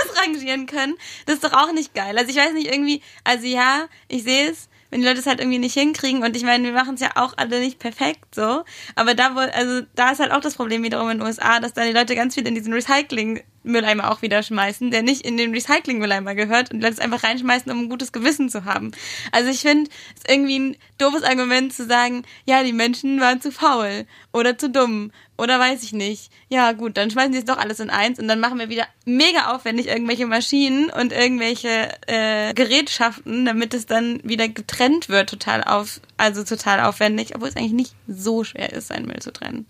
ausrangieren 0.08 0.66
können. 0.66 0.96
Das 1.26 1.36
ist 1.36 1.44
doch 1.44 1.52
auch 1.52 1.72
nicht 1.72 1.94
geil. 1.94 2.16
Also 2.16 2.30
ich 2.30 2.36
weiß 2.36 2.52
nicht, 2.52 2.68
irgendwie, 2.72 3.02
also 3.24 3.46
ja, 3.46 3.88
ich 4.08 4.22
sehe 4.22 4.50
es, 4.50 4.68
wenn 4.90 5.00
die 5.00 5.06
Leute 5.06 5.20
es 5.20 5.26
halt 5.26 5.40
irgendwie 5.40 5.58
nicht 5.58 5.74
hinkriegen 5.74 6.22
und 6.22 6.34
ich 6.36 6.44
meine, 6.44 6.64
wir 6.64 6.72
machen 6.72 6.94
es 6.94 7.00
ja 7.00 7.10
auch 7.16 7.34
alle 7.36 7.60
nicht 7.60 7.78
perfekt 7.78 8.34
so, 8.34 8.64
aber 8.94 9.14
da 9.14 9.34
wohl, 9.34 9.50
also 9.50 9.82
da 9.94 10.10
ist 10.10 10.20
halt 10.20 10.32
auch 10.32 10.40
das 10.40 10.54
Problem 10.54 10.82
wiederum 10.82 11.10
in 11.10 11.18
den 11.18 11.26
USA, 11.26 11.60
dass 11.60 11.74
da 11.74 11.84
die 11.84 11.92
Leute 11.92 12.14
ganz 12.14 12.34
viel 12.34 12.46
in 12.46 12.54
diesen 12.54 12.72
Recycling 12.72 13.42
Mülleimer 13.68 14.10
auch 14.10 14.22
wieder 14.22 14.42
schmeißen, 14.42 14.90
der 14.90 15.02
nicht 15.02 15.22
in 15.22 15.36
den 15.36 15.52
Recycling-Mülleimer 15.52 16.34
gehört 16.34 16.72
und 16.72 16.80
das 16.80 16.98
einfach 16.98 17.22
reinschmeißen, 17.22 17.70
um 17.70 17.82
ein 17.82 17.88
gutes 17.88 18.12
Gewissen 18.12 18.48
zu 18.48 18.64
haben. 18.64 18.92
Also 19.30 19.50
ich 19.50 19.60
finde, 19.60 19.90
es 20.14 20.22
ist 20.22 20.30
irgendwie 20.30 20.58
ein 20.58 20.76
doofes 20.98 21.22
Argument 21.22 21.72
zu 21.72 21.86
sagen, 21.86 22.24
ja, 22.44 22.62
die 22.62 22.72
Menschen 22.72 23.20
waren 23.20 23.40
zu 23.40 23.52
faul 23.52 24.06
oder 24.32 24.58
zu 24.58 24.70
dumm 24.70 25.12
oder 25.36 25.60
weiß 25.60 25.84
ich 25.84 25.92
nicht. 25.92 26.32
Ja, 26.48 26.72
gut, 26.72 26.96
dann 26.96 27.10
schmeißen 27.10 27.32
sie 27.32 27.38
es 27.38 27.44
doch 27.44 27.58
alles 27.58 27.80
in 27.80 27.90
eins 27.90 28.18
und 28.18 28.26
dann 28.26 28.40
machen 28.40 28.58
wir 28.58 28.68
wieder 28.68 28.86
mega 29.04 29.54
aufwendig 29.54 29.86
irgendwelche 29.86 30.26
Maschinen 30.26 30.90
und 30.90 31.12
irgendwelche 31.12 31.90
äh, 32.06 32.52
Gerätschaften, 32.54 33.44
damit 33.44 33.72
es 33.74 33.86
dann 33.86 34.20
wieder 34.24 34.48
getrennt 34.48 35.08
wird, 35.08 35.30
total 35.30 35.62
auf, 35.62 36.00
also 36.16 36.42
total 36.42 36.80
aufwendig, 36.80 37.34
obwohl 37.34 37.48
es 37.48 37.56
eigentlich 37.56 37.72
nicht 37.72 37.94
so 38.08 38.42
schwer 38.42 38.72
ist, 38.72 38.88
seinen 38.88 39.06
Müll 39.06 39.20
zu 39.20 39.32
trennen. 39.32 39.66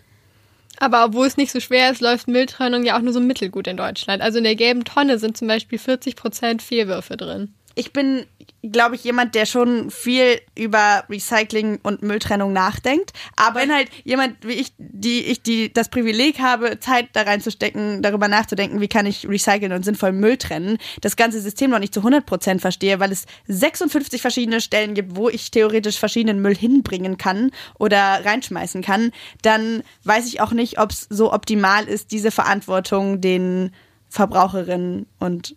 Aber 0.81 1.05
obwohl 1.05 1.27
es 1.27 1.37
nicht 1.37 1.53
so 1.53 1.61
schwer 1.61 1.91
ist, 1.91 2.01
läuft 2.01 2.29
Mülltrennung 2.29 2.85
ja 2.85 2.97
auch 2.97 3.03
nur 3.03 3.12
so 3.12 3.21
mittelgut 3.21 3.67
in 3.67 3.77
Deutschland. 3.77 4.23
Also 4.23 4.38
in 4.38 4.45
der 4.45 4.55
gelben 4.55 4.85
Tonne 4.85 5.19
sind 5.19 5.37
zum 5.37 5.49
Beispiel 5.49 5.79
40 5.79 6.17
Prozent 6.17 6.62
Fehlwürfe 6.62 7.17
drin 7.17 7.55
ich 7.79 7.93
bin, 7.93 8.27
glaube 8.62 8.97
ich, 8.97 9.05
jemand, 9.05 9.35
der 9.35 9.47
schon 9.47 9.90
viel 9.90 10.40
über 10.57 11.05
Recycling 11.09 11.79
und 11.83 12.03
Mülltrennung 12.03 12.53
nachdenkt. 12.53 13.12
Aber 13.37 13.61
wenn 13.61 13.73
halt 13.73 13.88
jemand 14.05 14.37
wie 14.47 14.55
ich, 14.55 14.73
die 14.79 15.21
ich 15.27 15.42
die 15.42 15.73
das 15.73 15.88
Privileg 15.88 16.40
habe, 16.40 16.81
Zeit 16.81 17.09
da 17.12 17.23
reinzustecken, 17.23 18.03
darüber 18.03 18.27
nachzudenken, 18.27 18.81
wie 18.81 18.88
kann 18.88 19.07
ich 19.07 19.29
recyceln 19.29 19.73
und 19.73 19.85
sinnvoll 19.85 20.12
Müll 20.12 20.37
trennen, 20.37 20.79
das 21.01 21.16
ganze 21.16 21.40
System 21.40 21.71
noch 21.71 21.79
nicht 21.79 21.94
zu 21.94 22.01
100 22.01 22.27
Prozent 22.27 22.61
verstehe, 22.61 22.99
weil 22.99 23.12
es 23.12 23.27
56 23.47 24.21
verschiedene 24.21 24.61
Stellen 24.61 24.94
gibt, 24.94 25.16
wo 25.16 25.29
ich 25.29 25.51
theoretisch 25.51 25.99
verschiedenen 25.99 26.42
Müll 26.42 26.57
hinbringen 26.57 27.16
kann 27.16 27.53
oder 27.79 28.25
reinschmeißen 28.25 28.83
kann, 28.83 29.12
dann 29.42 29.83
weiß 30.05 30.27
ich 30.27 30.40
auch 30.40 30.53
nicht, 30.53 30.81
ob 30.81 30.90
es 30.90 31.07
so 31.09 31.33
optimal 31.33 31.87
ist, 31.87 32.11
diese 32.11 32.33
Verantwortung 32.33 33.21
den 33.21 33.71
Verbraucherinnen 34.09 35.07
und 35.18 35.55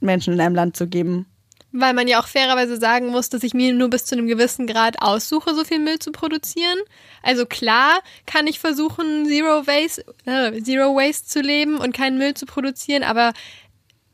Menschen 0.00 0.34
in 0.34 0.40
einem 0.40 0.54
Land 0.54 0.76
zu 0.76 0.88
geben. 0.88 1.26
Weil 1.72 1.94
man 1.94 2.08
ja 2.08 2.20
auch 2.20 2.26
fairerweise 2.26 2.78
sagen 2.78 3.08
muss, 3.08 3.28
dass 3.28 3.44
ich 3.44 3.54
mir 3.54 3.72
nur 3.72 3.90
bis 3.90 4.04
zu 4.04 4.16
einem 4.16 4.26
gewissen 4.26 4.66
Grad 4.66 5.00
aussuche, 5.02 5.54
so 5.54 5.64
viel 5.64 5.78
Müll 5.78 5.98
zu 5.98 6.10
produzieren. 6.10 6.78
Also 7.22 7.46
klar 7.46 8.00
kann 8.26 8.46
ich 8.46 8.58
versuchen, 8.58 9.26
Zero 9.26 9.66
Waste, 9.66 10.04
äh, 10.26 10.60
Zero 10.62 10.96
Waste 10.96 11.28
zu 11.28 11.40
leben 11.40 11.78
und 11.78 11.94
keinen 11.94 12.18
Müll 12.18 12.34
zu 12.34 12.46
produzieren, 12.46 13.04
aber 13.04 13.32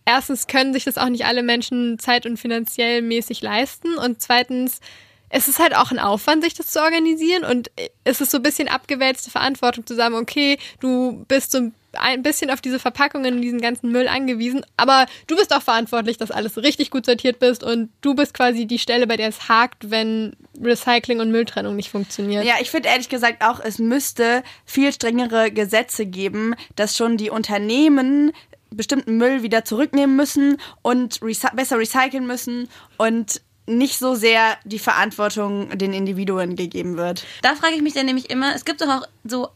erstens 0.04 0.46
können 0.46 0.72
sich 0.72 0.84
das 0.84 0.98
auch 0.98 1.08
nicht 1.08 1.24
alle 1.24 1.42
Menschen 1.42 1.98
zeit- 1.98 2.26
und 2.26 2.38
finanziell 2.38 3.02
mäßig 3.02 3.40
leisten 3.42 3.96
und 3.96 4.20
zweitens 4.20 4.80
es 5.28 5.48
ist 5.48 5.58
halt 5.58 5.74
auch 5.74 5.90
ein 5.90 5.98
Aufwand, 5.98 6.44
sich 6.44 6.54
das 6.54 6.68
zu 6.68 6.80
organisieren 6.80 7.44
und 7.44 7.70
es 8.04 8.20
ist 8.20 8.30
so 8.30 8.38
ein 8.38 8.42
bisschen 8.42 8.68
abgewälzte 8.68 9.30
Verantwortung 9.30 9.84
zu 9.84 9.94
sagen, 9.94 10.14
okay, 10.14 10.58
du 10.80 11.24
bist 11.26 11.50
so 11.50 11.58
ein 11.58 11.74
bisschen 12.18 12.50
auf 12.50 12.60
diese 12.60 12.78
Verpackungen 12.78 13.34
und 13.34 13.42
diesen 13.42 13.60
ganzen 13.60 13.90
Müll 13.90 14.08
angewiesen, 14.08 14.64
aber 14.76 15.06
du 15.26 15.36
bist 15.36 15.54
auch 15.54 15.62
verantwortlich, 15.62 16.16
dass 16.16 16.30
alles 16.30 16.56
richtig 16.56 16.90
gut 16.90 17.06
sortiert 17.06 17.38
bist 17.38 17.62
und 17.62 17.90
du 18.00 18.14
bist 18.14 18.34
quasi 18.34 18.66
die 18.66 18.78
Stelle, 18.78 19.06
bei 19.06 19.16
der 19.16 19.28
es 19.28 19.48
hakt, 19.48 19.90
wenn 19.90 20.36
Recycling 20.60 21.20
und 21.20 21.30
Mülltrennung 21.30 21.76
nicht 21.76 21.90
funktioniert. 21.90 22.44
Ja, 22.44 22.54
ich 22.60 22.70
finde 22.70 22.88
ehrlich 22.88 23.08
gesagt 23.08 23.42
auch, 23.44 23.60
es 23.60 23.78
müsste 23.78 24.42
viel 24.64 24.92
strengere 24.92 25.50
Gesetze 25.50 26.06
geben, 26.06 26.54
dass 26.74 26.96
schon 26.96 27.16
die 27.16 27.30
Unternehmen 27.30 28.32
bestimmten 28.70 29.16
Müll 29.16 29.42
wieder 29.42 29.64
zurücknehmen 29.64 30.16
müssen 30.16 30.58
und 30.82 31.22
recy 31.22 31.48
besser 31.54 31.78
recyceln 31.78 32.26
müssen 32.26 32.68
und 32.98 33.40
nicht 33.66 33.98
so 33.98 34.14
sehr 34.14 34.56
die 34.64 34.78
Verantwortung 34.78 35.76
den 35.76 35.92
Individuen 35.92 36.56
gegeben 36.56 36.96
wird. 36.96 37.24
Da 37.42 37.54
frage 37.54 37.74
ich 37.74 37.82
mich 37.82 37.94
dann 37.94 38.06
nämlich 38.06 38.30
immer, 38.30 38.54
es 38.54 38.64
gibt 38.64 38.80
doch 38.80 38.88
auch 38.88 39.08
so 39.24 39.48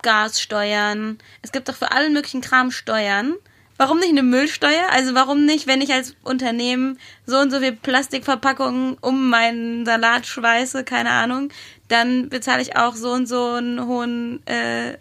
Abgassteuern, 0.00 1.18
es 1.42 1.52
gibt 1.52 1.68
doch 1.68 1.76
für 1.76 1.92
allen 1.92 2.12
möglichen 2.12 2.40
Kram 2.40 2.70
Steuern. 2.70 3.34
Warum 3.76 3.98
nicht 3.98 4.10
eine 4.10 4.22
Müllsteuer? 4.22 4.90
Also 4.90 5.14
warum 5.14 5.46
nicht, 5.46 5.66
wenn 5.66 5.80
ich 5.80 5.92
als 5.92 6.14
Unternehmen 6.22 6.98
so 7.24 7.38
und 7.38 7.50
so 7.50 7.60
viel 7.60 7.72
Plastikverpackungen 7.72 8.98
um 9.00 9.30
meinen 9.30 9.86
Salat 9.86 10.26
schweiße, 10.26 10.84
keine 10.84 11.10
Ahnung, 11.10 11.50
dann 11.88 12.28
bezahle 12.28 12.62
ich 12.62 12.76
auch 12.76 12.94
so 12.94 13.10
und 13.12 13.26
so 13.26 13.52
einen 13.52 13.86
hohen, 13.86 14.46
äh, 14.46 14.98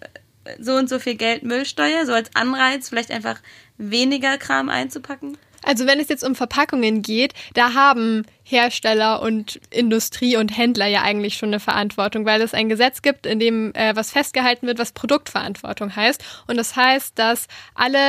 so 0.60 0.76
und 0.76 0.88
so 0.88 1.00
viel 1.00 1.16
Geld 1.16 1.44
Müllsteuer, 1.44 2.06
so 2.06 2.14
als 2.14 2.34
Anreiz, 2.36 2.90
vielleicht 2.90 3.12
einfach 3.12 3.42
weniger 3.78 4.38
Kram 4.38 4.70
einzupacken? 4.70 5.38
Also 5.70 5.86
wenn 5.86 6.00
es 6.00 6.10
jetzt 6.10 6.24
um 6.24 6.34
Verpackungen 6.34 7.04
geht, 7.04 7.36
da 7.54 7.76
haben 7.76 8.26
Hersteller 8.42 9.22
und 9.22 9.62
Industrie 9.70 10.36
und 10.36 10.58
Händler 10.58 10.88
ja 10.88 11.04
eigentlich 11.04 11.38
schon 11.38 11.50
eine 11.50 11.60
Verantwortung, 11.60 12.26
weil 12.26 12.42
es 12.42 12.56
ein 12.56 12.70
Gesetz 12.70 13.04
gibt, 13.04 13.28
in 13.28 13.40
dem 13.40 13.72
äh, 13.76 13.96
was 13.96 14.10
festgehalten 14.10 14.66
wird, 14.66 14.80
was 14.80 14.94
Produktverantwortung 14.94 15.96
heißt. 15.96 16.24
Und 16.48 16.58
das 16.58 16.76
heißt, 16.76 17.20
dass 17.20 17.46
alle 17.76 18.00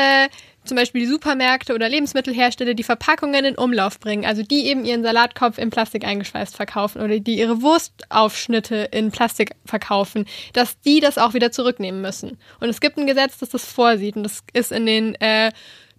zum 0.65 0.79
Beispiel 0.79 1.03
die 1.03 1.07
Supermärkte 1.07 1.75
oder 1.75 1.91
Lebensmittelhersteller 1.91 2.73
die 2.73 2.83
Verpackungen 2.83 3.45
in 3.45 3.59
Umlauf 3.59 4.01
bringen, 4.01 4.25
also 4.25 4.43
die 4.43 4.67
eben 4.67 4.87
ihren 4.87 5.03
Salatkopf 5.03 5.59
in 5.59 5.69
Plastik 5.69 6.07
eingeschweißt 6.07 6.57
verkaufen 6.57 7.03
oder 7.03 7.21
die 7.21 7.39
ihre 7.39 7.61
Wurstaufschnitte 7.61 8.89
in 8.91 9.11
Plastik 9.11 9.51
verkaufen, 9.67 10.25
dass 10.55 10.81
die 10.81 11.01
das 11.01 11.19
auch 11.19 11.35
wieder 11.35 11.53
zurücknehmen 11.53 12.01
müssen. 12.01 12.39
Und 12.59 12.71
es 12.71 12.81
gibt 12.81 12.97
ein 12.97 13.07
Gesetz, 13.07 13.37
das 13.37 13.51
das 13.51 13.67
vorsieht 13.67 14.17
und 14.17 14.23
das 14.23 14.45
ist 14.55 14.73
in 14.73 14.87
den 14.87 15.15
äh, 15.17 15.53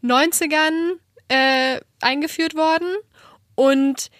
90ern 0.03 0.97
äh, 1.31 1.79
eingeführt 2.01 2.55
worden 2.55 2.93
und 3.55 4.11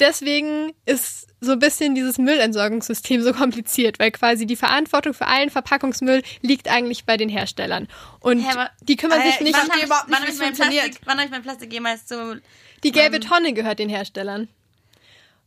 deswegen 0.00 0.72
ist 0.84 1.28
so 1.40 1.52
ein 1.52 1.58
bisschen 1.60 1.94
dieses 1.94 2.18
Müllentsorgungssystem 2.18 3.22
so 3.22 3.32
kompliziert, 3.32 4.00
weil 4.00 4.10
quasi 4.10 4.44
die 4.44 4.56
Verantwortung 4.56 5.14
für 5.14 5.26
allen 5.26 5.50
Verpackungsmüll 5.50 6.22
liegt 6.42 6.68
eigentlich 6.68 7.04
bei 7.04 7.16
den 7.16 7.28
Herstellern. 7.28 7.86
Und 8.18 8.40
hey, 8.40 8.66
die 8.82 8.96
kümmern 8.96 9.22
sich 9.22 9.40
nicht... 9.40 9.54
Wann 9.54 9.70
habe 9.70 9.80
ich, 9.80 9.88
wann 9.88 10.20
hab 10.20 10.28
ich, 10.28 10.38
mein 10.38 10.54
Plastik, 10.54 11.00
wann 11.04 11.18
hab 11.18 11.24
ich 11.26 11.30
mein 11.30 11.42
Plastik 11.42 11.72
jemals 11.72 12.08
so... 12.08 12.34
Die 12.82 12.92
gelbe 12.92 13.20
Tonne 13.20 13.52
gehört 13.52 13.78
den 13.78 13.88
Herstellern. 13.88 14.48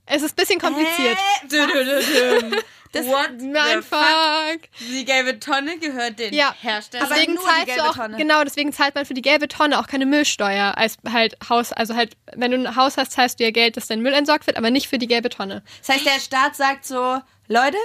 Es 0.06 0.24
ist 0.24 0.34
ein 0.34 0.36
bisschen 0.36 0.60
kompliziert. 0.60 1.18
Hä? 1.52 2.56
Das 2.92 3.06
What 3.06 3.34
nein, 3.40 3.84
fuck. 3.84 4.62
Die 4.80 5.06
gelbe 5.06 5.40
Tonne 5.40 5.78
gehört 5.78 6.18
den 6.18 6.34
ja. 6.34 6.56
Herstellern. 6.60 7.08
Deswegen 7.10 7.38
zahlst 7.38 7.78
du 7.78 7.84
auch, 7.84 7.96
Tonne. 7.96 8.18
genau, 8.18 8.44
deswegen 8.44 8.74
zahlt 8.74 8.96
man 8.96 9.06
für 9.06 9.14
die 9.14 9.22
gelbe 9.22 9.48
Tonne 9.48 9.80
auch 9.80 9.88
keine 9.88 10.08
Müllsteuer 10.08 10.78
als 10.78 10.98
halt 11.12 11.38
Haus, 11.50 11.72
also 11.72 11.96
halt, 11.96 12.18
wenn 12.34 12.52
du 12.52 12.58
ein 12.58 12.76
Haus 12.76 12.98
hast, 12.98 13.12
zahlst 13.12 13.40
du 13.40 13.44
ja 13.44 13.52
Geld, 13.52 13.78
dass 13.78 13.88
dein 13.88 14.02
Müll 14.02 14.14
entsorgt 14.14 14.48
wird, 14.48 14.58
aber 14.58 14.72
nicht 14.72 14.88
für 14.88 14.98
die 14.98 15.08
gelbe 15.08 15.30
Tonne. 15.30 15.64
Das 15.80 15.96
heißt, 15.96 16.06
der 16.06 16.20
Staat 16.20 16.56
sagt 16.56 16.86
so, 16.86 17.20
Leute, 17.48 17.78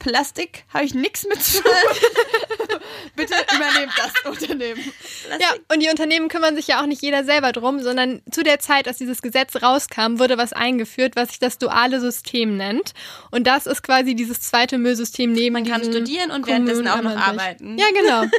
Plastik 0.00 0.64
habe 0.72 0.84
ich 0.84 0.94
nichts 0.94 1.26
mit 1.28 1.40
zu 1.40 1.62
tun. 1.62 1.70
Bitte 3.16 3.34
übernehmt 3.54 3.92
das 3.96 4.12
Unternehmen. 4.32 4.82
Plastik. 4.82 5.40
Ja, 5.40 5.54
und 5.72 5.80
die 5.80 5.88
Unternehmen 5.88 6.28
kümmern 6.28 6.56
sich 6.56 6.66
ja 6.66 6.82
auch 6.82 6.86
nicht 6.86 7.02
jeder 7.02 7.22
selber 7.22 7.52
drum, 7.52 7.80
sondern 7.80 8.22
zu 8.30 8.42
der 8.42 8.58
Zeit, 8.58 8.88
als 8.88 8.98
dieses 8.98 9.22
Gesetz 9.22 9.62
rauskam, 9.62 10.18
wurde 10.18 10.38
was 10.38 10.52
eingeführt, 10.52 11.14
was 11.14 11.28
sich 11.28 11.38
das 11.38 11.58
duale 11.58 12.00
System 12.00 12.56
nennt. 12.56 12.92
Und 13.30 13.46
das 13.46 13.66
ist 13.66 13.82
quasi 13.82 14.14
dieses 14.14 14.40
zweite 14.40 14.78
Müllsystem 14.78 15.32
neben 15.32 15.52
Man 15.52 15.66
kann 15.66 15.84
studieren 15.84 16.30
und 16.30 16.46
währenddessen 16.46 16.88
auch 16.88 17.02
noch 17.02 17.16
arbeiten. 17.16 17.78
Ja, 17.78 17.86
genau. 17.92 18.24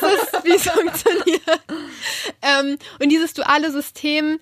Das 0.00 0.12
ist, 0.12 0.44
wie 0.44 0.50
es 0.50 0.68
funktioniert. 0.68 1.60
Ähm, 2.42 2.76
und 3.00 3.08
dieses 3.08 3.32
duale 3.32 3.72
System 3.72 4.38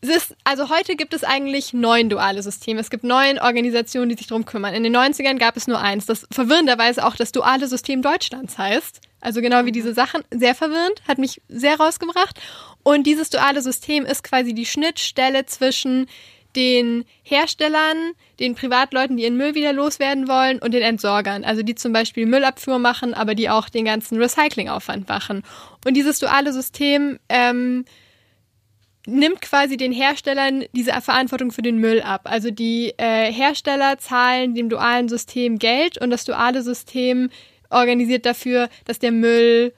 ist, 0.00 0.36
also 0.44 0.68
heute 0.68 0.94
gibt 0.94 1.12
es 1.12 1.24
eigentlich 1.24 1.72
neun 1.72 2.08
duale 2.08 2.42
Systeme. 2.42 2.80
Es 2.80 2.90
gibt 2.90 3.04
neun 3.04 3.38
Organisationen, 3.38 4.08
die 4.08 4.14
sich 4.14 4.28
drum 4.28 4.44
kümmern. 4.44 4.74
In 4.74 4.84
den 4.84 4.96
90ern 4.96 5.38
gab 5.38 5.56
es 5.56 5.66
nur 5.66 5.80
eins, 5.80 6.06
das 6.06 6.26
verwirrenderweise 6.30 7.04
auch 7.04 7.16
das 7.16 7.32
duale 7.32 7.66
System 7.66 8.02
Deutschlands 8.02 8.58
heißt. 8.58 9.00
Also 9.20 9.40
genau 9.40 9.64
wie 9.64 9.72
diese 9.72 9.94
Sachen. 9.94 10.22
Sehr 10.30 10.54
verwirrend, 10.54 11.02
hat 11.08 11.18
mich 11.18 11.42
sehr 11.48 11.76
rausgebracht. 11.76 12.38
Und 12.84 13.06
dieses 13.06 13.30
duale 13.30 13.60
System 13.60 14.06
ist 14.06 14.22
quasi 14.22 14.54
die 14.54 14.66
Schnittstelle 14.66 15.46
zwischen 15.46 16.06
den 16.54 17.04
Herstellern, 17.22 18.12
den 18.40 18.54
Privatleuten, 18.54 19.16
die 19.16 19.24
ihren 19.24 19.36
Müll 19.36 19.54
wieder 19.54 19.72
loswerden 19.72 20.28
wollen 20.28 20.58
und 20.60 20.72
den 20.72 20.82
Entsorgern, 20.82 21.44
also 21.44 21.62
die 21.62 21.74
zum 21.74 21.92
Beispiel 21.92 22.26
Müllabfuhr 22.26 22.78
machen, 22.78 23.14
aber 23.14 23.34
die 23.34 23.50
auch 23.50 23.68
den 23.68 23.84
ganzen 23.84 24.18
Recyclingaufwand 24.18 25.08
machen. 25.08 25.42
Und 25.84 25.94
dieses 25.94 26.18
duale 26.18 26.52
System 26.52 27.18
ähm, 27.28 27.84
nimmt 29.06 29.40
quasi 29.40 29.76
den 29.76 29.92
Herstellern 29.92 30.64
diese 30.72 30.92
Verantwortung 31.00 31.50
für 31.50 31.62
den 31.62 31.78
Müll 31.78 32.00
ab. 32.02 32.22
Also 32.24 32.50
die 32.50 32.94
äh, 32.98 33.32
Hersteller 33.32 33.98
zahlen 33.98 34.54
dem 34.54 34.68
dualen 34.68 35.08
System 35.08 35.58
Geld 35.58 35.98
und 35.98 36.10
das 36.10 36.24
duale 36.24 36.62
System 36.62 37.30
organisiert 37.70 38.26
dafür, 38.26 38.68
dass 38.84 38.98
der 38.98 39.12
Müll 39.12 39.72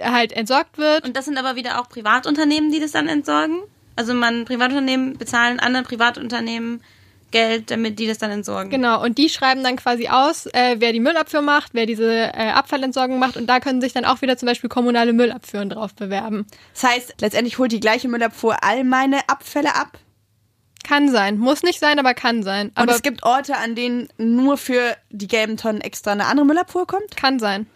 halt 0.00 0.32
entsorgt 0.32 0.78
wird. 0.78 1.04
Und 1.06 1.16
das 1.16 1.24
sind 1.24 1.38
aber 1.38 1.56
wieder 1.56 1.80
auch 1.80 1.88
Privatunternehmen, 1.88 2.70
die 2.70 2.80
das 2.80 2.92
dann 2.92 3.08
entsorgen? 3.08 3.60
Also 3.96 4.14
man 4.14 4.44
Privatunternehmen 4.44 5.18
bezahlen 5.18 5.58
anderen 5.58 5.84
Privatunternehmen 5.84 6.82
Geld, 7.30 7.70
damit 7.70 7.98
die 7.98 8.06
das 8.06 8.18
dann 8.18 8.30
entsorgen. 8.30 8.70
Genau, 8.70 9.02
und 9.02 9.18
die 9.18 9.28
schreiben 9.28 9.62
dann 9.62 9.76
quasi 9.76 10.08
aus, 10.08 10.46
äh, 10.46 10.76
wer 10.78 10.92
die 10.92 11.00
Müllabfuhr 11.00 11.42
macht, 11.42 11.74
wer 11.74 11.86
diese 11.86 12.10
äh, 12.10 12.50
Abfallentsorgung 12.50 13.18
macht 13.18 13.36
und 13.36 13.46
da 13.46 13.60
können 13.60 13.80
sich 13.80 13.92
dann 13.92 14.04
auch 14.04 14.22
wieder 14.22 14.36
zum 14.36 14.46
Beispiel 14.46 14.70
kommunale 14.70 15.12
Müllabfuhren 15.12 15.68
drauf 15.68 15.94
bewerben. 15.94 16.46
Das 16.74 16.84
heißt, 16.84 17.14
letztendlich 17.20 17.58
holt 17.58 17.72
die 17.72 17.80
gleiche 17.80 18.08
Müllabfuhr 18.08 18.56
all 18.62 18.84
meine 18.84 19.28
Abfälle 19.28 19.74
ab. 19.74 19.98
Kann 20.84 21.10
sein, 21.10 21.38
muss 21.38 21.62
nicht 21.62 21.80
sein, 21.80 21.98
aber 21.98 22.14
kann 22.14 22.42
sein. 22.42 22.68
Und 22.68 22.78
Aber 22.78 22.92
es 22.92 23.02
gibt 23.02 23.22
Orte, 23.22 23.56
an 23.56 23.74
denen 23.74 24.08
nur 24.16 24.56
für 24.56 24.96
die 25.10 25.28
gelben 25.28 25.56
Tonnen 25.58 25.80
extra 25.82 26.12
eine 26.12 26.26
andere 26.26 26.46
Müllabfuhr 26.46 26.86
kommt. 26.86 27.16
kann 27.16 27.38
sein. 27.38 27.66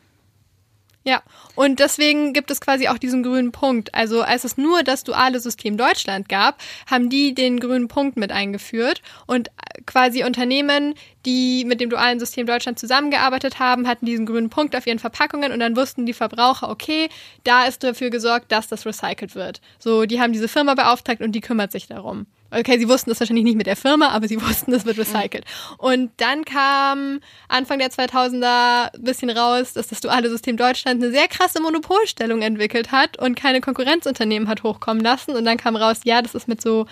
Ja, 1.05 1.23
und 1.57 1.81
deswegen 1.81 2.33
gibt 2.33 2.51
es 2.53 2.61
quasi 2.61 2.87
auch 2.87 2.99
diesen 2.99 3.25
grünen 3.25 3.51
Punkt. 3.51 3.93
Also 3.93 4.23
als 4.23 4.45
es 4.45 4.57
nur 4.57 4.85
das 4.85 5.03
duale 5.03 5.41
System 5.41 5.77
Deutschland 5.77 6.29
gab, 6.29 6.59
haben 6.89 7.11
die 7.11 7.35
den 7.35 7.59
grünen 7.59 7.89
Punkt 7.89 8.17
mit 8.17 8.31
eingeführt 8.31 9.03
und 9.27 9.51
quasi 9.85 10.23
Unternehmen, 10.23 10.95
die 11.27 11.65
mit 11.65 11.81
dem 11.81 11.91
dualen 11.91 12.21
System 12.21 12.47
Deutschland 12.47 12.79
zusammengearbeitet 12.79 13.59
haben, 13.59 13.89
hatten 13.89 14.07
diesen 14.07 14.27
grünen 14.27 14.49
Punkt 14.49 14.77
auf 14.77 14.87
ihren 14.87 15.01
Verpackungen 15.01 15.51
und 15.51 15.59
dann 15.59 15.77
wussten 15.77 16.07
die 16.07 16.13
Verbraucher, 16.13 16.71
okay, 16.71 17.09
da 17.43 17.65
ist 17.65 17.83
dafür 17.83 18.11
gesorgt, 18.11 18.53
dass 18.53 18.69
das 18.69 18.87
recycelt 18.87 19.35
wird. 19.35 19.61
So, 19.81 20.07
die 20.07 20.21
haben 20.21 20.33
diese 20.33 20.49
Firma 20.49 20.75
beauftragt 20.75 21.21
und 21.21 21.33
die 21.33 21.41
kümmert 21.41 21.73
sich 21.73 21.89
darum. 21.89 22.27
Okay, 22.55 22.79
sie 22.79 22.89
wussten 22.89 23.11
das 23.11 23.19
wahrscheinlich 23.19 23.45
nicht 23.45 23.57
mit 23.57 23.67
der 23.67 23.77
Firma, 23.77 24.09
aber 24.09 24.29
sie 24.29 24.41
wussten, 24.49 24.73
es 24.73 24.85
wird 24.85 24.99
recycelt. 24.99 25.45
Und 25.79 26.11
dann 26.19 26.45
kam 26.45 27.21
Anfang 27.49 27.79
der 27.79 27.91
2000er 27.91 28.95
ein 28.95 29.03
bisschen 29.03 29.31
raus, 29.31 29.73
dass 29.73 29.89
das 29.89 30.01
duale 30.01 30.29
System 30.29 30.57
Deutschland 30.57 31.03
eine 31.03 31.13
sehr 31.13 31.29
krasse 31.29 31.61
Monopolstellung 31.63 32.43
entwickelt 32.43 32.93
hat 32.93 33.19
und 33.19 33.37
keine 33.37 33.61
Konkurrenzunternehmen 33.61 34.49
hat 34.49 34.63
hochkommen 34.63 35.03
lassen. 35.03 35.35
Und 35.35 35.45
dann 35.45 35.57
kam 35.57 35.77
raus, 35.77 36.01
ja, 36.05 36.21
das 36.21 36.35
ist 36.35 36.49
mit 36.49 36.61
so 36.61 36.87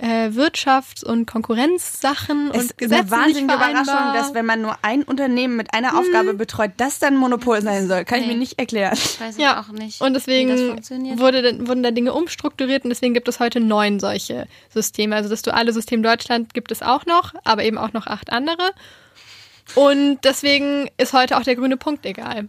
äh, 0.00 0.28
Wirtschafts- 0.30 1.04
und 1.04 1.26
Konkurrenzsachen 1.26 2.48
Es 2.50 2.54
und 2.54 2.60
ist 2.64 2.78
Gesetzen 2.78 3.02
eine 3.02 3.10
wahnsinnige 3.10 3.46
nicht 3.46 3.54
Überraschung, 3.56 3.84
vereinbar. 3.84 4.14
dass 4.14 4.34
wenn 4.34 4.46
man 4.46 4.62
nur 4.62 4.76
ein 4.82 5.02
Unternehmen 5.02 5.56
mit 5.56 5.74
einer 5.74 5.98
Aufgabe 5.98 6.34
betreut, 6.34 6.72
das 6.78 6.98
dann 6.98 7.16
Monopol 7.16 7.60
sein 7.62 7.86
soll. 7.88 8.04
Kann 8.04 8.20
ich 8.20 8.26
Nee. 8.26 8.32
mir 8.32 8.38
nicht 8.38 8.58
erklären. 8.58 8.94
Ich 8.94 9.20
weiß 9.20 9.36
Ja, 9.38 9.60
auch 9.60 9.68
nicht, 9.72 10.00
und 10.00 10.10
wie 10.10 10.12
das 10.14 10.24
deswegen 10.24 10.56
funktioniert. 10.68 11.18
wurde, 11.18 11.42
dann- 11.42 11.68
wurden 11.68 11.82
da 11.82 11.90
Dinge 11.90 12.12
umstrukturiert 12.14 12.84
und 12.84 12.90
deswegen 12.90 13.12
gibt 13.14 13.28
es 13.28 13.40
heute 13.40 13.60
neun 13.60 14.00
solche 14.00 14.46
Systeme. 14.72 15.14
Also 15.16 15.28
das 15.28 15.42
duale 15.42 15.72
System 15.72 16.02
Deutschland 16.02 16.54
gibt 16.54 16.72
es 16.72 16.82
auch 16.82 17.04
noch, 17.06 17.34
aber 17.44 17.64
eben 17.64 17.76
auch 17.78 17.92
noch 17.92 18.06
acht 18.06 18.32
andere. 18.32 18.70
Und 19.74 20.18
deswegen 20.24 20.88
ist 20.96 21.12
heute 21.12 21.36
auch 21.36 21.42
der 21.42 21.56
grüne 21.56 21.76
Punkt 21.76 22.04
egal. 22.06 22.48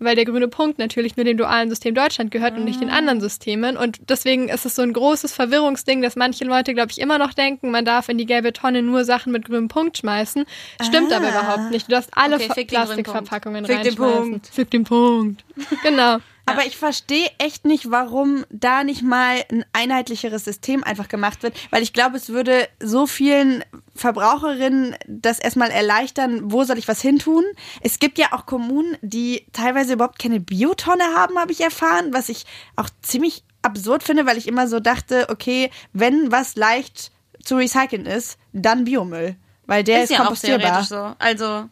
Weil 0.00 0.16
der 0.16 0.24
grüne 0.24 0.48
Punkt 0.48 0.78
natürlich 0.78 1.16
nur 1.16 1.24
dem 1.24 1.36
dualen 1.36 1.68
System 1.68 1.94
Deutschland 1.94 2.30
gehört 2.30 2.56
und 2.56 2.64
nicht 2.64 2.80
den 2.80 2.90
anderen 2.90 3.20
Systemen. 3.20 3.76
Und 3.76 3.98
deswegen 4.08 4.48
ist 4.48 4.66
es 4.66 4.74
so 4.74 4.82
ein 4.82 4.92
großes 4.92 5.32
Verwirrungsding, 5.32 6.02
dass 6.02 6.16
manche 6.16 6.44
Leute, 6.44 6.74
glaube 6.74 6.90
ich, 6.90 7.00
immer 7.00 7.18
noch 7.18 7.34
denken, 7.34 7.70
man 7.70 7.84
darf 7.84 8.08
in 8.08 8.18
die 8.18 8.26
gelbe 8.26 8.52
Tonne 8.52 8.82
nur 8.82 9.04
Sachen 9.04 9.30
mit 9.30 9.44
grünem 9.44 9.68
Punkt 9.68 9.98
schmeißen. 9.98 10.44
Stimmt 10.82 11.12
aber 11.12 11.28
überhaupt 11.28 11.70
nicht. 11.70 11.86
Du 11.86 11.92
darfst 11.92 12.10
alle 12.14 12.36
Okay, 12.36 12.64
Plastikverpackungen 12.64 13.64
Punkt. 13.64 13.82
Fick 13.82 13.94
den 13.94 14.02
reinschmeißen. 14.02 14.30
Punkt. 14.30 14.46
Fick 14.46 14.70
den 14.70 14.84
Punkt. 14.84 15.44
Genau. 15.82 16.18
Aber 16.50 16.66
ich 16.66 16.76
verstehe 16.76 17.30
echt 17.38 17.64
nicht, 17.64 17.90
warum 17.90 18.44
da 18.50 18.84
nicht 18.84 19.02
mal 19.02 19.44
ein 19.50 19.64
einheitlicheres 19.72 20.44
System 20.44 20.84
einfach 20.84 21.08
gemacht 21.08 21.42
wird, 21.42 21.56
weil 21.70 21.82
ich 21.82 21.92
glaube, 21.92 22.16
es 22.16 22.28
würde 22.28 22.68
so 22.80 23.06
vielen 23.06 23.64
Verbraucherinnen 23.94 24.96
das 25.06 25.38
erstmal 25.38 25.70
erleichtern, 25.70 26.40
wo 26.52 26.64
soll 26.64 26.78
ich 26.78 26.88
was 26.88 27.00
hintun. 27.00 27.44
Es 27.80 27.98
gibt 27.98 28.18
ja 28.18 28.28
auch 28.32 28.46
Kommunen, 28.46 28.96
die 29.02 29.46
teilweise 29.52 29.94
überhaupt 29.94 30.18
keine 30.18 30.40
Biotonne 30.40 31.04
haben, 31.14 31.38
habe 31.38 31.52
ich 31.52 31.60
erfahren, 31.60 32.12
was 32.12 32.28
ich 32.28 32.44
auch 32.76 32.88
ziemlich 33.02 33.44
absurd 33.62 34.02
finde, 34.02 34.26
weil 34.26 34.38
ich 34.38 34.48
immer 34.48 34.68
so 34.68 34.80
dachte, 34.80 35.26
okay, 35.28 35.70
wenn 35.92 36.32
was 36.32 36.56
leicht 36.56 37.12
zu 37.42 37.56
recyceln 37.56 38.06
ist, 38.06 38.38
dann 38.52 38.84
Biomüll, 38.84 39.36
weil 39.66 39.84
der 39.84 39.98
ist, 39.98 40.04
ist 40.04 40.10
ja 40.10 40.18
auch 40.18 40.22
kompostierbar. 40.24 40.60
theoretisch 40.66 40.88
so. 40.88 41.14
Also 41.18 41.44
an 41.46 41.70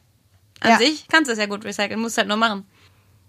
Ja. 0.70 0.78
sich 0.78 1.06
kannst 1.08 1.28
du 1.28 1.32
es 1.32 1.38
ja 1.38 1.46
gut 1.46 1.64
recyceln, 1.64 2.00
musst 2.00 2.18
halt 2.18 2.28
nur 2.28 2.36
machen. 2.36 2.66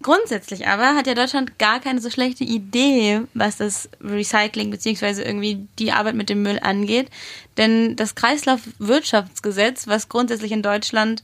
Grundsätzlich 0.02 0.68
aber 0.68 0.96
hat 0.96 1.08
ja 1.08 1.14
Deutschland 1.14 1.60
gar 1.60 1.82
keine 1.82 2.00
so 2.00 2.10
schlechte 2.10 2.46
Idee, 2.46 3.22
was 3.34 3.58
das 3.58 3.90
Recycling 4.02 4.72
beziehungsweise 4.72 5.24
irgendwie 5.24 5.68
die 5.78 5.92
Arbeit 5.92 6.16
mit 6.16 6.30
dem 6.30 6.42
Müll 6.42 6.60
angeht. 6.62 7.10
Denn 7.58 7.98
das 7.98 8.16
Kreislaufwirtschaftsgesetz, 8.16 9.88
was 9.88 10.08
grundsätzlich 10.08 10.54
in 10.54 10.62
Deutschland 10.62 11.22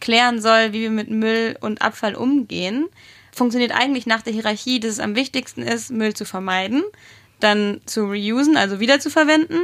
klären 0.00 0.42
soll, 0.42 0.72
wie 0.72 0.82
wir 0.82 0.90
mit 0.90 1.08
Müll 1.08 1.56
und 1.60 1.80
Abfall 1.80 2.14
umgehen, 2.14 2.88
funktioniert 3.32 3.72
eigentlich 3.72 4.06
nach 4.06 4.22
der 4.22 4.34
Hierarchie, 4.34 4.80
dass 4.80 4.92
es 4.92 5.00
am 5.00 5.14
wichtigsten 5.16 5.62
ist, 5.62 5.90
Müll 5.90 6.12
zu 6.12 6.26
vermeiden, 6.26 6.82
dann 7.38 7.80
zu 7.86 8.04
reusen, 8.04 8.58
also 8.58 8.80
wiederzuverwenden 8.80 9.60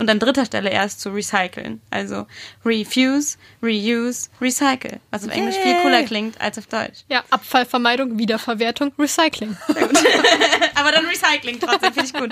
und 0.00 0.10
an 0.10 0.18
dritter 0.18 0.44
Stelle 0.44 0.70
erst 0.70 1.00
zu 1.00 1.10
recyceln. 1.10 1.80
Also 1.90 2.26
refuse, 2.64 3.36
reuse, 3.62 4.28
recycle. 4.40 4.98
Was 5.10 5.24
auf 5.24 5.30
Englisch 5.30 5.56
viel 5.56 5.76
cooler 5.82 6.02
klingt 6.02 6.40
als 6.40 6.58
auf 6.58 6.66
Deutsch. 6.66 7.04
Ja, 7.08 7.22
Abfallvermeidung, 7.30 8.18
Wiederverwertung, 8.18 8.92
Recycling. 8.98 9.56
Aber 10.74 10.90
dann 10.90 11.04
Recycling 11.06 11.60
trotzdem, 11.60 11.92
finde 11.92 12.04
ich 12.06 12.12
gut. 12.12 12.30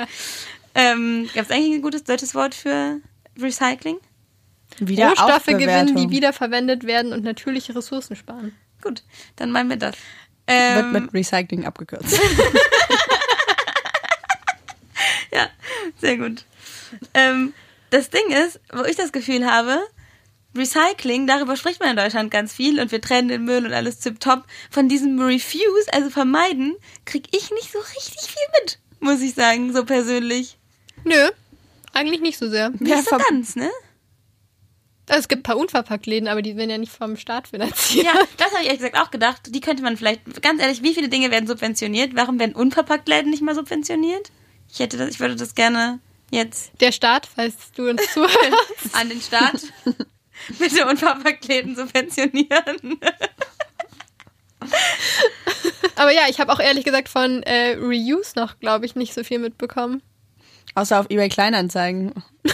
Ähm, 0.75 1.29
Gab 1.35 1.45
es 1.45 1.51
eigentlich 1.51 1.75
ein 1.75 1.83
gutes 1.83 2.05
deutsches 2.05 2.35
Wort 2.35 2.55
für 2.55 3.01
Recycling? 3.41 3.99
Wieder 4.79 5.11
Rohstoffe 5.11 5.47
gewinnen, 5.47 5.95
die 5.95 6.11
wiederverwendet 6.11 6.85
werden 6.85 7.13
und 7.13 7.23
natürliche 7.25 7.75
Ressourcen 7.75 8.17
sparen. 8.17 8.55
Gut, 8.83 9.03
dann 9.37 9.51
meinen 9.51 9.71
wir 9.71 9.77
das. 9.77 9.95
wird 10.47 10.87
Ähm, 10.87 10.93
mit 10.93 11.15
Recycling 11.15 11.67
abgekürzt. 11.67 12.21
Ja, 15.33 15.49
sehr 16.01 16.17
gut. 16.17 16.45
Ähm, 17.15 17.55
das 17.91 18.11
Ding 18.11 18.31
ist, 18.31 18.61
wo 18.73 18.85
ich 18.85 18.97
das 18.97 19.13
Gefühl 19.13 19.47
habe, 19.47 19.79
Recycling, 20.57 21.27
darüber 21.27 21.57
spricht 21.57 21.81
man 21.81 21.91
in 21.91 21.97
Deutschland 21.97 22.31
ganz 22.31 22.53
viel 22.53 22.81
und 22.81 22.91
wir 22.91 23.01
trennen 23.01 23.29
den 23.29 23.45
Müll 23.45 23.67
und 23.67 23.73
alles 23.73 24.01
tipptopp. 24.01 24.45
Von 24.71 24.89
diesem 24.89 25.21
Refuse, 25.21 25.93
also 25.93 26.11
vermeiden, 26.11 26.75
krieg 27.05 27.29
ich 27.35 27.51
nicht 27.51 27.71
so 27.71 27.79
richtig 27.79 28.23
viel 28.23 28.43
mit, 28.61 28.79
muss 29.01 29.21
ich 29.21 29.35
sagen, 29.35 29.73
so 29.73 29.85
persönlich. 29.85 30.59
Nö, 31.05 31.29
eigentlich 31.93 32.21
nicht 32.21 32.39
so 32.39 32.49
sehr. 32.49 32.71
Nicht 32.71 32.97
so 33.05 33.17
ver- 33.17 33.25
ganz, 33.29 33.57
ne? 33.57 33.71
Also 35.09 35.21
es 35.21 35.29
gibt 35.29 35.41
ein 35.41 35.43
paar 35.45 35.57
Unverpacktläden, 35.57 36.29
aber 36.29 36.43
die 36.43 36.57
werden 36.57 36.69
ja 36.69 36.77
nicht 36.77 36.93
vom 36.93 37.17
Staat 37.17 37.49
finanziert. 37.49 38.05
Ja, 38.05 38.13
das 38.37 38.49
habe 38.51 38.61
ich 38.61 38.67
ehrlich 38.67 38.81
gesagt 38.81 38.99
auch 38.99 39.11
gedacht. 39.11 39.41
Die 39.47 39.61
könnte 39.61 39.83
man 39.83 39.97
vielleicht, 39.97 40.43
ganz 40.43 40.61
ehrlich, 40.61 40.83
wie 40.83 40.93
viele 40.93 41.09
Dinge 41.09 41.31
werden 41.31 41.47
subventioniert? 41.47 42.15
Warum 42.15 42.39
werden 42.39 42.55
Unverpacktläden 42.55 43.31
nicht 43.31 43.43
mal 43.43 43.55
subventioniert? 43.55 44.31
Ich 44.71 44.81
hätte 44.81 44.99
das, 44.99 45.09
ich 45.09 45.21
würde 45.21 45.37
das 45.37 45.55
gerne 45.55 45.99
jetzt 46.31 46.73
Der 46.81 46.93
Staat, 46.93 47.27
falls 47.27 47.55
du 47.77 47.89
uns 47.91 48.03
zuhörst. 48.13 48.95
an 48.95 49.09
den 49.09 49.21
Staat 49.21 49.61
bitte 50.59 50.87
Unverpacktläden 50.87 51.77
subventionieren. 51.77 53.01
Aber 55.97 56.11
ja, 56.13 56.23
ich 56.29 56.39
habe 56.41 56.53
auch 56.53 56.61
ehrlich 56.61 56.85
gesagt 56.85 57.09
von 57.09 57.43
äh, 57.43 57.75
Reuse 57.75 58.33
noch, 58.37 58.59
glaube 58.61 58.87
ich, 58.87 58.95
nicht 58.95 59.15
so 59.15 59.25
viel 59.25 59.39
mitbekommen. 59.39 60.03
Außer 60.75 61.01
auf 61.01 61.07
eBay 61.11 61.29
Kleinanzeigen. 61.29 62.13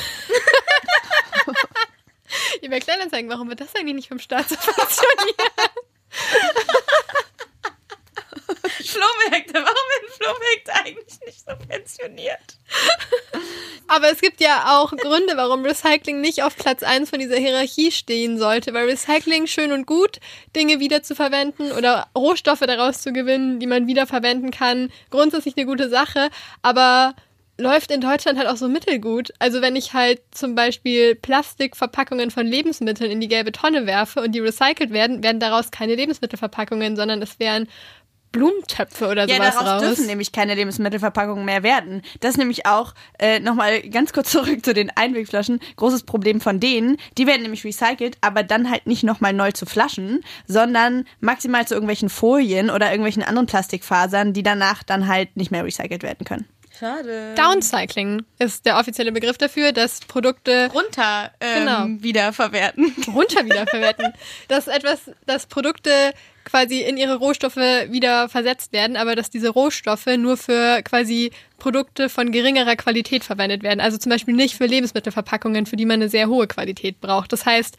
eBay 2.63 2.81
Kleinanzeigen, 2.81 3.29
warum 3.31 3.49
wird 3.49 3.61
das 3.61 3.75
eigentlich 3.75 3.95
nicht 3.95 4.09
vom 4.09 4.19
Staat 4.19 4.49
subventioniert? 4.49 5.37
Flohmärkte, 8.69 9.55
warum 9.55 9.65
werden 9.65 10.11
Flohmärkte 10.17 10.75
eigentlich 10.75 11.21
nicht 11.27 11.45
subventioniert? 11.49 12.59
Aber 13.89 14.11
es 14.11 14.21
gibt 14.21 14.41
ja 14.41 14.79
auch 14.79 14.91
Gründe, 14.93 15.37
warum 15.37 15.65
Recycling 15.65 16.21
nicht 16.21 16.43
auf 16.43 16.57
Platz 16.57 16.83
1 16.83 17.11
von 17.11 17.19
dieser 17.19 17.37
Hierarchie 17.37 17.93
stehen 17.93 18.39
sollte, 18.39 18.73
weil 18.73 18.89
Recycling 18.89 19.47
schön 19.47 19.73
und 19.73 19.87
gut, 19.87 20.21
Dinge 20.57 20.81
wiederzuverwenden 20.81 21.73
oder 21.73 22.09
Rohstoffe 22.17 22.61
daraus 22.61 23.03
zu 23.03 23.13
gewinnen, 23.13 23.61
die 23.61 23.67
man 23.67 23.87
wiederverwenden 23.87 24.51
kann, 24.51 24.91
grundsätzlich 25.11 25.57
eine 25.57 25.67
gute 25.67 25.91
Sache, 25.91 26.31
aber 26.63 27.15
läuft 27.59 27.91
in 27.91 28.01
Deutschland 28.01 28.39
halt 28.39 28.49
auch 28.49 28.57
so 28.57 28.69
mittelgut. 28.69 29.33
Also 29.39 29.63
wenn 29.63 29.77
ich 29.77 29.93
halt 29.93 30.21
zum 30.33 30.55
Beispiel 30.55 31.15
Plastikverpackungen 31.15 32.31
von 32.31 32.47
Lebensmitteln 32.47 33.11
in 33.11 33.21
die 33.21 33.29
gelbe 33.29 33.53
Tonne 33.53 33.87
werfe 33.87 34.23
und 34.23 34.33
die 34.33 34.41
recycelt 34.41 34.91
werden, 34.91 35.23
werden 35.23 35.39
daraus 35.41 35.71
keine 35.71 35.95
Lebensmittelverpackungen, 35.95 36.97
sondern 36.97 37.23
es 37.23 37.39
wären 37.39 37.69
Blumentöpfe 38.35 39.09
oder 39.09 39.27
Ja, 39.29 39.37
sowas 39.37 39.55
daraus 39.55 39.69
raus. 39.69 39.81
dürfen 39.83 40.07
nämlich 40.07 40.33
keine 40.33 40.55
Lebensmittelverpackungen 40.55 41.45
mehr 41.45 41.63
werden. 41.63 42.03
Das 42.21 42.33
ist 42.33 42.37
nämlich 42.37 42.67
auch, 42.67 42.93
äh, 43.19 43.41
nochmal 43.41 43.81
ganz 43.83 44.13
kurz 44.13 44.31
zurück 44.33 44.65
zu 44.65 44.75
den 44.75 44.91
Einwegflaschen, 44.95 45.61
großes 45.77 46.03
Problem 46.03 46.41
von 46.41 46.61
denen. 46.61 46.99
Die 47.17 47.27
werden 47.27 47.43
nämlich 47.43 47.65
recycelt, 47.65 48.19
aber 48.21 48.43
dann 48.43 48.71
halt 48.71 48.87
nicht 48.87 49.05
nochmal 49.05 49.33
neu 49.33 49.53
zu 49.53 49.65
Flaschen, 49.67 50.23
sondern 50.47 51.07
maximal 51.21 51.67
zu 51.67 51.75
irgendwelchen 51.75 52.09
Folien 52.11 52.69
oder 52.71 52.87
irgendwelchen 52.91 53.23
anderen 53.23 53.47
Plastikfasern, 53.47 54.33
die 54.35 54.43
danach 54.43 54.83
dann 54.83 55.07
halt 55.09 55.37
nicht 55.37 55.51
mehr 55.51 55.65
recycelt 55.65 56.03
werden 56.03 56.25
können. 56.27 56.47
Schade. 56.77 57.35
Downcycling 57.37 58.25
ist 58.41 58.67
der 58.67 58.79
offizielle 58.81 59.13
Begriff 59.13 59.39
dafür, 59.39 59.71
dass 59.71 60.01
Produkte 60.01 60.69
runter 60.75 61.31
ähm, 61.41 61.61
Genau. 61.61 62.03
wiederverwerten. 62.03 62.93
runter 63.15 63.45
wiederverwerten. 63.45 64.13
dass 64.49 64.67
etwas, 64.67 65.03
dass 65.25 65.47
Produkte 65.47 65.91
quasi 66.45 66.81
in 66.83 66.97
ihre 66.97 67.17
Rohstoffe 67.17 67.57
wieder 67.57 68.29
versetzt 68.29 68.73
werden, 68.73 68.97
aber 68.97 69.17
dass 69.17 69.31
diese 69.31 69.49
Rohstoffe 69.49 70.07
nur 70.19 70.37
für 70.37 70.83
quasi 70.83 71.31
Produkte 71.59 72.09
von 72.09 72.33
geringerer 72.33 72.77
Qualität 72.77 73.25
verwendet 73.25 73.63
werden. 73.63 73.81
Also 73.81 73.97
zum 73.99 74.11
Beispiel 74.11 74.35
nicht 74.35 74.55
für 74.57 74.67
Lebensmittelverpackungen, 74.67 75.67
für 75.67 75.77
die 75.77 75.87
man 75.87 75.95
eine 76.01 76.09
sehr 76.09 76.29
hohe 76.29 76.47
Qualität 76.47 77.01
braucht. 77.01 77.33
Das 77.33 77.47
heißt, 77.47 77.77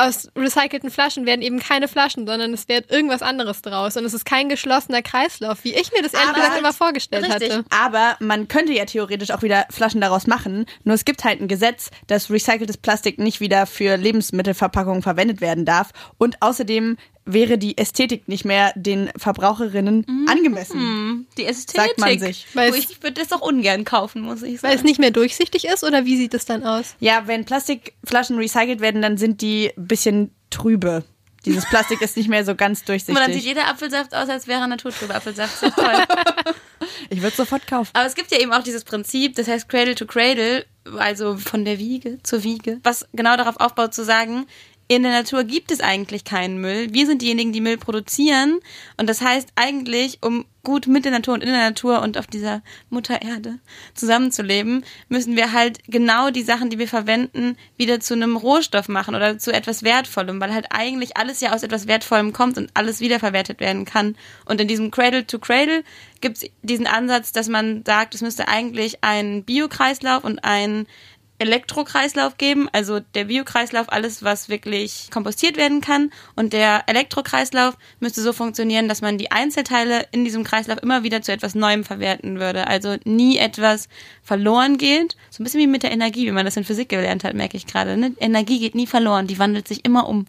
aus 0.00 0.28
recycelten 0.36 0.92
Flaschen 0.92 1.26
werden 1.26 1.42
eben 1.42 1.58
keine 1.58 1.88
Flaschen, 1.88 2.24
sondern 2.24 2.54
es 2.54 2.68
wird 2.68 2.88
irgendwas 2.88 3.20
anderes 3.20 3.62
draus. 3.62 3.96
Und 3.96 4.04
es 4.04 4.14
ist 4.14 4.24
kein 4.24 4.48
geschlossener 4.48 5.02
Kreislauf, 5.02 5.64
wie 5.64 5.74
ich 5.74 5.90
mir 5.90 6.02
das 6.02 6.14
ehrlich 6.14 6.28
Aber- 6.28 6.38
gesagt 6.38 6.58
immer 6.60 6.72
vorgestellt 6.72 7.24
Richtig. 7.24 7.50
hatte. 7.52 7.64
Aber 7.70 8.16
man 8.20 8.46
könnte 8.46 8.72
ja 8.72 8.84
theoretisch 8.84 9.32
auch 9.32 9.42
wieder 9.42 9.66
Flaschen 9.70 10.00
daraus 10.00 10.28
machen. 10.28 10.66
Nur 10.84 10.94
es 10.94 11.04
gibt 11.04 11.24
halt 11.24 11.40
ein 11.40 11.48
Gesetz, 11.48 11.90
dass 12.06 12.30
recyceltes 12.30 12.76
Plastik 12.76 13.18
nicht 13.18 13.40
wieder 13.40 13.66
für 13.66 13.96
Lebensmittelverpackungen 13.96 15.02
verwendet 15.02 15.40
werden 15.40 15.64
darf. 15.64 15.90
Und 16.16 16.40
außerdem 16.42 16.96
wäre 17.30 17.58
die 17.58 17.76
Ästhetik 17.78 18.26
nicht 18.26 18.44
mehr 18.44 18.72
den 18.74 19.10
Verbraucherinnen 19.16 20.26
angemessen. 20.28 21.26
Die 21.36 21.44
Ästhetik. 21.44 21.80
Sagt 21.88 21.98
man 21.98 22.18
sich. 22.18 22.46
Weil 22.54 22.70
es- 22.70 22.76
ich 22.90 23.02
würde 23.02 23.20
das 23.20 23.32
auch 23.32 23.40
ungern 23.42 23.84
kaufen, 23.84 24.22
muss 24.22 24.42
ich 24.42 24.62
Weil 24.62 24.70
es 24.72 24.78
sagen. 24.80 24.88
nicht 24.88 24.98
mehr 24.98 25.10
durchsichtig 25.10 25.66
ist 25.66 25.84
oder 25.84 26.04
wie 26.04 26.16
sieht 26.16 26.34
es 26.34 26.44
dann 26.44 26.64
aus? 26.64 26.94
Ja, 27.00 27.22
wenn 27.26 27.44
Plastikflaschen 27.44 28.38
recycelt 28.38 28.80
werden, 28.80 29.02
dann 29.02 29.16
sind 29.18 29.40
die 29.42 29.70
ein 29.76 29.86
bisschen 29.86 30.30
trübe. 30.50 31.04
Dieses 31.44 31.64
Plastik 31.66 32.00
ist 32.02 32.16
nicht 32.16 32.28
mehr 32.28 32.44
so 32.44 32.54
ganz 32.56 32.80
Und 32.80 32.88
dann 32.88 32.98
sieht 32.98 33.08
durchsichtig. 33.16 33.44
jeder 33.44 33.68
Apfelsaft 33.68 34.14
aus, 34.14 34.28
als 34.28 34.48
wäre 34.48 34.60
er 34.62 34.66
naturtrüber 34.66 35.14
Apfelsaft. 35.14 35.62
Das 35.62 35.68
ist 35.70 35.76
toll. 35.76 35.92
Ich 37.10 37.22
würde 37.22 37.34
sofort 37.34 37.66
kaufen. 37.66 37.90
Aber 37.94 38.06
es 38.06 38.14
gibt 38.14 38.30
ja 38.32 38.38
eben 38.38 38.52
auch 38.52 38.62
dieses 38.62 38.84
Prinzip, 38.84 39.34
das 39.36 39.48
heißt 39.48 39.68
Cradle 39.68 39.94
to 39.94 40.04
Cradle, 40.04 40.66
also 40.98 41.36
von 41.36 41.64
der 41.64 41.78
Wiege 41.78 42.18
zur 42.22 42.42
Wiege, 42.44 42.80
was 42.82 43.06
genau 43.14 43.36
darauf 43.36 43.56
aufbaut 43.60 43.94
zu 43.94 44.04
sagen, 44.04 44.46
in 44.88 45.02
der 45.02 45.12
Natur 45.12 45.44
gibt 45.44 45.70
es 45.70 45.80
eigentlich 45.80 46.24
keinen 46.24 46.62
Müll. 46.62 46.92
Wir 46.94 47.06
sind 47.06 47.20
diejenigen, 47.20 47.52
die 47.52 47.60
Müll 47.60 47.76
produzieren. 47.76 48.58
Und 48.96 49.08
das 49.08 49.20
heißt 49.20 49.50
eigentlich, 49.54 50.18
um 50.22 50.46
gut 50.64 50.86
mit 50.86 51.04
der 51.04 51.12
Natur 51.12 51.34
und 51.34 51.42
in 51.42 51.50
der 51.50 51.70
Natur 51.70 52.00
und 52.00 52.16
auf 52.18 52.26
dieser 52.26 52.62
Mutter 52.88 53.20
Erde 53.20 53.58
zusammenzuleben, 53.94 54.84
müssen 55.08 55.36
wir 55.36 55.52
halt 55.52 55.80
genau 55.86 56.30
die 56.30 56.42
Sachen, 56.42 56.70
die 56.70 56.78
wir 56.78 56.88
verwenden, 56.88 57.56
wieder 57.76 58.00
zu 58.00 58.14
einem 58.14 58.36
Rohstoff 58.36 58.88
machen 58.88 59.14
oder 59.14 59.38
zu 59.38 59.52
etwas 59.52 59.82
Wertvollem, 59.82 60.40
weil 60.40 60.54
halt 60.54 60.66
eigentlich 60.70 61.18
alles 61.18 61.40
ja 61.40 61.52
aus 61.52 61.62
etwas 61.62 61.86
Wertvollem 61.86 62.32
kommt 62.32 62.56
und 62.56 62.70
alles 62.74 63.00
wiederverwertet 63.00 63.60
werden 63.60 63.84
kann. 63.84 64.16
Und 64.46 64.60
in 64.60 64.68
diesem 64.68 64.90
Cradle 64.90 65.26
to 65.26 65.38
Cradle 65.38 65.84
gibt 66.22 66.38
es 66.38 66.50
diesen 66.62 66.86
Ansatz, 66.86 67.32
dass 67.32 67.48
man 67.48 67.84
sagt, 67.86 68.14
es 68.14 68.22
müsste 68.22 68.48
eigentlich 68.48 69.04
einen 69.04 69.44
Biokreislauf 69.44 70.24
und 70.24 70.44
einen 70.44 70.86
Elektrokreislauf 71.38 72.36
geben, 72.36 72.68
also 72.72 73.00
der 73.00 73.24
Biokreislauf, 73.24 73.92
alles, 73.92 74.24
was 74.24 74.48
wirklich 74.48 75.08
kompostiert 75.12 75.56
werden 75.56 75.80
kann. 75.80 76.10
Und 76.34 76.52
der 76.52 76.84
Elektrokreislauf 76.88 77.76
müsste 78.00 78.22
so 78.22 78.32
funktionieren, 78.32 78.88
dass 78.88 79.02
man 79.02 79.18
die 79.18 79.30
Einzelteile 79.30 80.06
in 80.10 80.24
diesem 80.24 80.42
Kreislauf 80.42 80.82
immer 80.82 81.04
wieder 81.04 81.22
zu 81.22 81.32
etwas 81.32 81.54
Neuem 81.54 81.84
verwerten 81.84 82.40
würde. 82.40 82.66
Also 82.66 82.96
nie 83.04 83.38
etwas 83.38 83.88
verloren 84.22 84.78
geht. 84.78 85.16
So 85.30 85.42
ein 85.42 85.44
bisschen 85.44 85.60
wie 85.60 85.66
mit 85.68 85.84
der 85.84 85.92
Energie, 85.92 86.26
wie 86.26 86.32
man 86.32 86.44
das 86.44 86.56
in 86.56 86.64
Physik 86.64 86.88
gelernt 86.88 87.22
hat, 87.22 87.34
merke 87.34 87.56
ich 87.56 87.66
gerade. 87.66 87.96
Ne? 87.96 88.12
Energie 88.18 88.58
geht 88.58 88.74
nie 88.74 88.86
verloren, 88.86 89.26
die 89.26 89.38
wandelt 89.38 89.68
sich 89.68 89.84
immer 89.84 90.08
um. 90.08 90.26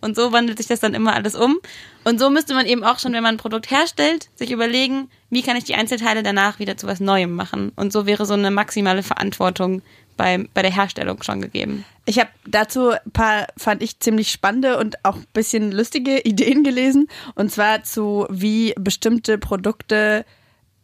Und 0.00 0.16
so 0.16 0.32
wandelt 0.32 0.58
sich 0.58 0.66
das 0.66 0.80
dann 0.80 0.94
immer 0.94 1.14
alles 1.14 1.34
um. 1.34 1.58
Und 2.04 2.18
so 2.18 2.30
müsste 2.30 2.54
man 2.54 2.66
eben 2.66 2.84
auch 2.84 2.98
schon, 2.98 3.12
wenn 3.12 3.22
man 3.22 3.34
ein 3.34 3.38
Produkt 3.38 3.70
herstellt, 3.70 4.30
sich 4.34 4.50
überlegen, 4.50 5.10
wie 5.28 5.42
kann 5.42 5.56
ich 5.56 5.64
die 5.64 5.74
Einzelteile 5.74 6.22
danach 6.22 6.58
wieder 6.58 6.76
zu 6.76 6.86
was 6.86 7.00
Neuem 7.00 7.34
machen. 7.34 7.72
Und 7.76 7.92
so 7.92 8.06
wäre 8.06 8.24
so 8.24 8.34
eine 8.34 8.50
maximale 8.50 9.02
Verantwortung 9.02 9.82
bei, 10.20 10.46
bei 10.52 10.60
der 10.60 10.70
Herstellung 10.70 11.22
schon 11.22 11.40
gegeben. 11.40 11.86
Ich 12.04 12.18
habe 12.18 12.28
dazu 12.46 12.90
ein 12.90 13.10
paar, 13.10 13.46
fand 13.56 13.82
ich, 13.82 14.00
ziemlich 14.00 14.30
spannende 14.30 14.76
und 14.76 15.02
auch 15.02 15.16
ein 15.16 15.26
bisschen 15.32 15.72
lustige 15.72 16.20
Ideen 16.24 16.62
gelesen. 16.62 17.08
Und 17.36 17.50
zwar 17.50 17.84
zu, 17.84 18.26
wie 18.28 18.74
bestimmte 18.78 19.38
Produkte 19.38 20.26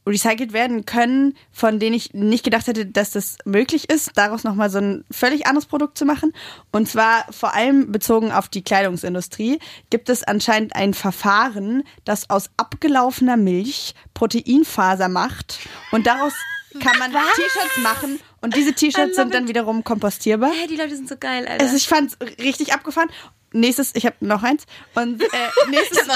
recycelt 0.06 0.54
werden 0.54 0.86
können, 0.86 1.34
von 1.52 1.78
denen 1.78 1.94
ich 1.94 2.14
nicht 2.14 2.44
gedacht 2.44 2.66
hätte, 2.66 2.86
dass 2.86 3.10
das 3.10 3.36
möglich 3.44 3.90
ist, 3.90 4.12
daraus 4.14 4.42
nochmal 4.42 4.70
so 4.70 4.78
ein 4.78 5.04
völlig 5.10 5.46
anderes 5.46 5.66
Produkt 5.66 5.98
zu 5.98 6.06
machen. 6.06 6.32
Und 6.72 6.88
zwar 6.88 7.30
vor 7.30 7.52
allem 7.52 7.92
bezogen 7.92 8.32
auf 8.32 8.48
die 8.48 8.62
Kleidungsindustrie 8.62 9.58
gibt 9.90 10.08
es 10.08 10.22
anscheinend 10.22 10.74
ein 10.74 10.94
Verfahren, 10.94 11.82
das 12.06 12.30
aus 12.30 12.48
abgelaufener 12.56 13.36
Milch 13.36 13.94
Proteinfaser 14.14 15.10
macht 15.10 15.58
und 15.90 16.06
daraus 16.06 16.32
kann 16.80 16.98
man 16.98 17.10
T-Shirts 17.10 17.78
machen 17.82 18.18
und 18.46 18.54
diese 18.56 18.72
T-Shirts 18.72 19.16
sind 19.16 19.34
dann 19.34 19.48
wiederum 19.48 19.82
kompostierbar. 19.82 20.52
Hey, 20.52 20.68
die 20.68 20.76
Leute 20.76 20.94
sind 20.94 21.08
so 21.08 21.16
geil, 21.18 21.46
Alter. 21.48 21.64
Also 21.64 21.74
ich 21.76 21.88
fand's 21.88 22.16
richtig 22.40 22.72
abgefahren. 22.72 23.08
Nächstes, 23.52 23.92
ich 23.96 24.06
habe 24.06 24.14
noch 24.20 24.44
eins. 24.44 24.66
Und 24.94 25.20
äh, 25.20 25.26
nächstes, 25.70 26.06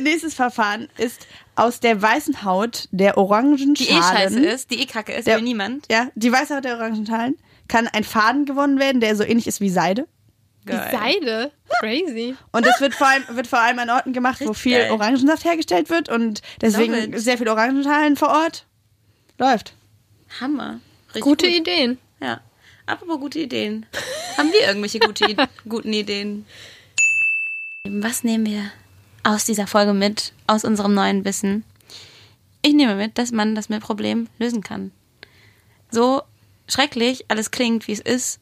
nächstes 0.00 0.34
Verfahren 0.34 0.88
ist 0.96 1.26
aus 1.56 1.80
der 1.80 2.00
weißen 2.00 2.44
Haut 2.44 2.88
der 2.92 3.18
orangen 3.18 3.74
die 3.74 3.88
eh 3.88 4.00
scheiße 4.00 4.38
ist, 4.38 4.70
die 4.70 4.80
eh 4.80 4.86
kacke 4.86 5.12
ist, 5.12 5.26
Der- 5.26 5.38
will 5.38 5.42
niemand. 5.42 5.86
Ja, 5.90 6.08
die 6.14 6.30
weiße 6.30 6.54
Haut 6.54 6.64
der 6.64 6.76
orangen 6.76 7.04
Schalen 7.04 7.36
kann 7.66 7.88
ein 7.88 8.04
Faden 8.04 8.44
gewonnen 8.44 8.78
werden, 8.78 9.00
der 9.00 9.16
so 9.16 9.24
ähnlich 9.24 9.48
ist 9.48 9.60
wie 9.60 9.70
Seide. 9.70 10.06
Die 10.64 10.70
Seide? 10.72 11.50
Crazy. 11.80 12.36
Und 12.52 12.64
das 12.64 12.80
wird 12.80 12.94
vor 12.94 13.08
allem, 13.08 13.24
wird 13.30 13.48
vor 13.48 13.58
allem 13.58 13.80
an 13.80 13.90
Orten 13.90 14.12
gemacht, 14.12 14.40
wo 14.40 14.50
Richtig 14.50 14.62
viel 14.62 14.78
geil. 14.78 14.92
Orangensaft 14.92 15.44
hergestellt 15.44 15.90
wird 15.90 16.08
und 16.08 16.42
deswegen 16.60 16.94
it. 16.94 17.18
sehr 17.20 17.36
viel 17.38 17.48
Orangenschalen 17.48 18.14
vor 18.14 18.28
Ort. 18.28 18.66
Läuft. 19.38 19.74
Hammer. 20.40 20.78
Richtig 21.14 21.22
Gute 21.22 21.46
gut. 21.46 21.56
Ideen. 21.56 21.98
Ja. 22.20 22.40
Apropos 22.86 23.20
gute 23.20 23.40
Ideen. 23.40 23.86
Haben 24.36 24.52
wir 24.52 24.66
irgendwelche 24.66 24.98
gute, 24.98 25.36
guten 25.68 25.92
Ideen? 25.92 26.46
Was 27.84 28.24
nehmen 28.24 28.46
wir 28.46 28.70
aus 29.22 29.44
dieser 29.44 29.66
Folge 29.66 29.92
mit, 29.92 30.32
aus 30.46 30.64
unserem 30.64 30.94
neuen 30.94 31.24
Wissen? 31.24 31.64
Ich 32.62 32.74
nehme 32.74 32.94
mit, 32.94 33.18
dass 33.18 33.32
man 33.32 33.54
das 33.54 33.68
Problem 33.68 34.28
lösen 34.38 34.62
kann. 34.62 34.92
So 35.90 36.22
schrecklich 36.68 37.24
alles 37.28 37.50
klingt, 37.50 37.88
wie 37.88 37.92
es 37.92 38.00
ist, 38.00 38.40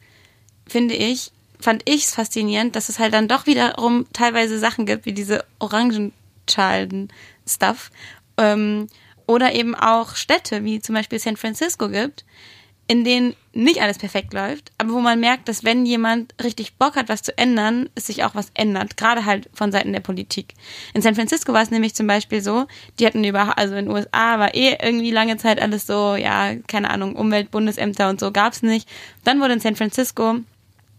finde 0.67 0.95
ich, 0.95 1.33
fand 1.59 1.83
ich 1.89 2.05
es 2.05 2.15
faszinierend, 2.15 2.77
dass 2.77 2.89
es 2.89 2.99
halt 2.99 3.15
dann 3.15 3.29
doch 3.29 3.47
wiederum 3.47 4.07
teilweise 4.13 4.59
Sachen 4.59 4.87
gibt, 4.87 5.07
wie 5.07 5.13
diese 5.13 5.45
Orangenschalen-Stuff. 5.59 7.91
Ähm, 8.37 8.89
oder 9.27 9.55
eben 9.55 9.75
auch 9.75 10.17
Städte, 10.17 10.65
wie 10.65 10.81
zum 10.81 10.95
Beispiel 10.95 11.19
San 11.19 11.37
Francisco 11.37 11.89
gibt, 11.89 12.25
in 12.91 13.05
denen 13.05 13.37
nicht 13.53 13.81
alles 13.81 13.99
perfekt 13.99 14.35
läuft, 14.35 14.73
aber 14.77 14.93
wo 14.93 15.01
man 15.01 15.21
merkt, 15.21 15.47
dass 15.49 15.63
wenn 15.63 15.87
jemand 15.87 16.35
richtig 16.43 16.75
Bock 16.75 16.97
hat, 16.97 17.09
was 17.09 17.23
zu 17.23 17.39
ändern, 17.39 17.89
es 17.95 18.09
sich 18.09 18.25
auch 18.25 18.35
was 18.35 18.51
ändert, 18.55 18.97
gerade 18.97 19.25
halt 19.25 19.49
von 19.55 19.71
Seiten 19.71 19.93
der 19.93 20.01
Politik. 20.01 20.55
In 20.93 21.01
San 21.01 21.15
Francisco 21.15 21.53
war 21.53 21.63
es 21.63 21.71
nämlich 21.71 21.95
zum 21.95 22.09
Beispiel 22.09 22.41
so, 22.41 22.67
die 22.99 23.07
hatten 23.07 23.23
über, 23.23 23.57
also 23.57 23.77
in 23.77 23.85
den 23.85 23.95
USA 23.95 24.41
war 24.41 24.57
eh 24.57 24.77
irgendwie 24.83 25.13
lange 25.13 25.37
Zeit 25.37 25.63
alles 25.63 25.87
so, 25.87 26.17
ja, 26.17 26.57
keine 26.67 26.91
Ahnung, 26.91 27.15
Umweltbundesämter 27.15 28.09
und 28.09 28.19
so 28.19 28.33
gab's 28.33 28.63
nicht. 28.63 28.89
Dann 29.23 29.41
wurde 29.41 29.53
in 29.53 29.61
San 29.61 29.77
Francisco 29.77 30.39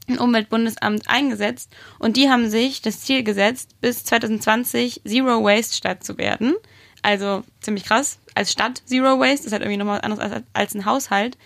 ein 0.07 0.17
Umweltbundesamt 0.17 1.09
eingesetzt 1.09 1.71
und 1.99 2.15
die 2.15 2.29
haben 2.29 2.49
sich 2.49 2.81
das 2.81 3.01
Ziel 3.01 3.23
gesetzt, 3.23 3.75
bis 3.81 4.05
2020 4.05 5.01
Zero 5.05 5.43
Waste 5.43 5.75
Stadt 5.75 6.05
zu 6.05 6.17
werden. 6.17 6.55
Also 7.01 7.43
ziemlich 7.59 7.83
krass. 7.83 8.19
Als 8.33 8.51
Stadt 8.51 8.81
Zero 8.85 9.19
Waste 9.19 9.47
ist 9.47 9.51
halt 9.51 9.61
irgendwie 9.61 9.77
nochmal 9.77 9.97
was 9.97 10.03
anderes 10.03 10.31
als, 10.31 10.43
als 10.53 10.75
ein 10.75 10.85
Haushalt. 10.85 11.37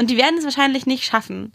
Und 0.00 0.08
die 0.08 0.16
werden 0.16 0.38
es 0.38 0.44
wahrscheinlich 0.44 0.86
nicht 0.86 1.04
schaffen. 1.04 1.52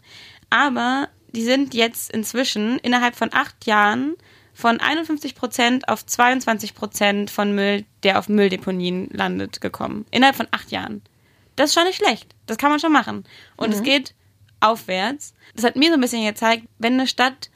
Aber 0.50 1.08
die 1.32 1.42
sind 1.42 1.74
jetzt 1.74 2.12
inzwischen 2.12 2.78
innerhalb 2.78 3.16
von 3.16 3.30
acht 3.32 3.66
Jahren 3.66 4.14
von 4.54 4.78
51 4.78 5.34
Prozent 5.34 5.88
auf 5.88 6.06
22 6.06 6.76
Prozent 6.76 7.32
von 7.32 7.56
Müll, 7.56 7.84
der 8.04 8.20
auf 8.20 8.28
Mülldeponien 8.28 9.08
landet, 9.10 9.60
gekommen. 9.60 10.06
Innerhalb 10.12 10.36
von 10.36 10.46
acht 10.52 10.70
Jahren. 10.70 11.02
Das 11.56 11.70
ist 11.70 11.74
schon 11.74 11.88
nicht 11.88 11.96
schlecht. 11.96 12.36
Das 12.46 12.56
kann 12.56 12.70
man 12.70 12.78
schon 12.78 12.92
machen. 12.92 13.24
Und 13.56 13.74
es 13.74 13.82
geht 13.82 14.14
aufwärts. 14.60 15.34
Das 15.56 15.64
hat 15.64 15.74
mir 15.74 15.88
so 15.88 15.94
ein 15.94 16.00
bisschen 16.00 16.24
gezeigt, 16.24 16.68
wenn 16.78 16.92
eine 16.92 17.08
Stadt 17.08 17.50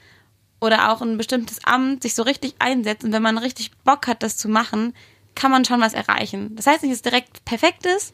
oder 0.60 0.90
auch 0.90 1.02
ein 1.02 1.18
bestimmtes 1.18 1.64
Amt 1.64 2.02
sich 2.02 2.16
so 2.16 2.24
richtig 2.24 2.56
einsetzt 2.58 3.04
und 3.04 3.12
wenn 3.12 3.22
man 3.22 3.38
richtig 3.38 3.70
Bock 3.84 4.08
hat, 4.08 4.24
das 4.24 4.36
zu 4.36 4.48
machen, 4.48 4.92
kann 5.36 5.52
man 5.52 5.64
schon 5.64 5.80
was 5.80 5.94
erreichen. 5.94 6.56
Das 6.56 6.66
heißt 6.66 6.82
nicht, 6.82 6.90
dass 6.90 6.98
es 6.98 7.02
direkt 7.02 7.44
perfekt 7.44 7.86
ist, 7.86 8.12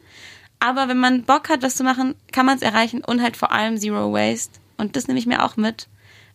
Aber 0.59 0.89
wenn 0.89 0.99
man 0.99 1.25
Bock 1.25 1.49
hat, 1.49 1.63
das 1.63 1.77
zu 1.77 1.85
machen, 1.85 2.15
kann 2.33 2.47
man 2.47 2.57
es 2.57 2.63
erreichen 2.63 3.05
und 3.05 3.23
halt 3.23 3.37
vor 3.37 3.53
allem 3.53 3.79
Zero 3.79 4.13
Waste. 4.13 4.59
Und 4.77 4.97
das 4.97 5.07
nehme 5.07 5.19
ich 5.19 5.27
mir 5.27 5.45
auch 5.45 5.57
mit, 5.57 5.89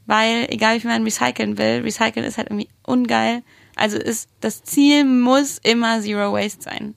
weil 0.05 0.47
egal 0.49 0.75
wie 0.75 0.79
viel 0.81 0.89
man 0.89 1.03
recyceln 1.03 1.57
will, 1.57 1.81
recyceln 1.81 2.25
ist 2.25 2.37
halt 2.37 2.49
irgendwie 2.49 2.69
ungeil. 2.83 3.43
Also 3.75 3.97
ist 3.97 4.29
das 4.39 4.63
Ziel 4.63 5.05
muss 5.05 5.57
immer 5.57 6.01
Zero 6.01 6.33
Waste 6.33 6.61
sein. 6.63 6.95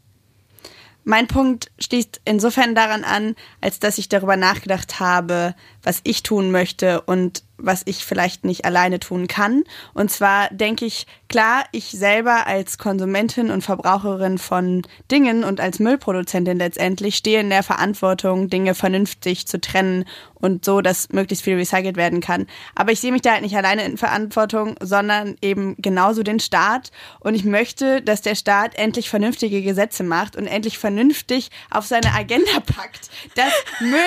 Mein 1.07 1.27
Punkt 1.27 1.71
schließt 1.79 2.23
insofern 2.25 2.75
daran 2.75 3.05
an, 3.05 3.37
als 3.61 3.79
dass 3.79 3.99
ich 3.99 4.09
darüber 4.09 4.37
nachgedacht 4.37 5.01
habe, 5.01 5.55
was 5.83 6.01
ich 6.05 6.23
tun 6.23 6.51
möchte 6.51 7.03
und 7.03 7.43
was 7.59 7.83
ich 7.85 8.07
vielleicht 8.07 8.45
nicht 8.45 8.65
alleine 8.65 9.01
tun 9.01 9.27
kann. 9.29 9.65
Und 9.93 10.11
zwar 10.11 10.49
denke 10.49 10.87
ich, 10.87 11.07
klar, 11.35 11.65
ich 11.73 11.87
selber 11.87 12.47
als 12.47 12.79
Konsumentin 12.79 13.51
und 13.51 13.63
Verbraucherin 13.63 14.39
von 14.39 14.83
Dingen 15.11 15.43
und 15.43 15.61
als 15.61 15.81
Müllproduzentin 15.81 16.59
letztendlich 16.59 17.17
stehe 17.17 17.41
in 17.41 17.51
der 17.51 17.65
Verantwortung, 17.65 18.49
Dinge 18.49 18.77
vernünftig 18.77 19.49
zu 19.49 19.61
trennen 19.61 20.05
und 20.45 20.65
so, 20.65 20.81
dass 20.81 21.09
möglichst 21.09 21.43
viel 21.43 21.57
recycelt 21.57 21.97
werden 21.97 22.21
kann. 22.21 22.47
Aber 22.75 22.93
ich 22.93 23.01
sehe 23.01 23.11
mich 23.11 23.23
da 23.23 23.33
halt 23.33 23.43
nicht 23.43 23.57
alleine 23.57 23.85
in 23.85 23.97
Verantwortung, 23.97 24.77
sondern 24.81 25.37
eben 25.41 25.75
genauso 25.79 26.23
den 26.23 26.39
Staat. 26.39 26.93
Und 27.19 27.35
ich 27.35 27.45
möchte, 27.45 28.03
dass 28.03 28.21
der 28.21 28.35
Staat 28.35 28.77
endlich 28.77 29.09
vernünftige 29.09 29.63
Gesetze 29.63 30.05
macht 30.05 30.37
und 30.37 30.47
endlich 30.47 30.79
vernünftig 30.79 31.51
auf 31.71 31.87
seine 31.87 32.13
Agenda 32.13 32.61
packt, 32.61 33.11
dass 33.35 33.53
Müll 33.81 33.99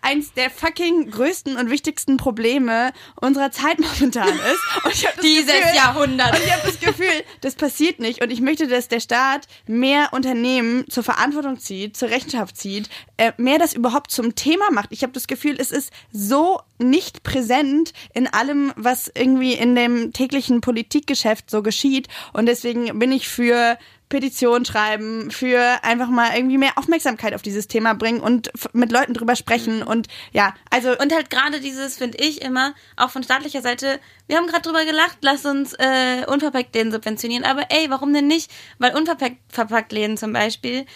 eins 0.00 0.32
der 0.32 0.48
fucking 0.48 1.10
größten 1.10 1.56
und 1.56 1.70
wichtigsten 1.70 2.16
Probleme 2.16 2.92
unserer 3.20 3.50
Zeit 3.50 3.80
momentan 3.80 4.28
ist. 4.28 5.12
Dieses 5.22 5.46
Gefühl, 5.46 5.74
Jahrhundert. 5.74 6.38
Und 6.38 6.44
ich 6.44 6.52
habe 6.52 6.69
das 6.70 6.80
Gefühl, 6.80 7.24
das 7.40 7.54
passiert 7.54 8.00
nicht. 8.00 8.22
Und 8.22 8.30
ich 8.30 8.40
möchte, 8.40 8.66
dass 8.66 8.88
der 8.88 9.00
Staat 9.00 9.46
mehr 9.66 10.08
Unternehmen 10.12 10.88
zur 10.88 11.02
Verantwortung 11.02 11.58
zieht, 11.58 11.96
zur 11.96 12.10
Rechenschaft 12.10 12.56
zieht, 12.56 12.88
äh, 13.16 13.32
mehr 13.36 13.58
das 13.58 13.74
überhaupt 13.74 14.10
zum 14.10 14.34
Thema 14.34 14.70
macht. 14.70 14.90
Ich 14.92 15.02
habe 15.02 15.12
das 15.12 15.26
Gefühl, 15.26 15.56
es 15.58 15.70
ist 15.70 15.92
so 16.12 16.60
nicht 16.78 17.22
präsent 17.22 17.92
in 18.14 18.26
allem, 18.26 18.72
was 18.76 19.10
irgendwie 19.14 19.54
in 19.54 19.74
dem 19.74 20.12
täglichen 20.12 20.60
Politikgeschäft 20.60 21.50
so 21.50 21.62
geschieht. 21.62 22.08
Und 22.32 22.46
deswegen 22.46 22.98
bin 22.98 23.12
ich 23.12 23.28
für 23.28 23.78
Petition 24.10 24.64
schreiben, 24.64 25.30
für 25.30 25.82
einfach 25.82 26.08
mal 26.08 26.36
irgendwie 26.36 26.58
mehr 26.58 26.76
Aufmerksamkeit 26.76 27.32
auf 27.32 27.42
dieses 27.42 27.68
Thema 27.68 27.94
bringen 27.94 28.20
und 28.20 28.50
mit 28.74 28.92
Leuten 28.92 29.14
drüber 29.14 29.36
sprechen 29.36 29.82
und 29.82 30.08
ja, 30.32 30.52
also 30.68 30.90
Und 30.98 31.14
halt 31.14 31.30
gerade 31.30 31.60
dieses, 31.60 31.96
finde 31.96 32.18
ich 32.18 32.42
immer, 32.42 32.74
auch 32.96 33.10
von 33.10 33.22
staatlicher 33.22 33.62
Seite, 33.62 34.00
wir 34.26 34.36
haben 34.36 34.48
gerade 34.48 34.62
drüber 34.62 34.84
gelacht, 34.84 35.18
lass 35.22 35.46
uns 35.46 35.74
äh, 35.74 36.26
Unverpacktläden 36.26 36.92
subventionieren. 36.92 37.44
Aber 37.44 37.70
ey, 37.70 37.88
warum 37.88 38.12
denn 38.12 38.26
nicht? 38.26 38.50
Weil 38.78 38.94
unverpackt 38.94 39.38
verpackt 39.48 39.92
Läden 39.92 40.16
zum 40.16 40.32
Beispiel 40.32 40.86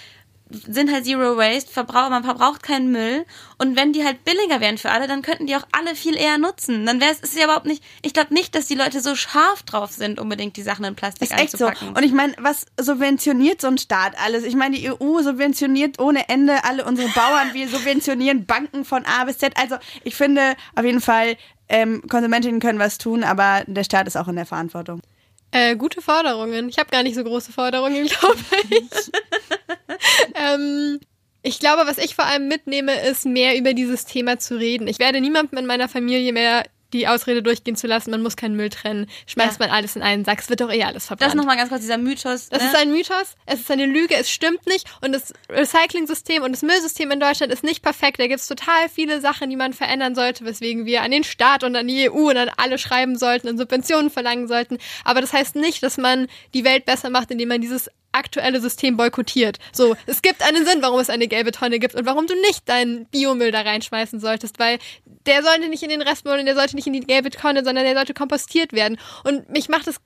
sind 0.66 0.92
halt 0.92 1.04
Zero 1.04 1.36
Waste, 1.36 1.70
verbrauch, 1.70 2.10
man 2.10 2.24
verbraucht 2.24 2.62
keinen 2.62 2.90
Müll. 2.90 3.24
Und 3.58 3.76
wenn 3.76 3.92
die 3.92 4.04
halt 4.04 4.24
billiger 4.24 4.60
wären 4.60 4.78
für 4.78 4.90
alle, 4.90 5.06
dann 5.06 5.22
könnten 5.22 5.46
die 5.46 5.56
auch 5.56 5.66
alle 5.72 5.94
viel 5.94 6.16
eher 6.16 6.38
nutzen. 6.38 6.86
Dann 6.86 7.00
wäre 7.00 7.12
es 7.12 7.20
ist 7.20 7.36
ja 7.36 7.44
überhaupt 7.44 7.66
nicht, 7.66 7.82
ich 8.02 8.12
glaube 8.14 8.34
nicht, 8.34 8.54
dass 8.54 8.66
die 8.66 8.74
Leute 8.74 9.00
so 9.00 9.14
scharf 9.14 9.62
drauf 9.62 9.92
sind, 9.92 10.18
unbedingt 10.18 10.56
die 10.56 10.62
Sachen 10.62 10.84
in 10.84 10.94
Plastik 10.94 11.30
Ist 11.30 11.38
echt 11.38 11.56
so. 11.56 11.66
einzupacken. 11.66 11.96
Und 11.96 12.02
ich 12.02 12.12
meine, 12.12 12.34
was 12.38 12.66
subventioniert 12.80 13.60
so 13.60 13.68
ein 13.68 13.78
Staat 13.78 14.14
alles? 14.22 14.44
Ich 14.44 14.56
meine, 14.56 14.76
die 14.76 14.90
EU 14.90 15.22
subventioniert 15.22 15.98
ohne 16.00 16.28
Ende 16.28 16.64
alle 16.64 16.84
unsere 16.84 17.08
Bauern. 17.08 17.52
Wir 17.52 17.68
subventionieren 17.68 18.46
Banken 18.46 18.84
von 18.84 19.04
A 19.04 19.24
bis 19.24 19.38
Z. 19.38 19.54
Also 19.56 19.76
ich 20.02 20.14
finde 20.14 20.54
auf 20.74 20.84
jeden 20.84 21.00
Fall, 21.00 21.36
ähm, 21.68 22.02
Konsumentinnen 22.08 22.60
können 22.60 22.78
was 22.78 22.98
tun, 22.98 23.24
aber 23.24 23.62
der 23.66 23.84
Staat 23.84 24.06
ist 24.06 24.16
auch 24.16 24.28
in 24.28 24.36
der 24.36 24.46
Verantwortung. 24.46 25.00
Äh, 25.54 25.76
gute 25.76 26.02
Forderungen. 26.02 26.68
Ich 26.68 26.80
habe 26.80 26.90
gar 26.90 27.04
nicht 27.04 27.14
so 27.14 27.22
große 27.22 27.52
Forderungen, 27.52 28.06
glaube 28.08 28.38
ich. 28.70 29.12
ähm, 30.34 30.98
ich 31.42 31.60
glaube, 31.60 31.86
was 31.86 31.98
ich 31.98 32.16
vor 32.16 32.24
allem 32.24 32.48
mitnehme, 32.48 32.92
ist 33.06 33.24
mehr 33.24 33.56
über 33.56 33.72
dieses 33.72 34.04
Thema 34.04 34.40
zu 34.40 34.58
reden. 34.58 34.88
Ich 34.88 34.98
werde 34.98 35.20
niemandem 35.20 35.60
in 35.60 35.66
meiner 35.66 35.88
Familie 35.88 36.32
mehr 36.32 36.64
die 36.94 37.08
Ausrede 37.08 37.42
durchgehen 37.42 37.76
zu 37.76 37.86
lassen, 37.86 38.10
man 38.10 38.22
muss 38.22 38.36
keinen 38.36 38.56
Müll 38.56 38.70
trennen. 38.70 39.06
Schmeißt 39.26 39.58
man 39.60 39.70
alles 39.70 39.96
in 39.96 40.02
einen 40.02 40.24
Sack, 40.24 40.40
es 40.40 40.48
wird 40.48 40.60
doch 40.60 40.72
eh 40.72 40.84
alles 40.84 41.06
verbrannt. 41.06 41.28
das 41.28 41.36
nochmal 41.36 41.56
ganz 41.56 41.68
kurz, 41.68 41.82
dieser 41.82 41.98
Mythos. 41.98 42.48
Das 42.48 42.62
ne? 42.62 42.68
ist 42.68 42.76
ein 42.76 42.90
Mythos, 42.90 43.34
es 43.46 43.60
ist 43.60 43.70
eine 43.70 43.86
Lüge, 43.86 44.14
es 44.14 44.30
stimmt 44.30 44.66
nicht 44.66 44.86
und 45.00 45.12
das 45.12 45.32
Recycling-System 45.50 46.42
und 46.42 46.52
das 46.52 46.62
Müllsystem 46.62 47.10
in 47.10 47.20
Deutschland 47.20 47.52
ist 47.52 47.64
nicht 47.64 47.82
perfekt. 47.82 48.20
Da 48.20 48.26
gibt 48.26 48.40
es 48.40 48.46
total 48.46 48.88
viele 48.88 49.20
Sachen, 49.20 49.50
die 49.50 49.56
man 49.56 49.72
verändern 49.72 50.14
sollte, 50.14 50.44
weswegen 50.44 50.86
wir 50.86 51.02
an 51.02 51.10
den 51.10 51.24
Staat 51.24 51.64
und 51.64 51.76
an 51.76 51.86
die 51.86 52.08
EU 52.10 52.30
und 52.30 52.36
an 52.36 52.50
alle 52.56 52.78
schreiben 52.78 53.18
sollten 53.18 53.48
und 53.48 53.58
Subventionen 53.58 54.10
verlangen 54.10 54.48
sollten. 54.48 54.78
Aber 55.04 55.20
das 55.20 55.32
heißt 55.32 55.56
nicht, 55.56 55.82
dass 55.82 55.98
man 55.98 56.28
die 56.54 56.64
Welt 56.64 56.84
besser 56.84 57.10
macht, 57.10 57.30
indem 57.30 57.48
man 57.48 57.60
dieses 57.60 57.90
aktuelle 58.14 58.60
System 58.60 58.96
boykottiert. 58.96 59.58
So, 59.72 59.96
es 60.06 60.22
gibt 60.22 60.42
einen 60.42 60.64
Sinn, 60.64 60.78
warum 60.80 61.00
es 61.00 61.10
eine 61.10 61.28
gelbe 61.28 61.52
Tonne 61.52 61.78
gibt 61.78 61.94
und 61.94 62.06
warum 62.06 62.26
du 62.26 62.34
nicht 62.40 62.68
deinen 62.68 63.06
Biomüll 63.06 63.50
da 63.50 63.62
reinschmeißen 63.62 64.20
solltest, 64.20 64.58
weil 64.58 64.78
der 65.26 65.42
sollte 65.42 65.68
nicht 65.68 65.82
in 65.82 65.88
den 65.90 66.02
Restmüll 66.02 66.38
und 66.38 66.46
der 66.46 66.54
sollte 66.54 66.76
nicht 66.76 66.86
in 66.86 66.92
die 66.92 67.00
gelbe 67.00 67.30
Tonne, 67.30 67.64
sondern 67.64 67.84
der 67.84 67.94
sollte 67.94 68.14
kompostiert 68.14 68.72
werden. 68.72 68.98
Und 69.24 69.48
mich 69.50 69.68
macht 69.68 69.86
es 69.86 69.96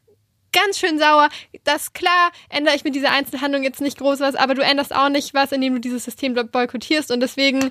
ganz 0.52 0.78
schön 0.78 0.98
sauer. 0.98 1.28
Das 1.64 1.92
klar, 1.92 2.30
ändere 2.48 2.74
ich 2.74 2.84
mit 2.84 2.94
dieser 2.94 3.10
Einzelhandlung 3.10 3.62
jetzt 3.62 3.80
nicht 3.80 3.98
groß 3.98 4.20
was, 4.20 4.34
aber 4.34 4.54
du 4.54 4.62
änderst 4.62 4.94
auch 4.94 5.08
nicht 5.08 5.34
was, 5.34 5.52
indem 5.52 5.74
du 5.74 5.80
dieses 5.80 6.04
System 6.04 6.34
boykottierst 6.34 7.10
und 7.10 7.20
deswegen 7.20 7.70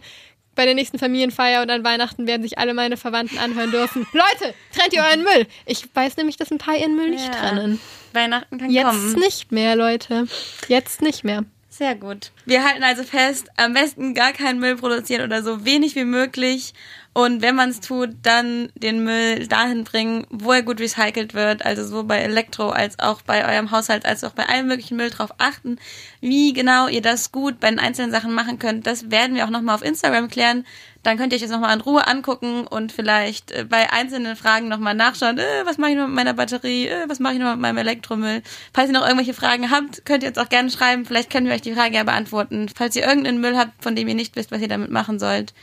bei 0.56 0.66
der 0.66 0.74
nächsten 0.74 0.98
Familienfeier 0.98 1.62
und 1.62 1.70
an 1.70 1.84
Weihnachten 1.84 2.26
werden 2.26 2.42
sich 2.42 2.58
alle 2.58 2.74
meine 2.74 2.98
Verwandten 2.98 3.38
anhören 3.38 3.70
dürfen. 3.72 4.08
Leute, 4.12 4.54
trennt 4.76 4.92
ihr 4.94 5.04
euren 5.04 5.22
Müll. 5.24 5.46
Ich 5.68 5.88
weiß 5.94 6.18
nämlich, 6.18 6.36
dass 6.38 6.52
ein 6.52 6.58
paar 6.58 6.76
ihren 6.76 6.96
Müll 6.96 7.12
nicht 7.12 7.26
Ja. 7.26 7.32
trennen. 7.32 7.80
Weihnachten 8.14 8.58
kann 8.58 8.70
Jetzt 8.72 8.86
kommen. 8.88 9.14
nicht 9.20 9.52
mehr, 9.52 9.76
Leute. 9.76 10.28
Jetzt 10.68 11.02
nicht 11.04 11.24
mehr. 11.24 11.44
Sehr 11.70 11.94
gut. 11.94 12.32
Wir 12.46 12.64
halten 12.66 12.82
also 12.84 13.04
fest, 13.04 13.50
am 13.56 13.74
besten 13.74 14.16
gar 14.16 14.34
keinen 14.34 14.60
Müll 14.60 14.78
produzieren 14.78 15.22
oder 15.24 15.44
so 15.44 15.64
wenig 15.64 15.94
wie 15.94 16.06
möglich. 16.06 16.74
Und 17.18 17.42
wenn 17.42 17.56
man 17.56 17.72
es 17.72 17.80
tut, 17.80 18.12
dann 18.22 18.70
den 18.76 19.04
Müll 19.04 19.48
dahin 19.48 19.86
bringen, 19.86 20.28
wo 20.30 20.52
er 20.52 20.62
gut 20.62 20.80
recycelt 20.80 21.34
wird. 21.34 21.66
Also 21.66 21.84
so 21.84 22.04
bei 22.04 22.20
Elektro 22.20 22.70
als 22.70 23.00
auch 23.00 23.24
bei 23.24 23.44
eurem 23.44 23.72
Haushalt, 23.72 24.06
als 24.06 24.24
auch 24.24 24.34
bei 24.34 24.46
allem 24.46 24.68
möglichen 24.68 24.98
Müll 24.98 25.10
drauf 25.10 25.32
achten. 25.40 25.80
Wie 26.22 26.54
genau 26.54 26.88
ihr 26.88 27.02
das 27.02 27.32
gut 27.32 27.60
bei 27.60 27.72
den 27.72 27.80
einzelnen 27.80 28.12
Sachen 28.12 28.36
machen 28.36 28.60
könnt, 28.60 28.86
das 28.86 29.10
werden 29.10 29.36
wir 29.36 29.46
auch 29.46 29.50
nochmal 29.50 29.74
auf 29.74 29.84
Instagram 29.84 30.28
klären. 30.28 30.64
Dann 31.02 31.18
könnt 31.18 31.34
ihr 31.34 31.38
euch 31.38 31.42
das 31.42 31.50
nochmal 31.50 31.74
in 31.74 31.82
Ruhe 31.82 32.06
angucken 32.06 32.68
und 32.68 32.92
vielleicht 32.92 33.50
äh, 33.50 33.66
bei 33.68 33.92
einzelnen 33.92 34.36
Fragen 34.36 34.68
nochmal 34.68 34.94
nachschauen, 34.94 35.40
äh, 35.40 35.66
was 35.66 35.80
mache 35.80 35.92
ich 35.92 35.98
noch 35.98 36.06
mit 36.06 36.16
meiner 36.16 36.36
Batterie, 36.36 36.88
äh, 36.88 37.06
was 37.10 37.18
mache 37.18 37.34
ich 37.34 37.40
noch 37.40 37.50
mit 37.50 37.62
meinem 37.62 37.78
Elektromüll. 37.78 38.44
Falls 38.76 38.90
ihr 38.90 38.94
noch 38.94 39.02
irgendwelche 39.08 39.34
Fragen 39.34 39.72
habt, 39.72 40.06
könnt 40.06 40.22
ihr 40.22 40.30
uns 40.30 40.38
auch 40.38 40.50
gerne 40.50 40.70
schreiben. 40.70 41.04
Vielleicht 41.04 41.32
können 41.32 41.48
wir 41.48 41.56
euch 41.56 41.64
die 41.64 41.74
Frage 41.74 41.96
ja 41.96 42.04
beantworten. 42.04 42.70
Falls 42.76 42.96
ihr 42.96 43.08
irgendeinen 43.08 43.42
Müll 43.42 43.58
habt, 43.58 43.72
von 43.82 43.96
dem 43.96 44.08
ihr 44.08 44.14
nicht 44.14 44.36
wisst, 44.36 44.52
was 44.52 44.62
ihr 44.62 44.68
damit 44.68 44.92
machen 44.92 45.18
sollt. 45.18 45.56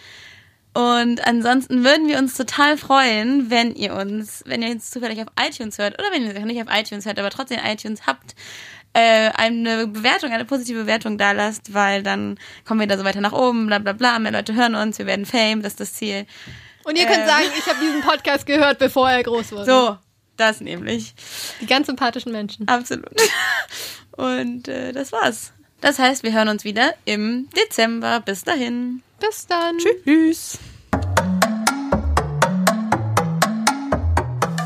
Und 0.74 1.24
ansonsten 1.26 1.84
würden 1.84 2.08
wir 2.08 2.18
uns 2.18 2.34
total 2.36 2.76
freuen, 2.76 3.48
wenn 3.48 3.74
ihr 3.74 3.94
uns, 3.94 4.42
wenn 4.44 4.60
ihr 4.60 4.70
uns 4.70 4.90
zufällig 4.90 5.20
auf 5.20 5.28
iTunes 5.40 5.78
hört 5.78 5.94
oder 5.98 6.10
wenn 6.12 6.24
ihr 6.24 6.34
uns 6.34 6.44
nicht 6.44 6.60
auf 6.60 6.68
iTunes 6.76 7.06
hört, 7.06 7.18
aber 7.18 7.30
trotzdem 7.30 7.60
iTunes 7.64 8.06
habt, 8.06 8.34
äh, 8.92 9.30
eine 9.34 9.86
Bewertung, 9.86 10.32
eine 10.32 10.44
positive 10.44 10.80
Bewertung 10.80 11.16
da 11.16 11.32
lasst, 11.32 11.74
weil 11.74 12.02
dann 12.02 12.38
kommen 12.64 12.80
wir 12.80 12.88
da 12.88 12.98
so 12.98 13.04
weiter 13.04 13.20
nach 13.20 13.32
oben, 13.32 13.66
bla 13.66 13.78
bla 13.78 13.92
bla, 13.92 14.18
mehr 14.18 14.32
Leute 14.32 14.54
hören 14.54 14.74
uns, 14.74 14.98
wir 14.98 15.06
werden 15.06 15.26
Fame, 15.26 15.62
das 15.62 15.74
ist 15.74 15.80
das 15.80 15.92
Ziel. 15.94 16.26
Und 16.84 16.96
ihr 16.98 17.06
könnt 17.06 17.20
Ähm. 17.22 17.26
sagen, 17.28 17.44
ich 17.56 17.66
habe 17.66 17.78
diesen 17.80 18.02
Podcast 18.02 18.46
gehört, 18.46 18.78
bevor 18.78 19.08
er 19.10 19.22
groß 19.22 19.52
wurde. 19.52 19.64
So, 19.64 19.98
das 20.36 20.60
nämlich. 20.60 21.14
Die 21.60 21.66
ganz 21.66 21.86
sympathischen 21.86 22.32
Menschen. 22.32 22.66
Absolut. 22.68 23.14
Und 24.16 24.68
äh, 24.68 24.92
das 24.92 25.12
war's. 25.12 25.52
Das 25.80 25.98
heißt, 25.98 26.22
wir 26.22 26.32
hören 26.32 26.48
uns 26.48 26.64
wieder 26.64 26.94
im 27.04 27.48
Dezember. 27.56 28.20
Bis 28.20 28.42
dahin. 28.44 29.02
Bis 29.28 29.46
dann. 29.46 29.78
Tschüss. 29.78 30.58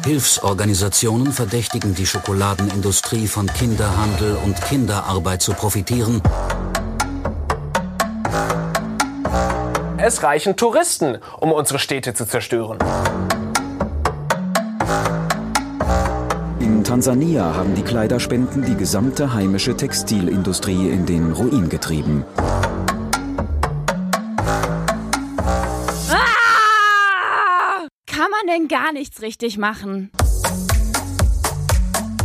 Hilfsorganisationen 0.05 1.33
verdächtigen 1.33 1.95
die 1.95 2.07
Schokoladenindustrie 2.07 3.29
von 3.29 3.47
Kinderhandel 3.47 4.37
und 4.45 4.61
Kinderarbeit 4.63 5.43
zu 5.43 5.53
profitieren. 5.53 6.23
Es 9.99 10.23
reichen 10.23 10.57
Touristen, 10.57 11.19
um 11.39 11.53
unsere 11.53 11.79
Städte 11.79 12.15
zu 12.15 12.27
zerstören. 12.27 12.79
In 16.59 16.83
Tansania 16.83 17.55
haben 17.55 17.75
die 17.75 17.83
Kleiderspenden 17.83 18.65
die 18.65 18.77
gesamte 18.77 19.35
heimische 19.35 19.77
Textilindustrie 19.77 20.89
in 20.89 21.05
den 21.07 21.33
Ruin 21.33 21.69
getrieben. 21.69 22.25
Denn 28.49 28.67
gar 28.67 28.93
nichts 28.95 29.21
richtig 29.21 29.59
machen? 29.59 30.11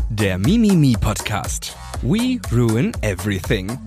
Der 0.10 0.38
Mimimi 0.38 0.96
Podcast. 0.98 1.76
We 2.02 2.40
ruin 2.50 2.94
everything. 3.02 3.78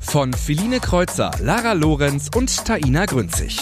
Von 0.00 0.32
Feline 0.32 0.80
Kreuzer, 0.80 1.30
Lara 1.40 1.74
Lorenz 1.74 2.30
und 2.34 2.64
Taina 2.64 3.04
Grünzig. 3.04 3.58